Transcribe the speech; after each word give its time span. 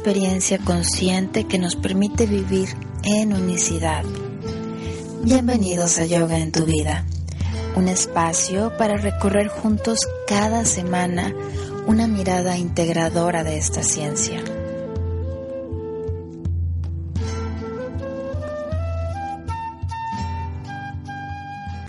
experiencia 0.00 0.56
consciente 0.56 1.44
que 1.44 1.58
nos 1.58 1.76
permite 1.76 2.24
vivir 2.24 2.70
en 3.02 3.34
unicidad. 3.34 4.02
Bienvenidos 5.22 5.98
a 5.98 6.06
Yoga 6.06 6.38
en 6.38 6.52
tu 6.52 6.64
vida, 6.64 7.04
un 7.76 7.86
espacio 7.86 8.72
para 8.78 8.96
recorrer 8.96 9.48
juntos 9.48 9.98
cada 10.26 10.64
semana 10.64 11.34
una 11.86 12.06
mirada 12.06 12.56
integradora 12.56 13.44
de 13.44 13.58
esta 13.58 13.82
ciencia. 13.82 14.42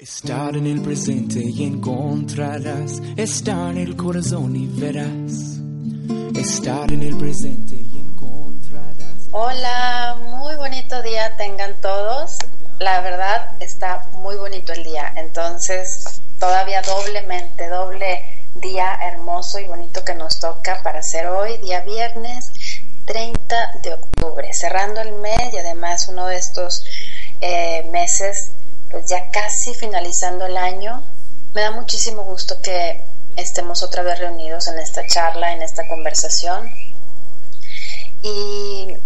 Estar 0.02 0.58
en 0.58 0.67
el 0.67 0.82
presente 0.82 1.42
y 1.42 1.64
encontrarás, 1.64 3.02
estar 3.16 3.72
en 3.72 3.78
el 3.78 3.95
corazón 3.95 4.54
y 4.58 4.67
verás. 4.67 5.62
Estar 6.36 6.92
en 6.92 7.04
el 7.04 7.16
presente. 7.16 7.80
Hola, 9.44 10.17
muy 10.20 10.56
bonito 10.56 11.02
día 11.02 11.36
tengan 11.36 11.73
todos. 11.81 12.38
La 12.78 13.02
verdad 13.02 13.53
está 13.59 14.06
muy 14.11 14.36
bonito 14.36 14.72
el 14.72 14.83
día, 14.83 15.11
entonces 15.16 16.22
todavía 16.39 16.83
doblemente, 16.83 17.67
doble 17.67 18.23
día 18.53 18.95
hermoso 19.02 19.58
y 19.58 19.66
bonito 19.66 20.06
que 20.06 20.14
nos 20.14 20.39
toca 20.39 20.83
para 20.83 21.00
hacer 21.00 21.25
hoy, 21.25 21.58
día 21.58 21.81
viernes 21.81 22.52
30 23.06 23.80
de 23.81 23.95
octubre, 23.95 24.53
cerrando 24.53 25.02
el 25.02 25.14
mes 25.14 25.52
y 25.52 25.58
además 25.58 26.08
uno 26.08 26.28
de 26.28 26.36
estos 26.36 26.86
eh, 27.42 27.81
meses, 27.89 28.52
pues 28.92 29.08
ya 29.08 29.31
casi 29.31 29.73
finalizando 29.73 30.45
el 30.45 30.55
año. 30.55 31.03
Me 31.55 31.61
da 31.61 31.72
muchísimo 31.72 32.26
gusto 32.26 32.61
que 32.61 33.03
estemos 33.38 33.81
otra 33.81 34.03
vez 34.03 34.20
reunidos 34.20 34.67
en 34.67 34.78
esta 34.78 35.08
charla, 35.08 35.52
en 35.52 35.64
esta 35.64 35.88
conversación. 35.88 36.71
Y 38.21 38.98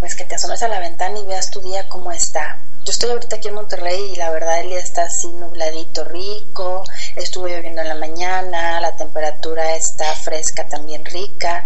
pues 0.00 0.14
que 0.14 0.24
te 0.24 0.34
asomes 0.34 0.62
a 0.62 0.68
la 0.68 0.80
ventana 0.80 1.18
y 1.18 1.26
veas 1.26 1.50
tu 1.50 1.60
día 1.60 1.88
cómo 1.88 2.12
está. 2.12 2.58
Yo 2.84 2.90
estoy 2.90 3.10
ahorita 3.10 3.36
aquí 3.36 3.48
en 3.48 3.54
Monterrey 3.54 4.12
y 4.12 4.16
la 4.16 4.30
verdad 4.30 4.60
el 4.60 4.68
día 4.68 4.78
está 4.78 5.04
así 5.04 5.28
nubladito, 5.28 6.04
rico. 6.04 6.84
Estuve 7.16 7.56
lloviendo 7.56 7.80
en 7.80 7.88
la 7.88 7.94
mañana, 7.94 8.78
la 8.80 8.94
temperatura 8.94 9.74
está 9.74 10.14
fresca, 10.14 10.68
también 10.68 11.02
rica. 11.06 11.64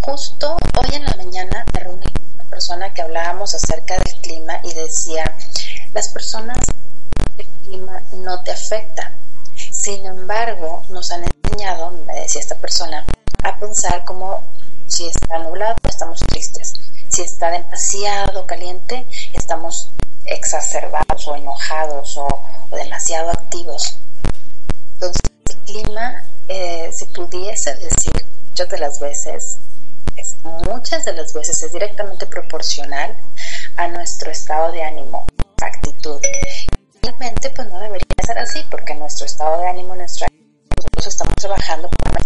Justo 0.00 0.56
hoy 0.78 0.94
en 0.94 1.06
la 1.06 1.14
mañana 1.16 1.64
me 1.72 1.80
reuní 1.80 2.04
con 2.12 2.34
una 2.34 2.44
persona 2.44 2.92
que 2.92 3.00
hablábamos 3.00 3.54
acerca 3.54 3.96
del 3.96 4.14
clima 4.20 4.60
y 4.62 4.74
decía, 4.74 5.34
las 5.94 6.08
personas, 6.08 6.58
el 7.38 7.46
clima 7.64 8.02
no 8.12 8.42
te 8.42 8.50
afecta. 8.50 9.14
Sin 9.70 10.04
embargo, 10.04 10.84
nos 10.90 11.10
han 11.10 11.24
enseñado, 11.24 11.90
me 12.06 12.14
decía 12.14 12.42
esta 12.42 12.56
persona, 12.56 13.06
a 13.42 13.58
pensar 13.58 14.04
como 14.04 14.42
si 14.86 15.06
está 15.06 15.38
nublado, 15.38 15.76
estamos 15.88 16.20
tristes. 16.20 16.74
Si 17.10 17.22
está 17.22 17.50
demasiado 17.50 18.46
caliente, 18.46 19.06
estamos 19.32 19.90
exacerbados 20.26 21.26
o 21.26 21.36
enojados 21.36 22.16
o, 22.16 22.26
o 22.70 22.76
demasiado 22.76 23.30
activos. 23.30 23.96
Entonces, 24.94 25.20
el 25.48 25.56
clima, 25.58 26.24
eh, 26.48 26.90
si 26.92 27.06
pudiese 27.06 27.74
decir 27.74 28.12
muchas 28.48 28.68
de 28.68 28.78
las 28.78 29.00
veces, 29.00 29.56
es, 30.16 30.36
muchas 30.44 31.04
de 31.04 31.12
las 31.14 31.32
veces 31.34 31.62
es 31.62 31.72
directamente 31.72 32.26
proporcional 32.26 33.16
a 33.76 33.88
nuestro 33.88 34.30
estado 34.30 34.70
de 34.72 34.82
ánimo, 34.82 35.26
actitud. 35.60 36.20
Realmente, 37.02 37.50
pues 37.50 37.68
no 37.68 37.80
debería 37.80 38.06
ser 38.24 38.38
así, 38.38 38.64
porque 38.70 38.94
nuestro 38.94 39.26
estado 39.26 39.60
de 39.60 39.68
ánimo, 39.68 39.94
nuestra 39.94 40.28
nosotros 40.76 41.06
estamos 41.06 41.34
trabajando 41.36 41.88
para 41.88 42.19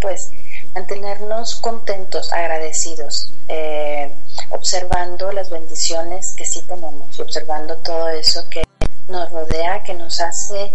pues 0.00 0.30
mantenernos 0.74 1.56
contentos, 1.56 2.32
agradecidos, 2.32 3.32
eh, 3.48 4.12
observando 4.50 5.32
las 5.32 5.50
bendiciones 5.50 6.34
que 6.34 6.44
sí 6.44 6.62
tenemos 6.62 7.18
y 7.18 7.22
observando 7.22 7.76
todo 7.78 8.08
eso 8.08 8.48
que 8.48 8.62
nos 9.08 9.30
rodea, 9.30 9.82
que 9.82 9.94
nos 9.94 10.20
hace 10.20 10.70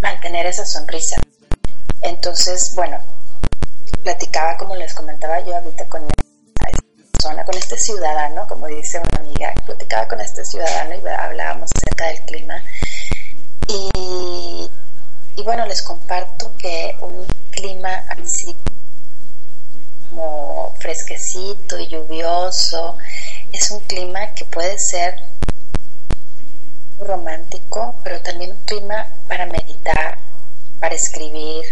mantener 0.00 0.46
esa 0.46 0.64
sonrisa. 0.64 1.16
Entonces, 2.02 2.74
bueno, 2.74 2.98
platicaba 4.02 4.56
como 4.56 4.76
les 4.76 4.94
comentaba 4.94 5.40
yo 5.40 5.56
ahorita 5.56 5.86
con 5.86 6.04
esta 6.04 6.82
persona, 7.12 7.44
con 7.44 7.56
este 7.56 7.76
ciudadano, 7.76 8.46
como 8.46 8.66
dice 8.66 8.98
una 8.98 9.20
amiga, 9.20 9.54
platicaba 9.64 10.06
con 10.06 10.20
este 10.20 10.44
ciudadano 10.44 10.94
y 10.94 11.08
hablábamos 11.08 11.70
acerca 11.74 12.06
del 12.08 12.20
clima. 12.26 12.62
Y, 13.68 14.70
y 15.36 15.42
bueno, 15.42 15.64
les 15.66 15.82
comparto 15.82 16.54
que 16.58 16.96
un 17.00 17.26
clima 17.54 18.04
así 18.08 18.54
como 20.10 20.74
fresquecito 20.80 21.78
y 21.78 21.88
lluvioso. 21.88 22.96
Es 23.52 23.70
un 23.70 23.80
clima 23.80 24.32
que 24.34 24.44
puede 24.44 24.78
ser 24.78 25.16
romántico, 26.98 27.94
pero 28.02 28.20
también 28.22 28.52
un 28.52 28.64
clima 28.64 29.06
para 29.28 29.46
meditar, 29.46 30.18
para 30.80 30.94
escribir, 30.94 31.64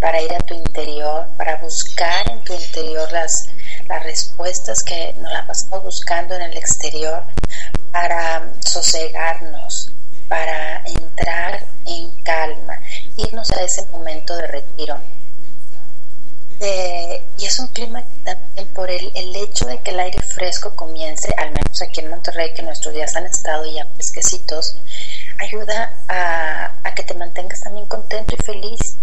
para 0.00 0.20
ir 0.20 0.32
a 0.32 0.38
tu 0.38 0.54
interior, 0.54 1.28
para 1.36 1.56
buscar 1.56 2.30
en 2.30 2.42
tu 2.44 2.54
interior 2.54 3.10
las, 3.12 3.48
las 3.88 4.02
respuestas 4.04 4.82
que 4.82 5.14
nos 5.20 5.32
las 5.32 5.46
pasamos 5.46 5.84
buscando 5.84 6.34
en 6.34 6.42
el 6.42 6.56
exterior, 6.56 7.24
para 7.92 8.52
sosegarnos, 8.64 9.92
para 10.28 10.82
entrar 10.84 11.64
en 11.86 12.10
calma, 12.22 12.80
irnos 13.16 13.50
a 13.50 13.62
ese 13.62 13.86
momento 13.86 14.36
de 14.36 14.46
retiro. 14.46 15.00
Eh, 16.60 17.24
y 17.38 17.46
es 17.46 17.60
un 17.60 17.68
clima 17.68 18.02
también 18.24 18.66
por 18.74 18.90
el, 18.90 19.12
el, 19.14 19.36
hecho 19.36 19.66
de 19.66 19.78
que 19.78 19.92
el 19.92 20.00
aire 20.00 20.20
fresco 20.20 20.74
comience, 20.74 21.32
al 21.36 21.52
menos 21.52 21.80
aquí 21.80 22.00
en 22.00 22.10
Monterrey, 22.10 22.52
que 22.52 22.62
nuestros 22.62 22.94
días 22.94 23.14
han 23.14 23.26
estado 23.26 23.64
ya 23.66 23.84
fresquecitos, 23.94 24.74
ayuda 25.38 25.92
a, 26.08 26.74
a 26.82 26.94
que 26.94 27.04
te 27.04 27.14
mantengas 27.14 27.60
también 27.60 27.86
contento 27.86 28.34
y 28.36 28.42
feliz. 28.42 28.96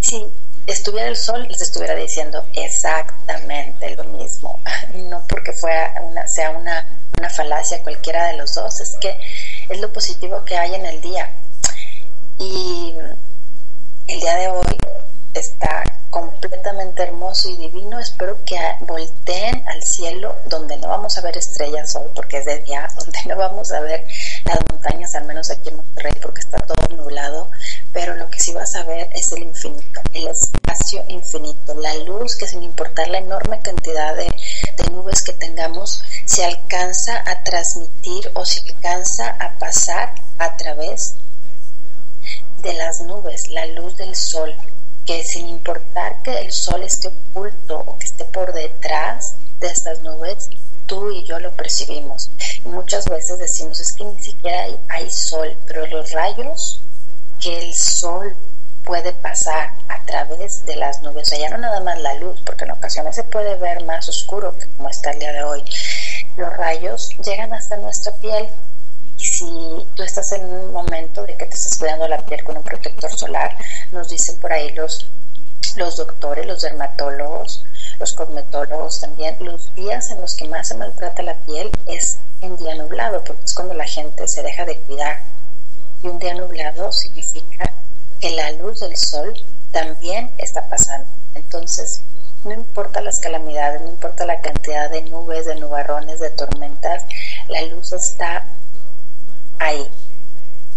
Si 0.00 0.24
estuviera 0.66 1.08
el 1.08 1.16
sol, 1.16 1.46
les 1.48 1.60
estuviera 1.60 1.94
diciendo 1.96 2.46
exactamente 2.54 3.90
lo 3.96 4.04
mismo, 4.04 4.60
no 4.94 5.24
porque 5.28 5.52
fuera 5.52 5.94
una, 6.02 6.28
sea 6.28 6.50
una, 6.50 6.86
una 7.18 7.30
falacia 7.30 7.82
cualquiera 7.82 8.28
de 8.28 8.36
los 8.36 8.54
dos, 8.54 8.80
es 8.80 8.96
que 9.00 9.18
es 9.68 9.80
lo 9.80 9.92
positivo 9.92 10.44
que 10.44 10.56
hay 10.56 10.74
en 10.76 10.86
el 10.86 11.00
día. 11.00 11.30
Y 12.38 12.94
el 14.06 14.20
día 14.20 14.36
de 14.36 14.48
hoy 14.48 14.78
está 15.32 15.82
completamente 16.14 17.02
hermoso 17.02 17.48
y 17.48 17.56
divino. 17.56 17.98
Espero 17.98 18.38
que 18.44 18.56
volteen 18.82 19.64
al 19.66 19.82
cielo 19.82 20.36
donde 20.46 20.76
no 20.76 20.86
vamos 20.86 21.18
a 21.18 21.22
ver 21.22 21.36
estrellas 21.36 21.96
hoy 21.96 22.08
porque 22.14 22.38
es 22.38 22.44
de 22.44 22.58
día, 22.58 22.88
donde 22.96 23.18
no 23.26 23.34
vamos 23.36 23.72
a 23.72 23.80
ver 23.80 24.06
las 24.44 24.60
montañas, 24.70 25.16
al 25.16 25.24
menos 25.24 25.50
aquí 25.50 25.70
en 25.70 25.76
Monterrey 25.78 26.12
porque 26.22 26.42
está 26.42 26.60
todo 26.60 26.96
nublado, 26.96 27.50
pero 27.92 28.14
lo 28.14 28.30
que 28.30 28.38
sí 28.38 28.52
vas 28.52 28.76
a 28.76 28.84
ver 28.84 29.10
es 29.12 29.32
el 29.32 29.42
infinito, 29.42 30.00
el 30.12 30.28
espacio 30.28 31.04
infinito, 31.08 31.74
la 31.74 31.92
luz 31.94 32.36
que 32.36 32.46
sin 32.46 32.62
importar 32.62 33.08
la 33.08 33.18
enorme 33.18 33.58
cantidad 33.58 34.14
de, 34.14 34.32
de 34.76 34.90
nubes 34.92 35.20
que 35.20 35.32
tengamos, 35.32 36.04
se 36.26 36.44
alcanza 36.44 37.24
a 37.26 37.42
transmitir 37.42 38.30
o 38.34 38.44
se 38.44 38.60
alcanza 38.60 39.30
a 39.40 39.58
pasar 39.58 40.14
a 40.38 40.56
través 40.56 41.16
de 42.58 42.72
las 42.74 43.00
nubes, 43.00 43.50
la 43.50 43.66
luz 43.66 43.96
del 43.96 44.14
sol, 44.14 44.54
que 45.06 45.22
sin 45.22 45.48
importar 45.48 46.22
que 46.22 46.38
el 46.38 46.52
sol 46.52 46.82
esté 46.82 47.08
oculto 47.08 47.78
o 47.78 47.98
que 47.98 48.06
esté 48.06 48.24
por 48.24 48.52
detrás 48.52 49.36
de 49.60 49.66
estas 49.68 50.00
nubes, 50.02 50.50
tú 50.86 51.10
y 51.10 51.24
yo 51.24 51.38
lo 51.38 51.52
percibimos. 51.52 52.30
Y 52.64 52.68
muchas 52.68 53.06
veces 53.06 53.38
decimos, 53.38 53.80
es 53.80 53.92
que 53.92 54.04
ni 54.04 54.22
siquiera 54.22 54.62
hay, 54.62 54.76
hay 54.88 55.10
sol, 55.10 55.56
pero 55.66 55.86
los 55.86 56.12
rayos 56.12 56.80
que 57.40 57.58
el 57.58 57.74
sol 57.74 58.36
puede 58.84 59.12
pasar 59.12 59.72
a 59.88 60.04
través 60.04 60.64
de 60.66 60.76
las 60.76 61.02
nubes, 61.02 61.28
o 61.28 61.30
sea, 61.30 61.38
ya 61.38 61.50
no 61.50 61.58
nada 61.58 61.80
más 61.80 61.98
la 62.00 62.14
luz, 62.14 62.42
porque 62.44 62.64
en 62.64 62.72
ocasiones 62.72 63.16
se 63.16 63.24
puede 63.24 63.56
ver 63.56 63.82
más 63.84 64.08
oscuro 64.08 64.56
que 64.58 64.66
como 64.76 64.90
está 64.90 65.10
el 65.10 65.20
día 65.20 65.32
de 65.32 65.42
hoy, 65.42 65.64
los 66.36 66.54
rayos 66.56 67.10
llegan 67.24 67.52
hasta 67.54 67.76
nuestra 67.76 68.12
piel 68.16 68.48
si 69.24 69.46
tú 69.94 70.02
estás 70.02 70.32
en 70.32 70.44
un 70.44 70.72
momento 70.72 71.24
de 71.24 71.36
que 71.36 71.46
te 71.46 71.54
estás 71.54 71.78
cuidando 71.78 72.06
la 72.06 72.24
piel 72.24 72.44
con 72.44 72.58
un 72.58 72.62
protector 72.62 73.10
solar, 73.10 73.56
nos 73.90 74.08
dicen 74.08 74.38
por 74.38 74.52
ahí 74.52 74.70
los, 74.72 75.10
los 75.76 75.96
doctores, 75.96 76.46
los 76.46 76.62
dermatólogos, 76.62 77.64
los 77.98 78.12
cosmetólogos 78.12 79.00
también, 79.00 79.36
los 79.40 79.74
días 79.74 80.10
en 80.10 80.20
los 80.20 80.34
que 80.34 80.46
más 80.48 80.68
se 80.68 80.74
maltrata 80.74 81.22
la 81.22 81.34
piel 81.38 81.70
es 81.86 82.18
en 82.42 82.56
día 82.56 82.74
nublado, 82.74 83.24
porque 83.24 83.44
es 83.44 83.54
cuando 83.54 83.74
la 83.74 83.86
gente 83.86 84.28
se 84.28 84.42
deja 84.42 84.64
de 84.64 84.78
cuidar. 84.80 85.20
Y 86.02 86.08
un 86.08 86.18
día 86.18 86.34
nublado 86.34 86.92
significa 86.92 87.72
que 88.20 88.30
la 88.30 88.52
luz 88.52 88.80
del 88.80 88.96
sol 88.96 89.34
también 89.72 90.30
está 90.36 90.68
pasando. 90.68 91.08
Entonces, 91.34 92.02
no 92.44 92.52
importa 92.52 93.00
las 93.00 93.20
calamidades, 93.20 93.80
no 93.80 93.88
importa 93.88 94.26
la 94.26 94.40
cantidad 94.40 94.90
de 94.90 95.02
nubes, 95.02 95.46
de 95.46 95.54
nubarrones, 95.54 96.20
de 96.20 96.30
tormentas, 96.30 97.04
la 97.48 97.62
luz 97.62 97.92
está 97.92 98.46
ahí, 99.58 99.90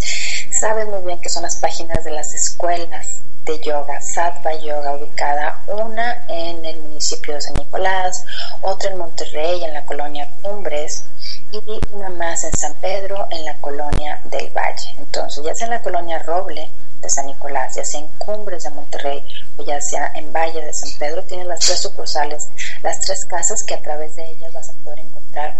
Sabes 0.59 0.87
muy 0.87 1.05
bien 1.05 1.19
que 1.19 1.29
son 1.29 1.43
las 1.43 1.57
páginas 1.57 2.03
de 2.03 2.09
las 2.11 2.33
escuelas 2.33 3.20
de 3.45 3.59
yoga, 3.59 3.99
Sattva 4.01 4.53
Yoga, 4.53 4.95
ubicada 4.95 5.63
una 5.67 6.25
en 6.27 6.63
el 6.63 6.79
municipio 6.81 7.33
de 7.33 7.41
San 7.41 7.55
Nicolás, 7.55 8.25
otra 8.61 8.91
en 8.91 8.97
Monterrey, 8.97 9.63
en 9.63 9.73
la 9.73 9.85
colonia 9.85 10.29
Cumbres, 10.41 11.05
y 11.51 11.61
una 11.93 12.09
más 12.09 12.43
en 12.43 12.53
San 12.53 12.73
Pedro, 12.75 13.27
en 13.31 13.45
la 13.45 13.55
colonia 13.55 14.21
del 14.25 14.49
Valle. 14.51 14.95
Entonces, 14.97 15.43
ya 15.43 15.55
sea 15.55 15.67
en 15.67 15.71
la 15.71 15.81
colonia 15.81 16.19
Roble 16.19 16.69
de 17.01 17.09
San 17.09 17.25
Nicolás, 17.25 17.75
ya 17.75 17.83
sea 17.83 17.99
en 18.01 18.07
Cumbres 18.19 18.63
de 18.63 18.69
Monterrey 18.69 19.25
o 19.57 19.63
ya 19.63 19.81
sea 19.81 20.11
en 20.15 20.31
Valle 20.31 20.63
de 20.63 20.73
San 20.73 20.91
Pedro, 20.99 21.23
tienen 21.23 21.47
las 21.47 21.59
tres 21.59 21.79
sucursales, 21.79 22.49
las 22.83 22.99
tres 23.01 23.25
casas 23.25 23.63
que 23.63 23.73
a 23.73 23.81
través 23.81 24.15
de 24.15 24.29
ellas 24.29 24.53
vas 24.53 24.69
a 24.69 24.73
poder 24.83 24.99
encontrar 24.99 25.57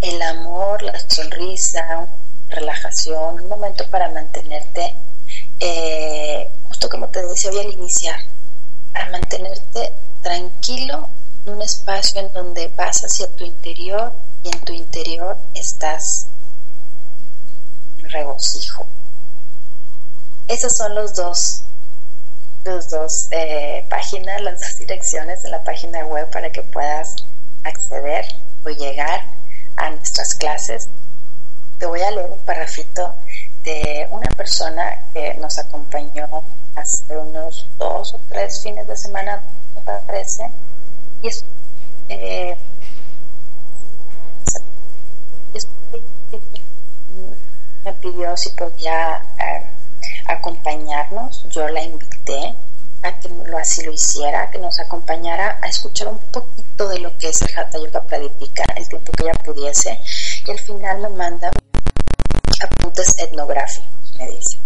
el 0.00 0.20
amor, 0.22 0.82
la 0.82 0.98
sonrisa, 1.08 2.08
relajación, 2.48 3.40
un 3.40 3.48
momento 3.48 3.88
para 3.90 4.08
mantenerte 4.10 4.94
eh, 5.60 6.50
justo 6.76 6.90
como 6.90 7.08
te 7.08 7.26
decía 7.26 7.50
hoy 7.52 7.60
al 7.60 7.72
iniciar, 7.72 8.20
para 8.92 9.08
mantenerte 9.08 9.94
tranquilo 10.20 11.08
en 11.46 11.54
un 11.54 11.62
espacio 11.62 12.20
en 12.20 12.30
donde 12.34 12.68
vas 12.76 13.02
hacia 13.02 13.34
tu 13.34 13.46
interior 13.46 14.12
y 14.42 14.48
en 14.48 14.60
tu 14.60 14.74
interior 14.74 15.38
estás 15.54 16.26
en 17.98 18.10
regocijo. 18.10 18.86
Esas 20.48 20.76
son 20.76 20.94
los 20.94 21.14
dos, 21.14 21.62
los 22.64 22.90
dos 22.90 23.28
eh, 23.30 23.86
páginas, 23.88 24.42
las 24.42 24.60
dos 24.60 24.78
direcciones 24.78 25.42
de 25.44 25.48
la 25.48 25.64
página 25.64 26.04
web 26.04 26.28
para 26.28 26.52
que 26.52 26.60
puedas 26.60 27.16
acceder 27.64 28.26
o 28.66 28.68
llegar 28.68 29.22
a 29.76 29.88
nuestras 29.88 30.34
clases. 30.34 30.90
Te 31.78 31.86
voy 31.86 32.02
a 32.02 32.10
leer 32.10 32.30
un 32.30 32.38
parrafito 32.40 33.14
de 33.64 34.06
una 34.10 34.28
persona 34.32 35.06
que 35.14 35.34
nos 35.40 35.58
acompañó 35.58 36.44
hace 36.76 37.16
unos 37.16 37.66
dos 37.78 38.14
o 38.14 38.20
tres 38.28 38.62
fines 38.62 38.86
de 38.86 38.96
semana, 38.96 39.42
me 39.74 39.82
parece, 39.82 40.48
y 41.22 41.28
es, 41.28 41.44
eh, 42.08 42.56
me 47.84 47.92
pidió 47.94 48.36
si 48.36 48.50
podía 48.50 49.22
eh, 49.38 49.66
acompañarnos, 50.26 51.44
yo 51.50 51.66
la 51.68 51.82
invité 51.82 52.54
a 53.02 53.18
que 53.18 53.28
lo, 53.28 53.58
así 53.58 53.82
lo 53.84 53.92
hiciera, 53.92 54.50
que 54.50 54.58
nos 54.58 54.78
acompañara 54.78 55.58
a 55.62 55.68
escuchar 55.68 56.08
un 56.08 56.18
poquito 56.18 56.88
de 56.88 56.98
lo 56.98 57.16
que 57.18 57.28
es 57.28 57.42
el 57.42 57.56
Hatha 57.56 57.78
Yoga 57.78 58.02
Pradipika, 58.02 58.64
el 58.76 58.88
tiempo 58.88 59.12
que 59.12 59.24
ella 59.24 59.34
pudiese, 59.44 59.98
y 60.46 60.50
al 60.50 60.58
final 60.58 61.00
me 61.00 61.08
manda 61.10 61.50
apuntes 62.62 63.18
etnográficos, 63.18 64.14
me 64.18 64.28
dice. 64.28 64.58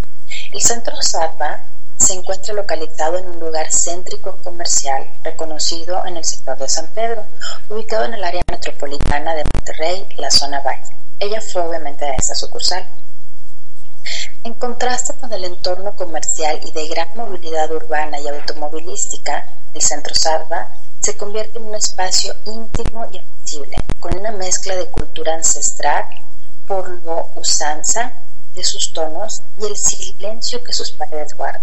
El 0.53 0.61
centro 0.61 0.95
Sattva 1.03 1.63
se 2.01 2.15
encuentra 2.15 2.55
localizado 2.55 3.19
en 3.19 3.27
un 3.27 3.39
lugar 3.39 3.71
céntrico 3.71 4.39
comercial 4.43 5.07
reconocido 5.23 6.05
en 6.07 6.17
el 6.17 6.25
sector 6.25 6.57
de 6.59 6.69
San 6.69 6.87
Pedro, 6.89 7.25
ubicado 7.69 8.07
en 8.07 8.15
el 8.15 8.25
área 8.25 8.43
metropolitana 8.51 9.35
de 9.35 9.45
Monterrey, 9.55 10.07
la 10.17 10.31
zona 10.31 10.61
Valle. 10.61 10.97
Ella 11.19 11.41
fue 11.41 11.63
obviamente 11.63 12.07
de 12.07 12.17
esta 12.19 12.35
sucursal. 12.35 12.87
En 14.43 14.55
contraste 14.55 15.13
con 15.15 15.31
el 15.33 15.45
entorno 15.45 15.95
comercial 15.95 16.59
y 16.65 16.73
de 16.73 16.89
gran 16.89 17.09
movilidad 17.15 17.71
urbana 17.71 18.19
y 18.19 18.29
automovilística, 18.29 19.47
el 19.75 19.83
centro 19.83 20.15
Sattva 20.15 20.69
se 21.01 21.17
convierte 21.17 21.59
en 21.59 21.67
un 21.67 21.75
espacio 21.75 22.35
íntimo 22.47 23.07
y 23.13 23.19
accesible, 23.19 23.77
con 24.01 24.19
una 24.19 24.33
mezcla 24.33 24.75
de 24.75 24.87
cultura 24.87 25.35
ancestral, 25.35 26.05
por 26.67 26.89
lo 27.05 27.29
usanza 27.37 28.13
de 28.55 28.65
sus 28.65 28.93
tonos 28.93 29.43
y 29.59 29.67
el 29.67 29.77
silencio 29.77 30.65
que 30.65 30.73
sus 30.73 30.93
paredes 30.93 31.35
guardan, 31.35 31.63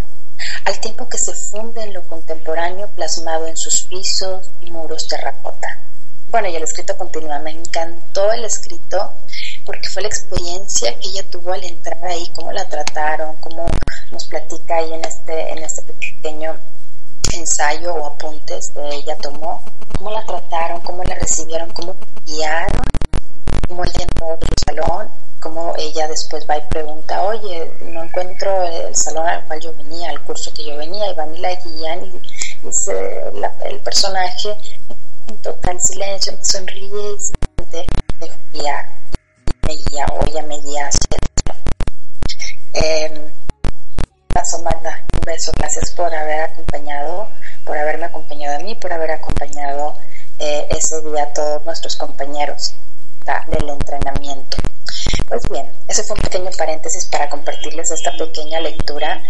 al 0.65 0.79
tiempo 0.79 1.07
que 1.09 1.17
se 1.17 1.33
funde 1.33 1.83
en 1.83 1.93
lo 1.93 2.03
contemporáneo 2.07 2.87
plasmado 2.89 3.47
en 3.47 3.57
sus 3.57 3.83
pisos 3.83 4.49
y 4.61 4.71
muros 4.71 5.07
terracota. 5.07 5.79
Bueno, 6.29 6.49
y 6.49 6.55
el 6.55 6.63
escrito 6.63 6.97
continúa. 6.97 7.39
Me 7.39 7.51
encantó 7.51 8.31
el 8.33 8.43
escrito 8.45 9.13
porque 9.65 9.89
fue 9.89 10.01
la 10.01 10.09
experiencia 10.09 10.93
que 10.99 11.09
ella 11.09 11.23
tuvo 11.29 11.53
al 11.53 11.63
entrar 11.63 12.03
ahí, 12.05 12.29
cómo 12.35 12.51
la 12.51 12.67
trataron, 12.67 13.35
cómo 13.37 13.65
nos 14.11 14.25
platica 14.25 14.77
ahí 14.77 14.93
en 14.93 15.05
este, 15.05 15.51
en 15.51 15.59
este 15.59 15.81
pequeño 15.83 16.57
ensayo 17.33 17.93
o 17.93 18.05
apuntes 18.05 18.71
que 18.71 18.87
ella 18.95 19.17
tomó, 19.17 19.63
cómo 19.97 20.11
la 20.11 20.25
trataron, 20.25 20.81
cómo 20.81 21.03
la 21.03 21.15
recibieron, 21.15 21.71
cómo 21.71 21.95
guiaron 22.25 22.87
cómo 23.67 23.83
ella 23.83 24.03
entró 24.03 24.27
otro 24.27 24.49
salón, 24.65 25.09
como 25.47 25.73
ella 25.77 26.09
después 26.09 26.45
va 26.49 26.57
y 26.57 26.61
pregunta, 26.63 27.23
oye, 27.23 27.71
no 27.83 28.03
encuentro 28.03 28.63
el 28.63 28.93
salón 28.93 29.25
al 29.25 29.45
cual 29.45 29.61
yo 29.61 29.73
venía, 29.75 30.11
el 30.11 30.19
curso 30.19 30.53
que 30.53 30.65
yo 30.65 30.75
venía, 30.75 31.09
y 31.09 31.13
van 31.15 31.33
y 31.33 31.37
la 31.37 31.55
guían 31.55 32.03
y 32.03 32.21
dice 32.63 33.23
el 33.63 33.79
personaje 33.79 34.53
en 35.29 35.37
total 35.37 35.79
silencio, 35.79 36.33
me 36.33 36.43
sonríe 36.43 37.13
y 37.13 37.19
se 37.71 37.85
guiar, 38.51 38.89
me 39.65 39.75
guía 39.75 40.05
o 40.11 40.25
ella 40.25 40.41
me 40.43 40.59
guía 40.59 40.89
hacia 40.89 41.17
eh, 42.73 43.31
Amanda, 44.53 45.05
un 45.13 45.21
beso, 45.25 45.51
gracias 45.57 45.91
por 45.91 46.13
haber 46.13 46.41
acompañado, 46.41 47.29
por 47.65 47.77
haberme 47.77 48.05
acompañado 48.05 48.57
a 48.57 48.59
mí, 48.59 48.75
por 48.75 48.91
haber 48.91 49.11
acompañado 49.11 49.95
eh, 50.39 50.67
ese 50.71 51.01
día 51.03 51.23
a 51.23 51.33
todos 51.33 51.65
nuestros 51.65 51.95
compañeros 51.95 52.75
del 53.47 53.69
entrenamiento. 53.69 54.57
Pues 55.27 55.47
bien, 55.49 55.69
ese 55.89 56.03
fue 56.03 56.15
un 56.15 56.21
pequeño 56.23 56.49
paréntesis 56.57 57.05
para 57.05 57.29
compartirles 57.29 57.91
esta 57.91 58.15
pequeña 58.15 58.61
lectura 58.61 59.21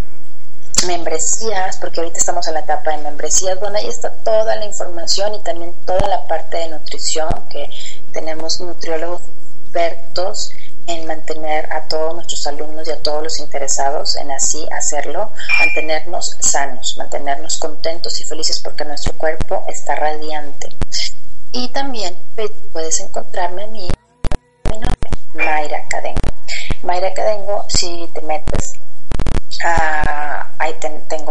membresías, 0.85 1.77
porque 1.77 1.99
ahorita 1.99 2.19
estamos 2.19 2.47
en 2.47 2.53
la 2.55 2.61
etapa 2.61 2.91
de 2.91 2.97
membresías, 2.99 3.59
donde 3.59 3.79
ahí 3.79 3.87
está 3.87 4.11
toda 4.11 4.55
la 4.55 4.65
información 4.65 5.33
y 5.35 5.39
también 5.39 5.73
toda 5.85 6.07
la 6.07 6.27
parte 6.27 6.57
de 6.57 6.69
nutrición, 6.69 7.29
que 7.49 7.69
tenemos 8.11 8.59
nutriólogos 8.59 9.21
expertos 9.63 10.51
en 10.87 11.05
mantener 11.05 11.71
a 11.71 11.87
todos 11.87 12.15
nuestros 12.15 12.47
alumnos 12.47 12.87
y 12.87 12.91
a 12.91 13.01
todos 13.01 13.21
los 13.21 13.39
interesados 13.39 14.15
en 14.15 14.31
así 14.31 14.67
hacerlo, 14.75 15.31
mantenernos 15.59 16.35
sanos, 16.39 16.97
mantenernos 16.97 17.57
contentos 17.57 18.19
y 18.19 18.23
felices 18.23 18.59
porque 18.59 18.85
nuestro 18.85 19.13
cuerpo 19.13 19.63
está 19.67 19.95
radiante. 19.95 20.69
Y 21.51 21.69
también 21.69 22.17
pues, 22.35 22.51
puedes 22.71 22.99
encontrarme 23.01 23.63
a 23.63 23.67
mí, 23.67 23.87
mi 24.65 24.77
nombre, 24.79 25.09
Mayra 25.33 25.87
Cadengo. 25.87 26.19
Mayra 26.81 27.13
Cadengo, 27.13 27.65
si 27.67 28.09
te 28.13 28.21
metes, 28.21 28.73
ahí 29.63 29.98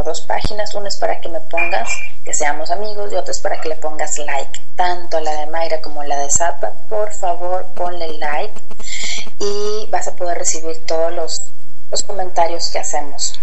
dos 0.03 0.23
páginas. 0.23 0.75
Una 0.75 0.89
es 0.89 0.97
para 0.97 1.21
que 1.21 1.29
me 1.29 1.41
pongas, 1.41 1.89
que 2.25 2.35
seamos 2.35 2.71
amigos, 2.71 3.13
y 3.13 3.17
otra 3.17 3.33
es 3.33 3.41
para 3.41 3.61
que 3.61 3.69
le 3.69 3.77
pongas 3.77 4.19
like. 4.19 4.61
Tanto 4.77 5.21
la 5.21 5.33
de 5.33 5.47
Mayra 5.47 5.81
como 5.81 6.03
la 6.05 6.17
de 6.19 6.31
Zapa, 6.31 6.73
por 6.89 7.13
favor, 7.13 7.67
ponle 7.75 8.19
like 8.19 8.61
y 9.39 9.89
vas 9.91 10.09
a 10.09 10.17
poder 10.17 10.39
recibir 10.39 10.85
todos 10.87 11.13
los, 11.13 11.43
los 11.91 12.03
comentarios 12.03 12.71
que 12.71 12.79
hacemos. 12.79 13.39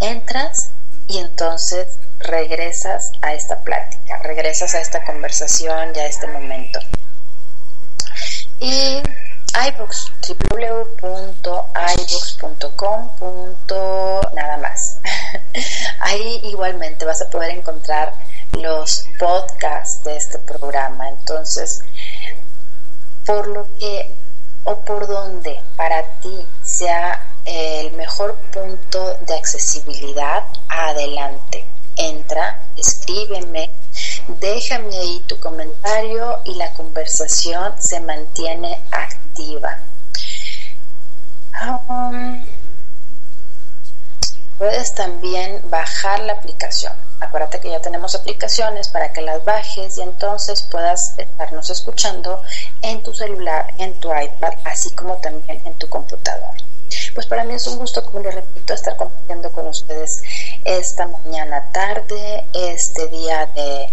entras 0.00 0.68
y 1.06 1.16
entonces 1.16 1.88
regresas 2.18 3.12
a 3.22 3.32
esta 3.32 3.58
plática, 3.60 4.18
regresas 4.18 4.74
a 4.74 4.82
esta 4.82 5.02
conversación 5.06 5.92
y 5.96 5.98
a 6.00 6.06
este 6.06 6.26
momento. 6.26 6.78
Y 8.60 9.02
iBooks, 9.54 10.12
www.iBooks.com. 10.28 11.54
nada 14.34 14.56
más. 14.58 14.98
Ahí 16.00 16.40
igualmente 16.44 17.04
vas 17.04 17.22
a 17.22 17.30
poder 17.30 17.50
encontrar 17.50 18.14
los 18.52 19.06
podcasts 19.18 20.04
de 20.04 20.16
este 20.16 20.38
programa. 20.38 21.08
Entonces, 21.08 21.82
por 23.24 23.46
lo 23.48 23.66
que 23.78 24.14
o 24.64 24.76
por 24.84 25.06
donde 25.06 25.60
para 25.76 26.02
ti 26.20 26.46
sea 26.62 27.26
el 27.44 27.92
mejor 27.92 28.34
punto 28.52 29.16
de 29.22 29.34
accesibilidad, 29.34 30.44
adelante. 30.68 31.64
Entra, 31.96 32.60
escríbeme, 32.76 33.70
déjame 34.40 34.96
ahí 34.96 35.24
tu 35.26 35.38
comentario 35.40 36.38
y 36.44 36.54
la 36.54 36.72
conversación 36.74 37.74
se 37.78 38.00
mantiene 38.00 38.80
activa. 38.90 39.27
Um, 41.88 42.44
puedes 44.58 44.94
también 44.94 45.60
bajar 45.64 46.20
la 46.20 46.34
aplicación 46.34 46.92
Acuérdate 47.20 47.58
que 47.58 47.70
ya 47.70 47.80
tenemos 47.80 48.14
aplicaciones 48.14 48.88
para 48.88 49.12
que 49.12 49.22
las 49.22 49.44
bajes 49.44 49.98
y 49.98 50.02
entonces 50.02 50.62
puedas 50.62 51.18
estarnos 51.18 51.68
escuchando 51.68 52.42
en 52.80 53.02
tu 53.02 53.12
celular, 53.12 53.74
en 53.78 53.98
tu 53.98 54.08
iPad, 54.08 54.52
así 54.64 54.90
como 54.92 55.16
también 55.16 55.60
en 55.64 55.74
tu 55.74 55.88
computador. 55.88 56.54
Pues 57.14 57.26
para 57.26 57.42
mí 57.42 57.54
es 57.54 57.66
un 57.66 57.76
gusto, 57.76 58.04
como 58.04 58.20
les 58.20 58.34
repito, 58.34 58.72
estar 58.72 58.96
compartiendo 58.96 59.50
con 59.50 59.66
ustedes 59.66 60.22
esta 60.64 61.08
mañana 61.08 61.68
tarde, 61.72 62.46
este 62.54 63.08
día 63.08 63.46
de, 63.54 63.90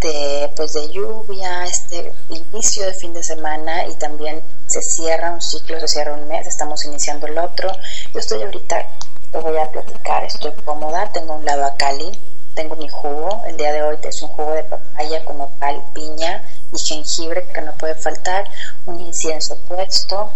de, 0.00 0.52
pues 0.56 0.72
de 0.72 0.88
lluvia, 0.90 1.64
este 1.64 2.12
inicio 2.28 2.86
de 2.86 2.94
fin 2.94 3.12
de 3.12 3.22
semana 3.22 3.86
y 3.86 3.94
también 3.94 4.42
se 4.66 4.82
cierra 4.82 5.30
un 5.32 5.40
ciclo, 5.40 5.80
se 5.80 5.88
cierra 5.88 6.14
un 6.14 6.28
mes, 6.28 6.46
estamos 6.46 6.84
iniciando 6.84 7.26
el 7.26 7.38
otro. 7.38 7.70
Yo 8.12 8.20
estoy 8.20 8.42
ahorita, 8.42 8.86
te 9.32 9.38
voy 9.38 9.56
a 9.58 9.70
platicar, 9.70 10.24
estoy 10.24 10.52
cómoda, 10.64 11.10
tengo 11.12 11.34
un 11.34 11.44
lado 11.44 11.64
a 11.64 11.76
Cali, 11.76 12.18
tengo 12.54 12.76
mi 12.76 12.88
jugo, 12.88 13.42
el 13.46 13.56
día 13.56 13.72
de 13.72 13.82
hoy 13.82 13.98
es 14.02 14.22
un 14.22 14.28
jugo 14.28 14.52
de 14.52 14.64
papaya 14.64 15.24
como 15.24 15.52
tal, 15.58 15.82
piña 15.92 16.42
y 16.72 16.78
jengibre 16.78 17.46
que 17.52 17.60
no 17.60 17.72
puede 17.76 17.94
faltar, 17.94 18.44
un 18.86 19.00
incienso 19.00 19.56
puesto. 19.68 20.32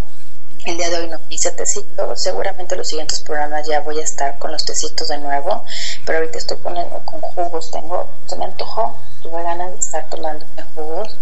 El 0.68 0.76
día 0.76 0.90
de 0.90 0.98
hoy 0.98 1.08
no 1.08 1.18
hice 1.30 1.50
tecito, 1.52 2.14
seguramente 2.14 2.76
los 2.76 2.86
siguientes 2.86 3.20
programas 3.20 3.66
ya 3.66 3.80
voy 3.80 4.00
a 4.00 4.04
estar 4.04 4.38
con 4.38 4.52
los 4.52 4.66
tecitos 4.66 5.08
de 5.08 5.16
nuevo, 5.16 5.64
pero 6.04 6.18
ahorita 6.18 6.36
estoy 6.36 6.58
con, 6.58 6.74
con 7.06 7.20
jugos, 7.22 7.70
tengo, 7.70 8.06
se 8.26 8.36
me 8.36 8.44
antojó, 8.44 8.94
tuve 9.22 9.42
ganas 9.42 9.72
de 9.72 9.78
estar 9.78 10.06
tomando 10.10 10.44
jugos 10.74 11.16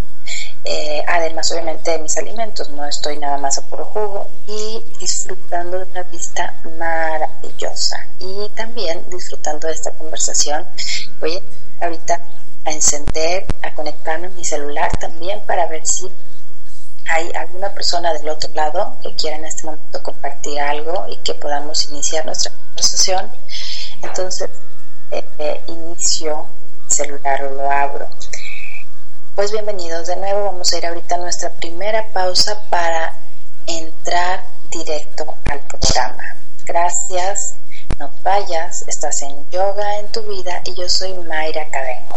eh, 0.65 1.05
además 1.07 1.53
obviamente 1.53 1.93
de 1.93 2.01
mis 2.01 2.19
alimentos, 2.19 2.71
no 2.71 2.85
estoy 2.87 3.19
nada 3.19 3.39
más 3.39 3.57
a 3.57 3.63
puro 3.63 3.85
jugo 3.85 4.29
y 4.49 4.85
disfrutando 4.99 5.79
de 5.79 5.91
una 5.93 6.03
vista 6.03 6.55
maravillosa 6.77 8.05
y 8.19 8.49
también 8.57 9.09
disfrutando 9.09 9.69
de 9.69 9.75
esta 9.75 9.93
conversación. 9.93 10.67
Voy 11.21 11.41
ahorita 11.81 12.21
a 12.65 12.73
encender, 12.73 13.47
a 13.63 13.73
conectarme 13.75 14.27
a 14.27 14.31
mi 14.31 14.45
celular 14.45 14.91
también 14.99 15.41
para 15.47 15.67
ver 15.69 15.87
si 15.87 16.11
hay 17.09 17.31
alguna 17.35 17.73
persona 17.73 18.13
del 18.13 18.29
otro 18.29 18.51
lado 18.55 18.97
que 19.03 19.15
quiera 19.15 19.37
en 19.37 19.45
este 19.45 19.65
momento 19.65 20.03
compartir 20.03 20.61
algo 20.61 21.07
y 21.09 21.17
que 21.19 21.35
podamos 21.35 21.89
iniciar 21.89 22.27
nuestra 22.27 22.53
conversación. 22.53 23.31
Entonces, 24.03 24.51
eh, 25.11 25.25
eh, 25.39 25.61
inicio 25.69 26.47
celular 26.89 27.45
o 27.45 27.51
lo 27.55 27.71
abro. 27.71 28.09
Pues 29.35 29.53
bienvenidos 29.53 30.07
de 30.07 30.17
nuevo, 30.17 30.47
vamos 30.47 30.73
a 30.73 30.79
ir 30.79 30.87
ahorita 30.87 31.15
a 31.15 31.19
nuestra 31.19 31.51
primera 31.51 32.09
pausa 32.13 32.63
para 32.71 33.15
entrar 33.67 34.43
directo 34.71 35.37
al 35.45 35.61
programa. 35.61 36.37
Gracias, 36.65 37.55
no 37.99 38.11
vayas, 38.23 38.85
estás 38.89 39.23
en 39.23 39.49
yoga 39.51 39.99
en 39.99 40.09
tu 40.09 40.23
vida 40.23 40.63
y 40.65 40.75
yo 40.75 40.89
soy 40.89 41.15
Mayra 41.15 41.69
Cadengo. 41.71 42.17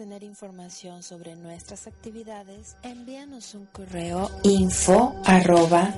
Tener 0.00 0.22
información 0.22 1.02
sobre 1.02 1.36
nuestras 1.36 1.86
actividades, 1.86 2.74
envíanos 2.82 3.54
un 3.54 3.66
correo 3.66 4.30
info 4.44 5.14
arroba 5.26 5.92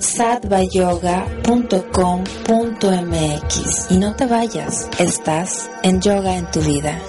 y 3.90 3.98
no 3.98 4.16
te 4.16 4.26
vayas, 4.26 4.90
estás 4.98 5.70
en 5.84 6.00
yoga 6.00 6.36
en 6.36 6.50
tu 6.50 6.60
vida. 6.62 7.00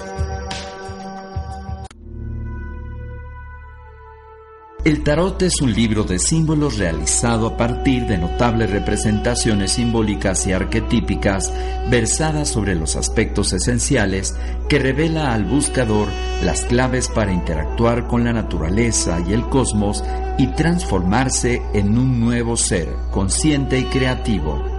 El 4.84 5.02
tarot 5.02 5.40
es 5.40 5.62
un 5.62 5.72
libro 5.72 6.04
de 6.04 6.18
símbolos 6.18 6.76
realizado 6.76 7.46
a 7.46 7.56
partir 7.56 8.06
de 8.06 8.18
notables 8.18 8.68
representaciones 8.68 9.72
simbólicas 9.72 10.46
y 10.46 10.52
arquetípicas 10.52 11.50
versadas 11.88 12.50
sobre 12.50 12.74
los 12.74 12.94
aspectos 12.94 13.54
esenciales 13.54 14.36
que 14.68 14.78
revela 14.78 15.32
al 15.32 15.46
buscador 15.46 16.08
las 16.42 16.64
claves 16.64 17.08
para 17.08 17.32
interactuar 17.32 18.06
con 18.06 18.24
la 18.24 18.34
naturaleza 18.34 19.20
y 19.26 19.32
el 19.32 19.48
cosmos 19.48 20.04
y 20.36 20.48
transformarse 20.48 21.62
en 21.72 21.96
un 21.96 22.20
nuevo 22.20 22.58
ser 22.58 22.94
consciente 23.10 23.78
y 23.78 23.84
creativo. 23.84 24.73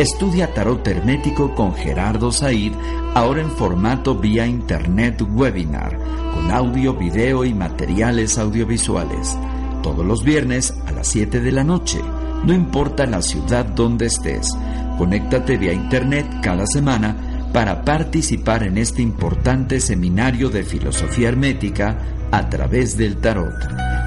Estudia 0.00 0.54
tarot 0.54 0.88
hermético 0.88 1.54
con 1.54 1.74
Gerardo 1.74 2.32
Said, 2.32 2.72
ahora 3.12 3.42
en 3.42 3.50
formato 3.50 4.14
vía 4.14 4.46
internet 4.46 5.20
webinar 5.20 5.98
con 6.32 6.50
audio, 6.50 6.94
video 6.94 7.44
y 7.44 7.52
materiales 7.52 8.38
audiovisuales. 8.38 9.36
Todos 9.82 10.06
los 10.06 10.24
viernes 10.24 10.72
a 10.86 10.92
las 10.92 11.06
7 11.08 11.40
de 11.40 11.52
la 11.52 11.64
noche, 11.64 12.00
no 12.46 12.54
importa 12.54 13.04
la 13.04 13.20
ciudad 13.20 13.66
donde 13.66 14.06
estés. 14.06 14.56
Conéctate 14.96 15.58
vía 15.58 15.74
internet 15.74 16.26
cada 16.42 16.66
semana 16.66 17.14
para 17.52 17.84
participar 17.84 18.62
en 18.62 18.78
este 18.78 19.02
importante 19.02 19.80
seminario 19.80 20.48
de 20.48 20.62
filosofía 20.62 21.28
hermética 21.28 21.98
a 22.30 22.48
través 22.48 22.96
del 22.96 23.18
tarot. 23.18 23.52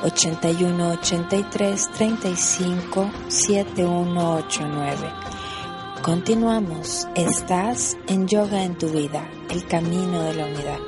81 0.03 0.91
83 0.91 1.91
35 1.91 3.11
7189. 3.27 5.11
Continuamos. 6.01 7.09
Estás 7.15 7.97
en 8.07 8.25
Yoga 8.25 8.63
en 8.63 8.77
tu 8.77 8.87
vida, 8.87 9.29
el 9.49 9.67
camino 9.67 10.23
de 10.23 10.33
la 10.33 10.45
unidad. 10.45 10.79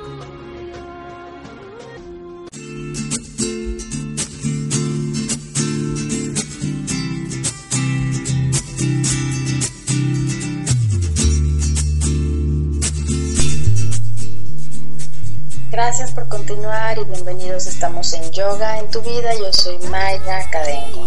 Gracias 15.80 16.10
por 16.10 16.26
continuar 16.26 16.98
y 16.98 17.04
bienvenidos. 17.04 17.68
Estamos 17.68 18.12
en 18.12 18.32
Yoga 18.32 18.80
en 18.80 18.90
tu 18.90 19.00
vida. 19.00 19.32
Yo 19.34 19.52
soy 19.52 19.78
Maya 19.86 20.50
Cadengo. 20.50 21.06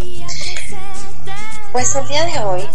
Pues 1.72 1.94
el 1.94 2.08
día 2.08 2.24
de 2.24 2.38
hoy, 2.38 2.66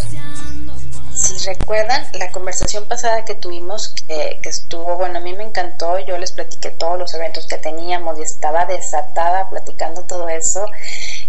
si 1.12 1.44
recuerdan 1.48 2.06
la 2.14 2.32
conversación 2.32 2.86
pasada 2.86 3.26
que 3.26 3.34
tuvimos, 3.34 3.96
que, 4.08 4.40
estuvo, 4.44 4.96
bueno, 4.96 5.18
a 5.18 5.22
mí 5.22 5.34
me 5.34 5.44
encantó. 5.44 5.98
Yo 5.98 6.20
les 6.20 6.34
platiqué 6.34 6.70
todos 6.70 7.00
los 7.00 7.16
eventos 7.16 7.48
que 7.48 7.58
teníamos 7.58 8.20
y 8.20 8.22
estaba 8.22 8.68
desatada 8.68 9.50
platicando 9.50 10.04
todo 10.04 10.30
eso. 10.30 10.68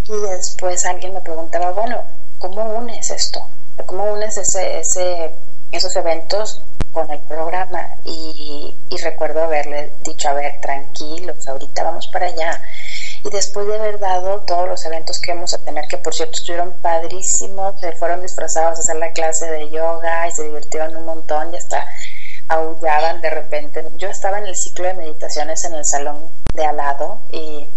Y 0.04 0.20
después 0.20 0.84
alguien 0.84 1.14
me 1.14 1.22
preguntaba, 1.22 1.70
bueno, 1.70 2.04
¿cómo 2.38 2.62
unes 2.74 3.10
esto? 3.10 3.40
¿Cómo 3.86 4.04
unes 4.12 4.36
ese, 4.36 5.34
esos 5.72 5.96
eventos 5.96 6.60
con 6.92 7.10
el 7.10 7.20
programa 7.20 7.88
y, 8.04 8.74
recuerdo 9.02 9.44
haberle 9.44 9.92
dicho, 10.04 10.28
a 10.28 10.32
ver, 10.34 10.60
tranquilos, 10.60 11.46
ahorita 11.46 11.84
vamos 11.84 12.08
para 12.08 12.26
allá. 12.26 12.60
Y 13.24 13.30
después 13.30 13.66
de 13.66 13.76
haber 13.76 13.98
dado 13.98 14.40
todos 14.40 14.68
los 14.68 14.84
eventos 14.84 15.20
que 15.20 15.32
vamos 15.32 15.54
a 15.54 15.58
tener, 15.58 15.86
que 15.86 15.98
por 15.98 16.14
cierto 16.14 16.36
estuvieron 16.36 16.72
padrísimos, 16.82 17.78
se 17.80 17.92
fueron 17.92 18.22
disfrazados 18.22 18.78
a 18.78 18.82
hacer 18.82 18.96
la 18.96 19.12
clase 19.12 19.50
de 19.50 19.70
yoga 19.70 20.26
y 20.26 20.32
se 20.32 20.44
divirtieron 20.44 20.96
un 20.96 21.04
montón 21.04 21.54
y 21.54 21.56
hasta 21.56 21.84
aullaban 22.48 23.20
de 23.20 23.30
repente. 23.30 23.84
Yo 23.96 24.08
estaba 24.08 24.38
en 24.38 24.46
el 24.46 24.56
ciclo 24.56 24.86
de 24.86 24.94
meditaciones 24.94 25.64
en 25.64 25.74
el 25.74 25.84
salón 25.84 26.28
de 26.54 26.64
al 26.64 26.76
lado 26.76 27.20
y 27.30 27.68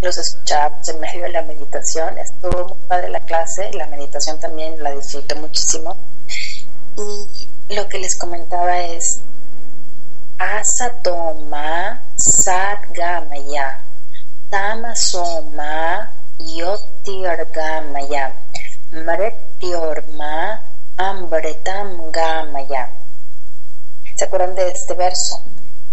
los 0.00 0.16
escuchaba 0.16 0.78
en 0.86 1.00
medio 1.00 1.22
de 1.22 1.30
la 1.30 1.42
meditación. 1.42 2.18
Estuvo 2.18 2.68
muy 2.68 2.78
padre 2.88 3.10
la 3.10 3.20
clase, 3.20 3.70
la 3.74 3.86
meditación 3.86 4.40
también 4.40 4.82
la 4.82 4.92
disfruté 4.92 5.34
muchísimo. 5.34 5.96
Y 6.96 7.39
lo 7.70 7.88
que 7.88 7.98
les 8.00 8.16
comentaba 8.16 8.80
es 8.80 9.20
asatoma 10.38 12.02
sadgamaya 12.16 13.80
tamasoma 14.50 16.10
yotirgamaya 16.38 18.34
mretyorma 18.90 20.62
ambretam 20.96 22.10
gamaya 22.10 22.90
¿Se 24.16 24.24
acuerdan 24.24 24.54
de 24.54 24.68
este 24.68 24.94
verso? 24.94 25.40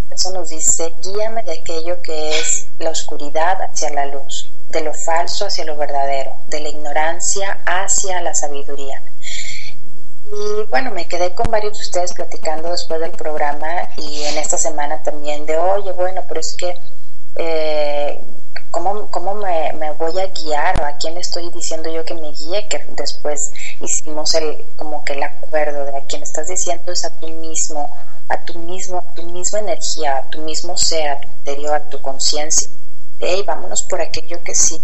Eso 0.10 0.32
nos 0.32 0.50
dice, 0.50 0.94
guíame 1.02 1.44
de 1.44 1.60
aquello 1.60 2.02
que 2.02 2.40
es 2.40 2.68
la 2.80 2.90
oscuridad 2.90 3.62
hacia 3.62 3.90
la 3.92 4.06
luz, 4.08 4.50
de 4.70 4.82
lo 4.82 4.94
falso 4.94 5.46
hacia 5.46 5.64
lo 5.64 5.78
verdadero, 5.78 6.36
de 6.48 6.60
la 6.60 6.70
ignorancia 6.70 7.60
hacia 7.66 8.20
la 8.22 8.34
sabiduría. 8.34 9.02
Y 10.30 10.66
bueno, 10.70 10.92
me 10.92 11.08
quedé 11.08 11.34
con 11.34 11.50
varios 11.50 11.78
de 11.78 11.84
ustedes 11.84 12.14
platicando 12.14 12.70
después 12.70 13.00
del 13.00 13.12
programa 13.12 13.90
y 13.96 14.24
en 14.24 14.38
esta 14.38 14.58
semana 14.58 15.02
también 15.02 15.46
de, 15.46 15.58
oye, 15.58 15.94
bueno, 15.94 16.22
pero 16.28 16.42
es 16.42 16.54
que, 16.54 16.78
eh, 17.36 18.20
¿cómo, 18.70 19.10
cómo 19.10 19.36
me, 19.36 19.72
voy 19.98 20.20
a 20.20 20.28
guiar 20.28 20.82
o 20.82 20.86
a 20.86 20.98
quién 20.98 21.18
estoy 21.18 21.50
diciendo 21.52 21.90
yo 21.90 22.04
que 22.04 22.14
me 22.14 22.34
guíe? 22.34 22.68
Que 22.68 22.86
después 22.90 23.54
hicimos 23.80 24.36
el, 24.36 24.66
como 24.76 25.06
que 25.06 25.14
el 25.14 25.24
acuerdo 25.24 25.86
de 25.86 25.96
a 25.96 26.02
quién 26.02 26.24
estás 26.24 26.50
diciendo 26.50 26.92
es 26.92 27.06
a 27.06 27.10
ti 27.10 27.32
mismo, 27.32 27.90
a 28.28 28.44
tu 28.44 28.60
mismo, 28.60 28.98
a 28.98 29.14
tu 29.14 29.24
misma 29.24 29.60
energía, 29.60 30.18
a 30.18 30.30
tu 30.30 30.40
mismo 30.40 30.78
ser, 30.78 31.10
a 31.10 31.22
tu 31.22 31.28
interior, 31.30 31.76
a 31.76 31.90
tu 31.90 32.02
conciencia. 32.02 32.68
Hey, 33.20 33.44
vámonos 33.48 33.82
por 33.84 34.02
aquello 34.02 34.44
que 34.44 34.54
sí, 34.54 34.78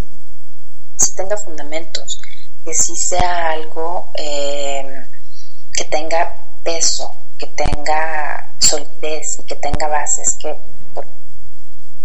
sí 0.96 1.14
tenga 1.14 1.36
fundamentos, 1.36 2.22
que 2.64 2.72
sí 2.72 2.96
sea 2.96 3.50
algo... 3.50 4.08
Eh, 4.14 5.03
tenga 5.94 6.34
peso, 6.64 7.08
que 7.38 7.46
tenga 7.46 8.50
solidez 8.58 9.38
y 9.38 9.44
que 9.44 9.54
tenga 9.54 9.86
bases, 9.86 10.34
que 10.40 10.58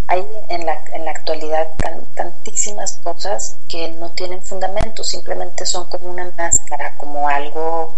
hay 0.05 0.23
en 0.49 0.63
la, 0.63 0.77
en 0.93 1.05
la 1.05 1.11
actualidad 1.11 1.67
tantísimas 2.13 2.99
cosas 3.03 3.57
que 3.67 3.89
no 3.89 4.11
tienen 4.11 4.43
fundamento, 4.43 5.03
simplemente 5.03 5.65
son 5.65 5.85
como 5.85 6.07
una 6.07 6.31
máscara, 6.37 6.95
como 6.97 7.27
algo 7.27 7.95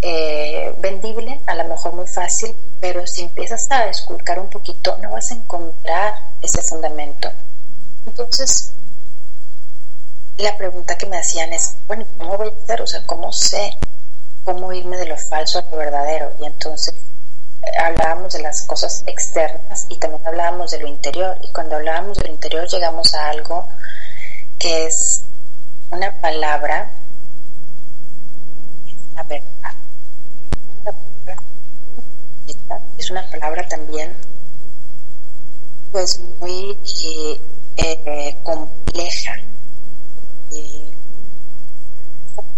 eh, 0.00 0.74
vendible, 0.78 1.42
a 1.44 1.54
lo 1.56 1.64
mejor 1.64 1.92
muy 1.92 2.06
fácil, 2.06 2.56
pero 2.80 3.06
si 3.06 3.24
empiezas 3.24 3.70
a 3.70 3.86
esculcar 3.86 4.38
un 4.38 4.48
poquito, 4.48 4.96
no 5.02 5.10
vas 5.10 5.30
a 5.30 5.34
encontrar 5.34 6.14
ese 6.40 6.62
fundamento. 6.62 7.30
Entonces, 8.06 8.72
la 10.38 10.56
pregunta 10.56 10.96
que 10.96 11.04
me 11.04 11.18
hacían 11.18 11.52
es, 11.52 11.74
bueno, 11.86 12.06
¿cómo 12.16 12.38
voy 12.38 12.48
a 12.48 12.64
hacer? 12.64 12.80
O 12.80 12.86
sea, 12.86 13.02
¿cómo 13.04 13.30
sé 13.30 13.76
cómo 14.48 14.72
irme 14.72 14.96
de 14.96 15.04
lo 15.04 15.16
falso 15.18 15.58
a 15.58 15.62
lo 15.70 15.76
verdadero. 15.76 16.32
Y 16.40 16.46
entonces 16.46 16.94
eh, 16.94 17.78
hablábamos 17.78 18.32
de 18.32 18.40
las 18.40 18.62
cosas 18.62 19.04
externas 19.06 19.84
y 19.90 19.98
también 19.98 20.22
hablábamos 20.24 20.70
de 20.70 20.78
lo 20.78 20.88
interior. 20.88 21.36
Y 21.42 21.52
cuando 21.52 21.76
hablábamos 21.76 22.16
de 22.16 22.24
lo 22.24 22.32
interior 22.32 22.66
llegamos 22.66 23.14
a 23.14 23.28
algo 23.28 23.68
que 24.58 24.86
es 24.86 25.20
una 25.90 26.18
palabra, 26.22 26.90
la 29.14 29.22
verdad. 29.24 29.74
Es 32.96 33.10
una 33.10 33.30
palabra 33.30 33.68
también 33.68 34.16
pues 35.92 36.20
muy 36.40 36.74
eh, 37.76 38.38
compleja. 38.42 39.34
Eh, 40.52 40.90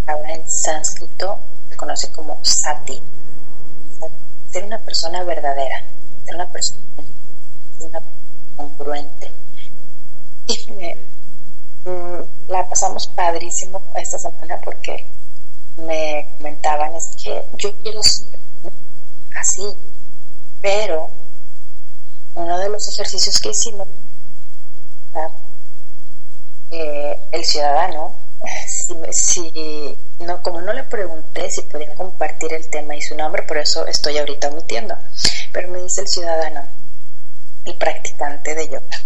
palabra 0.07 0.35
en 0.35 0.49
sánscrito 0.49 1.41
conoce 1.81 2.13
como 2.13 2.39
sati. 2.43 3.01
Ser 4.51 4.65
una 4.65 4.79
persona 4.79 5.25
verdadera, 5.25 5.83
ser 6.27 6.35
una 6.35 6.47
persona, 6.53 6.83
congruente. 8.55 9.33
Y 10.47 10.59
mm, 11.89 12.21
la 12.49 12.69
pasamos 12.69 13.07
padrísimo 13.07 13.81
esta 13.95 14.19
semana 14.19 14.61
porque 14.63 15.07
me 15.77 16.29
comentaban 16.37 16.95
es 16.97 17.17
que 17.23 17.43
yo 17.57 17.75
quiero 17.83 18.03
ser 18.03 18.39
así, 19.37 19.67
pero 20.61 21.09
uno 22.35 22.59
de 22.59 22.69
los 22.69 22.89
ejercicios 22.89 23.41
que 23.41 23.51
hicimos, 23.51 23.89
eh, 26.73 27.21
el 27.33 27.45
ciudadano, 27.45 28.15
si, 28.67 29.97
no, 30.21 30.43
como 30.43 30.61
no 30.61 30.73
le 30.73 30.85
pregunté 30.85 31.51
si 31.51 31.63
podía 31.63 31.95
compartir 31.95 32.53
el 32.53 32.69
tema 32.69 32.95
y 32.95 33.03
su 33.03 33.15
nombre, 33.17 33.43
por 33.43 33.59
eso 33.59 33.87
estoy 33.87 34.19
ahorita 34.19 34.49
omitiendo, 34.49 34.97
pero 35.53 35.69
me 35.69 35.83
dice 35.83 36.03
el 36.03 36.09
ciudadano, 36.09 36.67
el 37.65 37.75
practicante 37.77 38.55
de 38.55 38.69
yoga, 38.69 39.03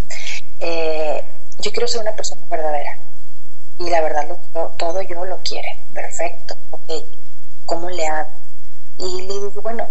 eh, 0.61 1.24
yo 1.59 1.72
quiero 1.72 1.88
ser 1.88 2.00
una 2.03 2.16
persona 2.16 2.42
verdadera 2.50 2.98
y 3.79 3.90
la 3.90 4.00
verdad 4.00 4.29
lo, 4.29 4.68
todo 4.77 5.03
yo 5.03 5.24
lo 5.24 5.38
quiere, 5.38 5.79
perfecto, 5.92 6.57
ok, 6.70 7.05
¿cómo 7.66 7.90
le 7.90 8.07
hago? 8.07 8.31
Y 8.98 9.22
le 9.22 9.35
digo, 9.35 9.62
bueno, 9.62 9.88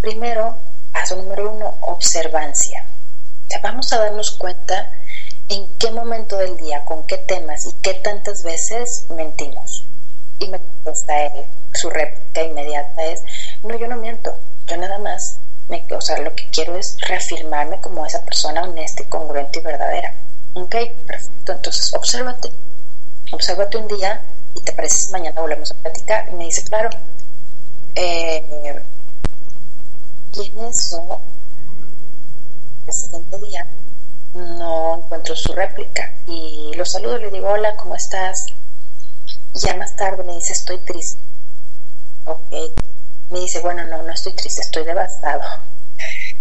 primero 0.00 0.56
Paso 0.92 1.16
número 1.16 1.50
uno, 1.50 1.74
observancia. 1.80 2.84
Vamos 3.62 3.92
a 3.92 3.98
darnos 3.98 4.32
cuenta 4.32 4.90
en 5.48 5.66
qué 5.78 5.90
momento 5.90 6.36
del 6.36 6.56
día, 6.58 6.84
con 6.84 7.04
qué 7.04 7.16
temas 7.16 7.66
y 7.66 7.72
qué 7.80 7.94
tantas 7.94 8.42
veces 8.42 9.06
mentimos. 9.08 9.81
Y 10.42 10.48
me 10.48 10.58
contesta 10.58 11.26
él, 11.26 11.44
su 11.72 11.88
réplica 11.88 12.42
inmediata 12.42 13.04
es, 13.04 13.22
no, 13.62 13.78
yo 13.78 13.86
no 13.86 13.96
miento, 13.96 14.36
yo 14.66 14.76
nada 14.76 14.98
más, 14.98 15.38
me, 15.68 15.84
o 15.94 16.00
sea, 16.00 16.18
lo 16.18 16.34
que 16.34 16.48
quiero 16.50 16.76
es 16.76 16.96
reafirmarme 17.00 17.80
como 17.80 18.04
esa 18.04 18.24
persona 18.24 18.64
honesta 18.64 19.04
y 19.04 19.06
congruente 19.06 19.60
y 19.60 19.62
verdadera. 19.62 20.12
Ok, 20.54 20.74
perfecto, 21.06 21.52
entonces 21.52 21.94
obsérvate, 21.94 22.50
obsérvate 23.30 23.76
un 23.76 23.86
día 23.86 24.20
y 24.56 24.60
te 24.62 24.72
parece 24.72 25.12
mañana 25.12 25.40
volvemos 25.40 25.70
a 25.70 25.74
platicar. 25.74 26.28
Y 26.32 26.34
me 26.34 26.44
dice, 26.44 26.64
claro, 26.64 26.90
eh, 27.94 28.82
y 30.32 30.48
en 30.48 30.64
eso, 30.64 31.20
el 32.84 32.92
siguiente 32.92 33.38
día, 33.38 33.64
no 34.34 34.96
encuentro 34.96 35.36
su 35.36 35.52
réplica 35.52 36.12
y 36.26 36.72
lo 36.74 36.84
saludo, 36.84 37.18
le 37.18 37.30
digo, 37.30 37.48
hola, 37.48 37.76
¿cómo 37.76 37.94
estás? 37.94 38.46
Ya 39.54 39.74
más 39.76 39.96
tarde 39.96 40.24
me 40.24 40.34
dice, 40.34 40.52
estoy 40.52 40.78
triste. 40.78 41.20
Ok. 42.24 42.52
Me 43.30 43.40
dice, 43.40 43.60
bueno, 43.60 43.84
no, 43.86 44.02
no 44.02 44.12
estoy 44.12 44.32
triste, 44.32 44.60
estoy 44.60 44.84
devastado. 44.84 45.42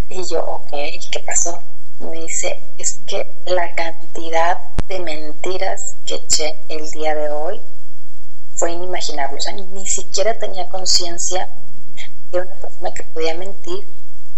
Y 0.10 0.24
yo, 0.26 0.44
ok, 0.44 0.70
¿qué 0.70 1.20
pasó? 1.26 1.62
Me 2.00 2.22
dice, 2.22 2.62
es 2.78 3.00
que 3.06 3.26
la 3.46 3.74
cantidad 3.76 4.58
de 4.88 5.00
mentiras 5.00 5.96
que 6.06 6.16
eché 6.16 6.56
el 6.70 6.90
día 6.92 7.16
de 7.16 7.30
hoy 7.30 7.62
fue 8.56 8.72
inimaginable. 8.72 9.38
O 9.38 9.42
sea, 9.42 9.54
ni 9.54 9.86
siquiera 9.88 10.38
tenía 10.38 10.68
conciencia 10.70 11.50
era 12.32 12.44
una 12.44 12.56
persona 12.56 12.94
que 12.94 13.04
podía 13.04 13.36
mentir 13.36 13.86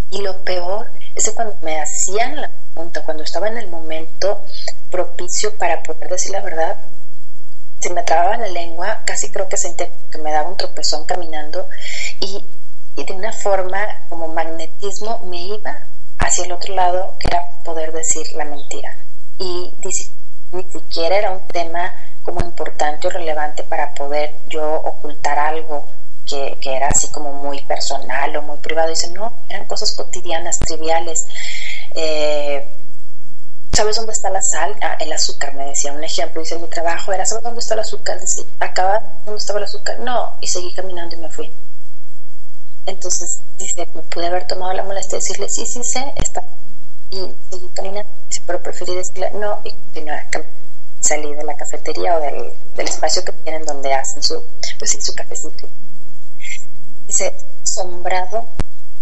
y 0.09 0.21
lo 0.21 0.43
peor 0.43 0.89
es 1.15 1.25
que 1.25 1.33
cuando 1.33 1.55
me 1.61 1.79
hacían 1.79 2.41
la 2.41 2.49
pregunta, 2.73 3.03
cuando 3.03 3.23
estaba 3.23 3.47
en 3.47 3.57
el 3.57 3.67
momento 3.67 4.43
propicio 4.89 5.55
para 5.57 5.83
poder 5.83 6.09
decir 6.09 6.31
la 6.31 6.41
verdad, 6.41 6.77
se 7.83 7.93
me 7.93 8.03
trababa 8.03 8.37
la 8.37 8.47
lengua, 8.47 9.01
casi 9.03 9.29
creo 9.29 9.49
que 9.49 9.57
sentía 9.57 9.89
que 10.09 10.17
me 10.19 10.31
daba 10.31 10.47
un 10.47 10.55
tropezón 10.55 11.03
caminando 11.03 11.67
y, 12.21 12.45
de 12.95 13.11
una 13.11 13.33
forma 13.33 13.77
como 14.07 14.29
magnetismo 14.29 15.19
me 15.25 15.37
iba 15.41 15.79
hacia 16.17 16.45
el 16.45 16.53
otro 16.53 16.73
lado, 16.75 17.17
que 17.19 17.27
era 17.27 17.43
poder 17.65 17.91
decir 17.91 18.25
la 18.35 18.45
mentira. 18.45 18.95
Y 19.37 19.73
ni 19.81 20.63
siquiera 20.63 21.17
era 21.17 21.31
un 21.31 21.45
tema 21.47 21.93
como 22.23 22.39
importante 22.39 23.07
o 23.07 23.09
relevante 23.09 23.63
para 23.63 23.93
poder 23.93 24.33
yo 24.47 24.75
ocultar 24.75 25.37
algo 25.37 25.85
que, 26.25 26.57
era 26.63 26.87
así 26.87 27.09
como 27.09 27.33
muy 27.33 27.59
personal 27.63 28.33
o 28.37 28.43
muy 28.43 28.59
privado. 28.59 28.87
Dicen, 28.87 29.13
no, 29.13 29.33
eran 29.49 29.65
cosas 29.65 29.91
cotidianas, 29.91 30.59
triviales. 30.59 31.27
Eh, 31.95 32.65
¿Sabes 33.73 33.95
dónde 33.95 34.11
está 34.11 34.29
la 34.29 34.41
sal? 34.41 34.75
Ah, 34.81 34.97
el 34.99 35.11
azúcar, 35.11 35.55
me 35.55 35.65
decía 35.65 35.93
un 35.93 36.03
ejemplo. 36.03 36.41
Dice, 36.41 36.59
mi 36.59 36.67
trabajo 36.67 37.11
era, 37.11 37.25
¿sabes 37.25 37.43
dónde 37.43 37.59
está 37.59 37.73
el 37.73 37.79
azúcar? 37.79 38.19
Dice, 38.19 38.45
acaba, 38.59 39.03
¿dónde 39.25 39.39
estaba 39.39 39.59
el 39.59 39.65
azúcar? 39.65 39.99
No, 39.99 40.37
y 40.41 40.47
seguí 40.47 40.73
caminando 40.73 41.15
y 41.15 41.19
me 41.19 41.29
fui. 41.29 41.51
Entonces, 42.85 43.39
dice, 43.57 43.87
me 43.93 44.01
pude 44.03 44.27
haber 44.27 44.45
tomado 44.45 44.73
la 44.73 44.83
molestia 44.83 45.17
de 45.17 45.23
decirle, 45.23 45.49
sí, 45.49 45.65
sí 45.65 45.83
sé, 45.83 46.13
está. 46.17 46.43
Y 47.09 47.33
seguí 47.49 47.67
caminando, 47.73 48.09
pero 48.45 48.61
preferí 48.61 48.93
decirle, 48.93 49.31
no, 49.33 49.59
y 49.63 49.71
continuar 49.71 50.25
Salí 50.99 51.33
de 51.35 51.43
la 51.43 51.55
cafetería 51.57 52.17
o 52.17 52.21
del, 52.21 52.53
del 52.75 52.87
espacio 52.87 53.25
que 53.25 53.33
tienen 53.33 53.65
donde 53.65 53.93
hacen 53.93 54.23
su, 54.23 54.41
pues 54.79 54.91
sí, 54.91 55.01
su 55.01 55.13
cafecito 55.13 55.67
dice, 57.07 57.35
asombrado 57.61 58.47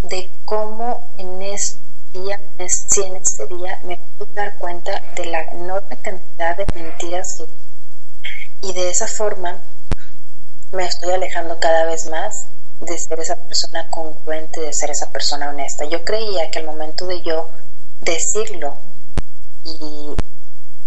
de 0.03 0.29
cómo 0.45 1.07
en 1.17 1.41
este 1.43 1.79
día, 2.13 2.39
en 2.57 3.15
este 3.15 3.47
día 3.47 3.79
me 3.83 3.97
pude 4.17 4.33
dar 4.33 4.57
cuenta 4.57 5.01
de 5.15 5.25
la 5.25 5.41
enorme 5.51 5.97
cantidad 5.97 6.57
de 6.57 6.65
mentiras 6.75 7.37
que 7.37 7.45
y 8.61 8.73
de 8.73 8.89
esa 8.89 9.07
forma 9.07 9.59
me 10.71 10.85
estoy 10.85 11.11
alejando 11.11 11.59
cada 11.59 11.85
vez 11.85 12.07
más 12.09 12.45
de 12.79 12.97
ser 12.97 13.19
esa 13.19 13.35
persona 13.35 13.87
congruente, 13.89 14.61
de 14.61 14.73
ser 14.73 14.91
esa 14.91 15.09
persona 15.11 15.49
honesta. 15.49 15.85
Yo 15.85 16.03
creía 16.03 16.49
que 16.51 16.59
al 16.59 16.65
momento 16.65 17.07
de 17.07 17.21
yo 17.21 17.49
decirlo 18.01 18.77
y, 19.63 20.15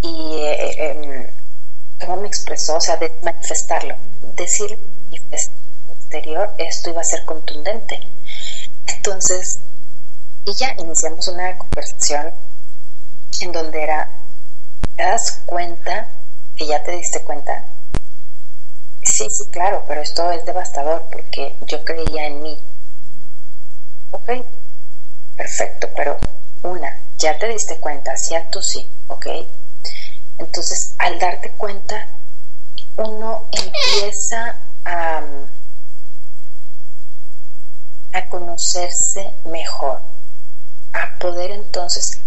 y 0.02 0.36
eh, 0.36 0.90
em, 0.90 1.26
¿cómo 2.00 2.16
me 2.16 2.28
expresó? 2.28 2.76
O 2.76 2.80
sea, 2.80 2.96
de 2.96 3.12
manifestarlo, 3.22 3.94
decir 4.36 4.78
manifestar 5.10 5.64
esto 6.58 6.90
iba 6.90 7.00
a 7.00 7.04
ser 7.04 7.24
contundente. 7.24 8.00
Entonces, 8.86 9.58
y 10.44 10.54
ya 10.54 10.74
iniciamos 10.78 11.28
una 11.28 11.56
conversación 11.56 12.32
en 13.40 13.52
donde 13.52 13.82
era, 13.82 14.10
¿te 14.96 15.02
das 15.02 15.42
cuenta 15.46 16.08
que 16.56 16.66
ya 16.66 16.82
te 16.82 16.92
diste 16.92 17.22
cuenta? 17.22 17.64
Sí, 19.02 19.28
sí, 19.30 19.46
claro, 19.46 19.84
pero 19.86 20.00
esto 20.02 20.30
es 20.32 20.44
devastador 20.44 21.06
porque 21.10 21.56
yo 21.66 21.84
creía 21.84 22.26
en 22.26 22.42
mí. 22.42 22.58
Ok, 24.10 24.30
perfecto, 25.36 25.88
pero 25.96 26.18
una, 26.62 26.98
ya 27.18 27.38
te 27.38 27.48
diste 27.48 27.78
cuenta, 27.78 28.16
cierto, 28.16 28.62
sí, 28.62 28.86
ok. 29.08 29.26
Entonces, 30.38 30.94
al 30.98 31.18
darte 31.18 31.50
cuenta, 31.52 32.08
uno 32.96 33.44
empieza 33.52 34.56
a 34.84 35.22
a 38.12 38.28
conocerse 38.28 39.34
mejor, 39.44 40.00
a 40.94 41.18
poder 41.18 41.50
entonces, 41.50 42.20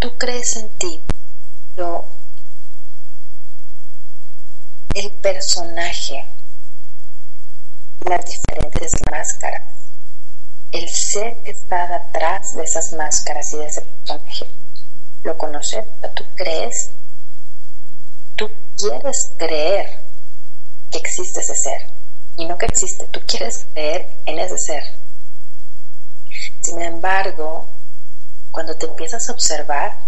tú 0.00 0.16
crees 0.18 0.56
en 0.56 0.68
ti, 0.70 1.00
pero 1.76 2.06
el 4.94 5.10
personaje, 5.10 6.24
las 8.08 8.24
diferentes 8.24 8.92
máscaras, 9.10 9.62
el 10.72 10.88
ser 10.88 11.36
que 11.44 11.50
está 11.50 11.86
detrás 11.86 12.56
de 12.56 12.64
esas 12.64 12.92
máscaras 12.94 13.52
y 13.52 13.58
de 13.58 13.66
ese 13.66 13.82
personaje, 13.82 14.46
lo 15.22 15.36
conoces, 15.36 15.84
tú 16.14 16.24
crees, 16.34 16.90
tú 18.36 18.50
quieres 18.76 19.32
creer 19.36 20.00
que 20.90 20.98
existe 20.98 21.40
ese 21.40 21.54
ser 21.54 21.86
y 22.36 22.46
no 22.46 22.56
que 22.58 22.66
existe, 22.66 23.06
tú 23.06 23.20
quieres 23.26 23.66
creer 23.72 24.08
en 24.26 24.38
ese 24.38 24.58
ser. 24.58 24.82
Sin 26.62 26.80
embargo, 26.82 27.68
cuando 28.54 28.76
te 28.76 28.86
empiezas 28.86 29.28
a 29.28 29.32
observar, 29.32 29.98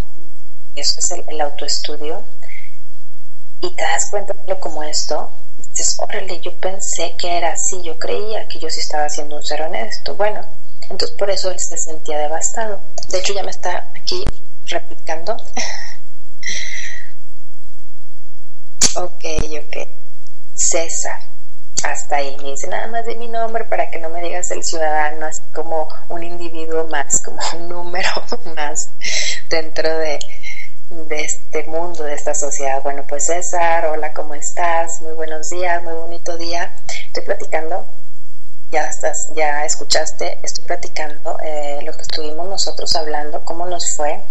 eso 0.77 1.01
es 1.01 1.11
el, 1.11 1.41
autoestudio, 1.41 2.25
y 3.61 3.75
te 3.75 3.83
das 3.83 4.09
cuenta 4.09 4.35
de 4.47 4.57
como 4.61 4.85
esto, 4.85 5.33
dices, 5.59 5.97
órale, 5.99 6.41
yo 6.41 6.55
pensé 6.59 7.17
que 7.19 7.37
era 7.37 7.55
así, 7.55 7.83
yo 7.83 7.99
creía 7.99 8.47
que 8.47 8.61
yo 8.61 8.71
sí 8.71 8.79
estaba 8.79 9.07
haciendo 9.07 9.35
un 9.35 9.43
ser 9.43 9.63
honesto. 9.63 10.15
Bueno, 10.15 10.47
entonces 10.83 11.17
por 11.17 11.29
eso 11.29 11.51
él 11.51 11.59
se 11.59 11.77
sentía 11.77 12.19
devastado. 12.19 12.81
De 13.09 13.19
hecho, 13.19 13.35
ya 13.35 13.43
me 13.43 13.51
está 13.51 13.91
aquí 14.01 14.25
replicando. 14.67 15.33
ok, 18.95 19.25
ok. 19.65 19.89
César, 20.55 21.19
hasta 21.85 22.17
ahí. 22.17 22.37
Me 22.39 22.51
dice 22.51 22.67
nada 22.69 22.87
más 22.89 23.05
de 23.07 23.17
mi 23.17 23.29
nombre 23.29 23.65
para 23.65 23.91
que 23.91 23.99
no 23.99 24.09
me 24.09 24.23
digas 24.23 24.51
el 24.51 24.63
ciudadano, 24.63 25.27
así 25.27 25.43
como 25.55 25.89
un 26.09 26.23
individuo 26.23 26.85
más, 26.89 27.21
como 27.21 27.39
un 27.55 27.69
número 27.69 28.09
más 28.57 28.91
dentro 29.49 29.99
de, 29.99 30.19
de 30.91 31.21
este 31.21 31.65
mundo, 31.65 32.05
de 32.05 32.15
esta 32.15 32.35
sociedad. 32.35 32.83
Bueno, 32.83 33.05
pues 33.09 33.25
César, 33.27 33.87
hola, 33.87 34.13
¿cómo 34.13 34.35
estás? 34.35 35.03
Muy 35.03 35.13
buenos 35.13 35.51
días, 35.51 35.83
muy 35.83 35.95
bonito 35.95 36.37
día. 36.37 36.73
Estoy 37.07 37.25
platicando, 37.25 37.87
ya 38.71 38.87
estás, 38.87 39.29
ya 39.35 39.65
escuchaste, 39.65 40.39
estoy 40.43 40.65
platicando 40.65 41.39
eh, 41.45 41.81
lo 41.83 41.93
que 41.93 42.03
estuvimos 42.03 42.49
nosotros 42.49 42.95
hablando, 42.97 43.45
cómo 43.45 43.67
nos 43.67 43.95
fue. 43.95 44.23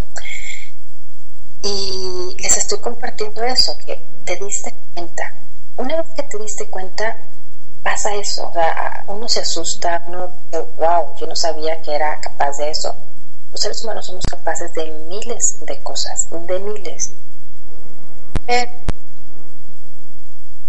Y 1.61 2.35
les 2.39 2.57
estoy 2.57 2.77
compartiendo 2.79 3.43
eso, 3.43 3.75
que 3.85 3.99
te 4.23 4.35
diste 4.35 4.73
cuenta. 4.93 5.33
Una 5.77 5.97
vez 5.97 6.05
que 6.15 6.23
te 6.23 6.37
diste 6.37 6.67
cuenta, 6.67 7.17
pasa 7.85 8.13
eso. 8.15 8.49
O 8.49 8.53
sea, 8.53 9.05
uno 9.07 9.29
se 9.29 9.39
asusta, 9.39 10.03
uno 10.07 10.31
dice, 10.51 10.65
wow, 10.77 11.15
yo 11.15 11.27
no 11.27 11.35
sabía 11.37 11.81
que 11.81 11.95
era 11.95 12.19
capaz 12.19 12.57
de 12.57 12.71
eso 12.71 12.93
los 13.55 13.61
seres 13.61 13.81
humanos 13.85 14.05
somos 14.07 14.25
capaces 14.25 14.73
de 14.73 14.91
miles 15.07 15.55
de 15.61 15.81
cosas, 15.81 16.27
de 16.29 16.59
miles. 16.59 17.13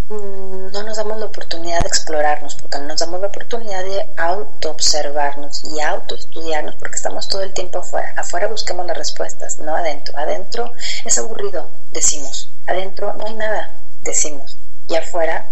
Mm, 0.08 0.70
no 0.70 0.82
nos 0.84 0.96
damos 0.96 1.18
la 1.18 1.26
oportunidad 1.26 1.80
de 1.80 1.88
explorarnos, 1.88 2.54
porque 2.54 2.78
no 2.78 2.84
nos 2.84 3.00
damos 3.00 3.20
la 3.20 3.26
oportunidad 3.26 3.82
de 3.82 4.08
auto-observarnos 4.16 5.64
y 5.64 5.80
auto-estudiarnos, 5.80 6.76
porque 6.76 6.94
estamos 6.94 7.28
todo 7.28 7.42
el 7.42 7.52
tiempo 7.52 7.80
afuera. 7.80 8.14
Afuera 8.16 8.46
busquemos 8.46 8.86
las 8.86 8.96
respuestas, 8.96 9.58
no 9.58 9.74
adentro. 9.74 10.16
Adentro 10.16 10.72
es 11.04 11.18
aburrido, 11.18 11.68
decimos. 11.90 12.50
Adentro 12.68 13.12
no 13.14 13.26
hay 13.26 13.34
nada, 13.34 13.72
decimos. 14.02 14.56
Y 14.86 14.94
afuera, 14.94 15.44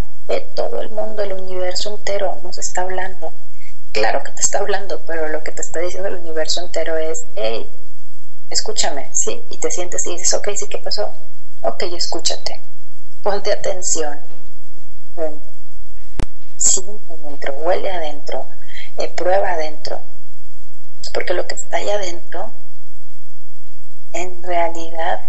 todo 0.55 0.81
el 0.81 0.91
mundo, 0.91 1.23
el 1.23 1.33
universo 1.33 1.91
entero 1.91 2.41
nos 2.43 2.59
está 2.59 2.83
hablando 2.83 3.33
claro 3.95 4.25
que 4.25 4.33
te 4.33 4.43
está 4.43 4.59
hablando, 4.59 5.01
pero 5.07 5.29
lo 5.29 5.43
que 5.45 5.53
te 5.53 5.63
está 5.63 5.79
diciendo 5.79 6.09
el 6.09 6.17
universo 6.17 6.61
entero 6.61 6.99
es, 6.99 7.25
hey, 7.37 7.71
escúchame, 8.51 9.09
sí, 9.13 9.41
y 9.51 9.57
te 9.59 9.71
sientes 9.71 10.05
y 10.07 10.17
dices, 10.17 10.35
ok, 10.35 10.49
sí, 10.57 10.67
¿qué 10.67 10.79
pasó? 10.79 11.15
Ok, 11.63 11.85
escúchate, 11.85 12.61
ponte 13.23 13.53
atención, 13.53 14.19
siente 16.57 17.13
adentro, 17.13 17.55
huele 17.55 17.89
adentro, 17.89 18.49
eh, 18.97 19.09
prueba 19.09 19.53
adentro, 19.53 20.01
porque 21.13 21.33
lo 21.33 21.47
que 21.47 21.55
está 21.55 21.77
ahí 21.77 21.89
adentro, 21.89 22.51
en 24.13 24.43
realidad 24.43 25.21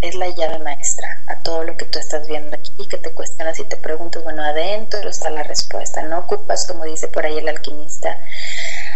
es 0.00 0.14
la 0.14 0.28
llave 0.28 0.58
maestra 0.58 1.22
a 1.26 1.36
todo 1.36 1.64
lo 1.64 1.76
que 1.76 1.84
tú 1.84 1.98
estás 1.98 2.26
viendo 2.26 2.56
aquí, 2.56 2.86
que 2.88 2.96
te 2.96 3.10
cuestionas 3.10 3.58
y 3.58 3.64
te 3.64 3.76
preguntas, 3.76 4.24
bueno, 4.24 4.42
adentro 4.42 5.08
está 5.08 5.30
la 5.30 5.42
respuesta. 5.42 6.02
No 6.02 6.20
ocupas, 6.20 6.66
como 6.66 6.84
dice 6.84 7.08
por 7.08 7.26
ahí 7.26 7.38
el 7.38 7.48
alquimista, 7.48 8.18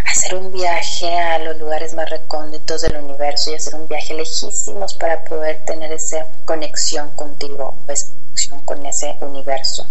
hacer 0.07 0.35
un 0.35 0.53
viaje 0.53 1.19
a 1.19 1.39
los 1.39 1.59
lugares 1.59 1.95
más 1.95 2.09
recónditos 2.09 2.83
del 2.83 2.97
universo 2.97 3.51
y 3.51 3.55
hacer 3.55 3.75
un 3.75 3.89
viaje 3.89 4.15
lejísimos 4.15 4.95
para 4.95 5.25
poder 5.25 5.65
tener 5.65 5.93
esa 5.93 6.27
conexión 6.45 7.11
contigo 7.11 7.77
o 7.87 7.93
esa 7.93 8.09
conexión 8.13 8.61
con 8.61 8.87
ese 8.87 9.17
universo. 9.21 9.87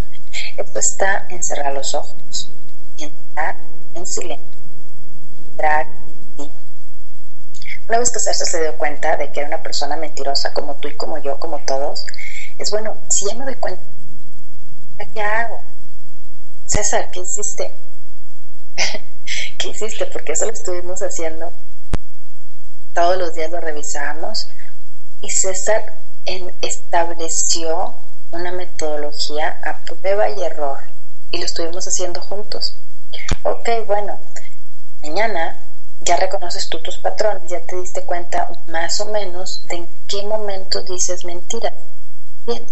Esto 0.56 0.78
está 0.78 1.26
en 1.30 1.42
cerrar 1.42 1.72
los 1.72 1.94
ojos 1.94 2.50
entrar 2.98 3.56
en 3.94 4.06
silencio, 4.06 4.46
entrar 5.50 5.86
una 7.88 7.98
vez 7.98 8.10
que 8.10 8.18
César 8.18 8.46
se 8.46 8.62
dio 8.62 8.76
cuenta 8.76 9.16
de 9.16 9.30
que 9.30 9.40
era 9.40 9.48
una 9.48 9.62
persona 9.62 9.96
mentirosa 9.96 10.52
como 10.52 10.76
tú 10.76 10.88
y 10.88 10.94
como 10.94 11.18
yo, 11.18 11.38
como 11.38 11.58
todos, 11.60 12.04
es 12.58 12.70
bueno, 12.70 12.96
si 13.08 13.26
ya 13.26 13.34
me 13.34 13.44
doy 13.44 13.56
cuenta, 13.56 13.82
¿qué 15.12 15.20
hago? 15.20 15.60
César, 16.66 17.10
¿qué 17.10 17.20
hiciste? 17.20 17.74
¿Qué 19.58 19.68
hiciste? 19.68 20.06
Porque 20.06 20.32
eso 20.32 20.46
lo 20.46 20.52
estuvimos 20.52 21.02
haciendo. 21.02 21.52
Todos 22.94 23.18
los 23.18 23.34
días 23.34 23.50
lo 23.50 23.60
revisábamos 23.60 24.48
y 25.20 25.30
César 25.30 25.94
estableció 26.62 27.94
una 28.30 28.50
metodología 28.52 29.60
a 29.64 29.78
prueba 29.84 30.30
y 30.30 30.42
error 30.42 30.78
y 31.30 31.38
lo 31.38 31.44
estuvimos 31.44 31.86
haciendo 31.86 32.20
juntos. 32.20 32.76
Ok, 33.42 33.68
bueno, 33.86 34.18
mañana 35.02 35.60
ya 36.04 36.16
reconoces 36.16 36.68
tú 36.68 36.80
tus 36.80 36.98
patrones, 36.98 37.50
ya 37.50 37.60
te 37.60 37.76
diste 37.76 38.04
cuenta 38.04 38.48
más 38.66 39.00
o 39.00 39.06
menos 39.06 39.66
de 39.68 39.76
en 39.76 39.88
qué 40.06 40.22
momento 40.22 40.82
dices 40.82 41.24
mentira. 41.24 41.72
Bien, 42.46 42.66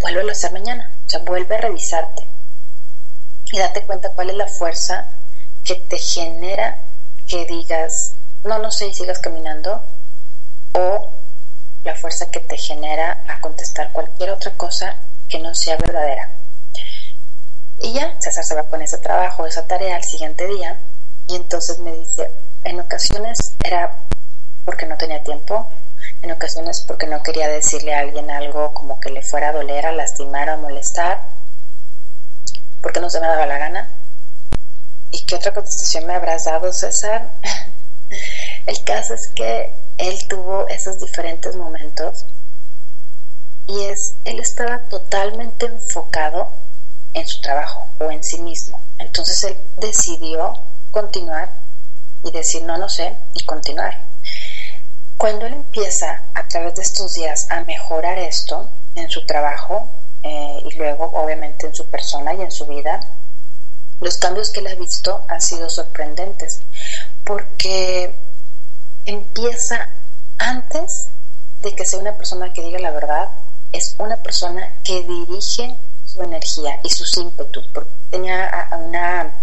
vuelve 0.00 0.28
a 0.28 0.32
hacer 0.32 0.52
mañana, 0.52 0.90
o 1.06 1.10
sea, 1.10 1.20
vuelve 1.20 1.56
a 1.56 1.60
revisarte 1.60 2.26
y 3.52 3.58
date 3.58 3.82
cuenta 3.82 4.10
cuál 4.10 4.30
es 4.30 4.36
la 4.36 4.46
fuerza 4.46 5.08
que 5.64 5.76
te 5.76 5.98
genera 5.98 6.78
que 7.26 7.44
digas, 7.46 8.14
no, 8.44 8.58
no 8.58 8.70
sé, 8.70 8.86
y 8.86 8.94
sigas 8.94 9.18
caminando, 9.18 9.82
o 10.74 11.10
la 11.82 11.94
fuerza 11.96 12.30
que 12.30 12.40
te 12.40 12.56
genera 12.56 13.24
a 13.26 13.40
contestar 13.40 13.92
cualquier 13.92 14.30
otra 14.30 14.52
cosa 14.52 14.96
que 15.28 15.40
no 15.40 15.54
sea 15.54 15.76
verdadera. 15.76 16.30
Y 17.80 17.92
ya, 17.92 18.14
César 18.20 18.44
se 18.44 18.54
va 18.54 18.64
con 18.64 18.80
ese 18.82 18.98
trabajo, 18.98 19.44
esa 19.44 19.66
tarea 19.66 19.96
al 19.96 20.04
siguiente 20.04 20.46
día, 20.46 20.78
y 21.26 21.36
entonces 21.36 21.80
me 21.80 21.92
dice, 21.92 22.30
en 22.66 22.80
ocasiones 22.80 23.54
era 23.62 23.96
porque 24.64 24.86
no 24.86 24.96
tenía 24.96 25.22
tiempo, 25.22 25.70
en 26.22 26.32
ocasiones 26.32 26.80
porque 26.80 27.06
no 27.06 27.22
quería 27.22 27.46
decirle 27.46 27.94
a 27.94 28.00
alguien 28.00 28.30
algo 28.30 28.74
como 28.74 28.98
que 28.98 29.10
le 29.10 29.22
fuera 29.22 29.50
a 29.50 29.52
doler, 29.52 29.86
a 29.86 29.92
lastimar, 29.92 30.50
a 30.50 30.56
molestar, 30.56 31.22
porque 32.82 33.00
no 33.00 33.08
se 33.08 33.20
me 33.20 33.28
daba 33.28 33.46
la 33.46 33.58
gana. 33.58 33.88
¿Y 35.12 35.24
qué 35.24 35.36
otra 35.36 35.54
contestación 35.54 36.06
me 36.06 36.14
habrás 36.14 36.46
dado, 36.46 36.72
César? 36.72 37.30
El 38.66 38.82
caso 38.82 39.14
es 39.14 39.28
que 39.28 39.72
él 39.98 40.18
tuvo 40.28 40.66
esos 40.68 40.98
diferentes 40.98 41.54
momentos 41.54 42.26
y 43.68 43.84
es, 43.84 44.14
él 44.24 44.40
estaba 44.40 44.80
totalmente 44.80 45.66
enfocado 45.66 46.50
en 47.14 47.26
su 47.26 47.40
trabajo 47.40 47.86
o 48.00 48.10
en 48.10 48.22
sí 48.24 48.40
mismo. 48.40 48.80
Entonces 48.98 49.44
él 49.44 49.56
decidió 49.78 50.60
continuar 50.90 51.65
y 52.26 52.32
decir 52.32 52.62
no, 52.62 52.76
no 52.76 52.88
sé 52.88 53.16
y 53.34 53.44
continuar. 53.44 54.02
Cuando 55.16 55.46
él 55.46 55.54
empieza 55.54 56.22
a 56.34 56.46
través 56.48 56.74
de 56.74 56.82
estos 56.82 57.14
días 57.14 57.46
a 57.50 57.64
mejorar 57.64 58.18
esto 58.18 58.68
en 58.96 59.08
su 59.08 59.24
trabajo 59.24 59.88
eh, 60.22 60.62
y 60.64 60.76
luego 60.76 61.04
obviamente 61.14 61.66
en 61.66 61.74
su 61.74 61.86
persona 61.86 62.34
y 62.34 62.42
en 62.42 62.50
su 62.50 62.66
vida, 62.66 63.00
los 64.00 64.18
cambios 64.18 64.50
que 64.50 64.60
él 64.60 64.66
ha 64.66 64.74
visto 64.74 65.24
han 65.28 65.40
sido 65.40 65.70
sorprendentes 65.70 66.62
porque 67.24 68.14
empieza 69.06 69.88
antes 70.38 71.08
de 71.62 71.74
que 71.74 71.86
sea 71.86 72.00
una 72.00 72.16
persona 72.16 72.52
que 72.52 72.62
diga 72.62 72.78
la 72.78 72.90
verdad, 72.90 73.28
es 73.72 73.94
una 73.98 74.16
persona 74.16 74.72
que 74.84 75.02
dirige 75.02 75.78
su 76.04 76.22
energía 76.22 76.80
y 76.82 76.90
sus 76.90 77.16
ímpetus, 77.16 77.66
porque 77.72 77.90
tenía 78.10 78.68
una, 78.78 79.34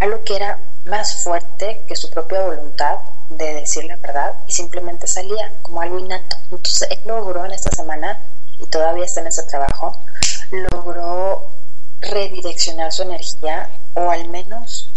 algo 0.00 0.24
que 0.24 0.36
era 0.36 0.58
más 0.88 1.22
fuerte 1.22 1.84
que 1.86 1.96
su 1.96 2.10
propia 2.10 2.42
voluntad 2.42 2.98
de 3.28 3.54
decir 3.54 3.84
la 3.84 3.96
verdad 3.96 4.34
y 4.46 4.52
simplemente 4.52 5.06
salía 5.06 5.52
como 5.62 5.80
algo 5.80 5.98
innato. 5.98 6.36
Entonces 6.50 6.88
él 6.90 7.00
logró 7.06 7.44
en 7.44 7.52
esta 7.52 7.70
semana, 7.70 8.20
y 8.58 8.66
todavía 8.66 9.04
está 9.04 9.20
en 9.20 9.28
ese 9.28 9.42
trabajo, 9.44 10.00
logró 10.72 11.46
redireccionar 12.00 12.92
su 12.92 13.02
energía 13.02 13.70
o 13.94 14.10
al 14.10 14.28
menos 14.28 14.90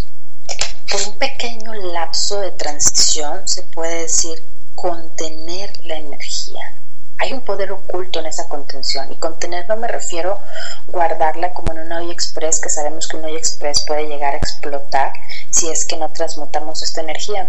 por 0.91 1.01
un 1.08 1.13
pequeño 1.13 1.73
lapso 1.73 2.39
de 2.41 2.51
transición 2.51 3.47
se 3.47 3.63
puede 3.63 4.01
decir 4.01 4.43
contener 4.75 5.73
la 5.86 5.95
energía 5.95 6.75
hay 7.21 7.34
un 7.34 7.41
poder 7.41 7.71
oculto 7.71 8.19
en 8.19 8.25
esa 8.25 8.49
contención 8.49 9.12
y 9.12 9.15
contener 9.15 9.69
no 9.69 9.77
me 9.77 9.88
refiero 9.88 10.39
guardarla 10.88 11.53
como 11.53 11.71
en 11.71 11.81
un 11.81 11.91
hoy 11.91 12.10
express 12.10 12.60
que 12.60 12.69
sabemos 12.71 13.07
que 13.07 13.17
un 13.17 13.25
hoy 13.25 13.36
express 13.36 13.86
puede 13.86 14.07
llegar 14.07 14.34
a 14.34 14.38
explotar 14.38 15.13
si 15.51 15.69
es 15.69 15.86
que 15.86 15.97
no 15.97 16.10
transmutamos 16.10 16.81
esta 16.81 17.01
energía. 17.01 17.47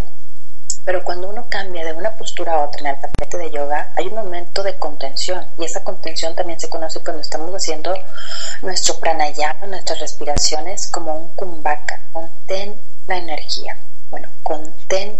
Pero 0.85 1.03
cuando 1.05 1.31
uno 1.31 1.47
cambia 1.49 1.87
de 1.87 1.95
una 1.95 2.11
postura 2.17 2.53
a 2.53 2.65
otra 2.67 2.81
en 2.81 2.87
el 2.89 3.01
tapete 3.01 3.39
de 3.39 3.51
yoga, 3.51 3.93
hay 3.97 4.09
un 4.09 4.15
momento 4.15 4.63
de 4.63 4.79
contención 4.79 5.47
y 5.57 5.65
esa 5.65 5.83
contención 5.83 6.35
también 6.35 6.61
se 6.61 6.69
conoce 6.69 7.01
cuando 7.01 7.23
estamos 7.23 7.55
haciendo 7.55 7.95
nuestro 8.61 8.99
pranayama, 8.99 9.69
nuestras 9.69 10.01
respiraciones 10.01 10.87
como 10.89 11.17
un 11.17 11.29
kumbhaka, 11.31 11.99
contén 12.13 12.79
la 13.07 13.17
energía. 13.17 13.79
Bueno, 14.11 14.29
contén 14.43 15.19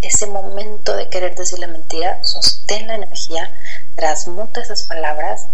ese 0.00 0.26
momento 0.26 0.96
de 0.96 1.08
querer 1.08 1.34
decir 1.34 1.58
la 1.58 1.66
mentira, 1.66 2.22
sostén 2.24 2.86
la 2.86 2.94
energía, 2.94 3.52
transmuta 3.96 4.60
esas 4.60 4.84
palabras 4.84 5.46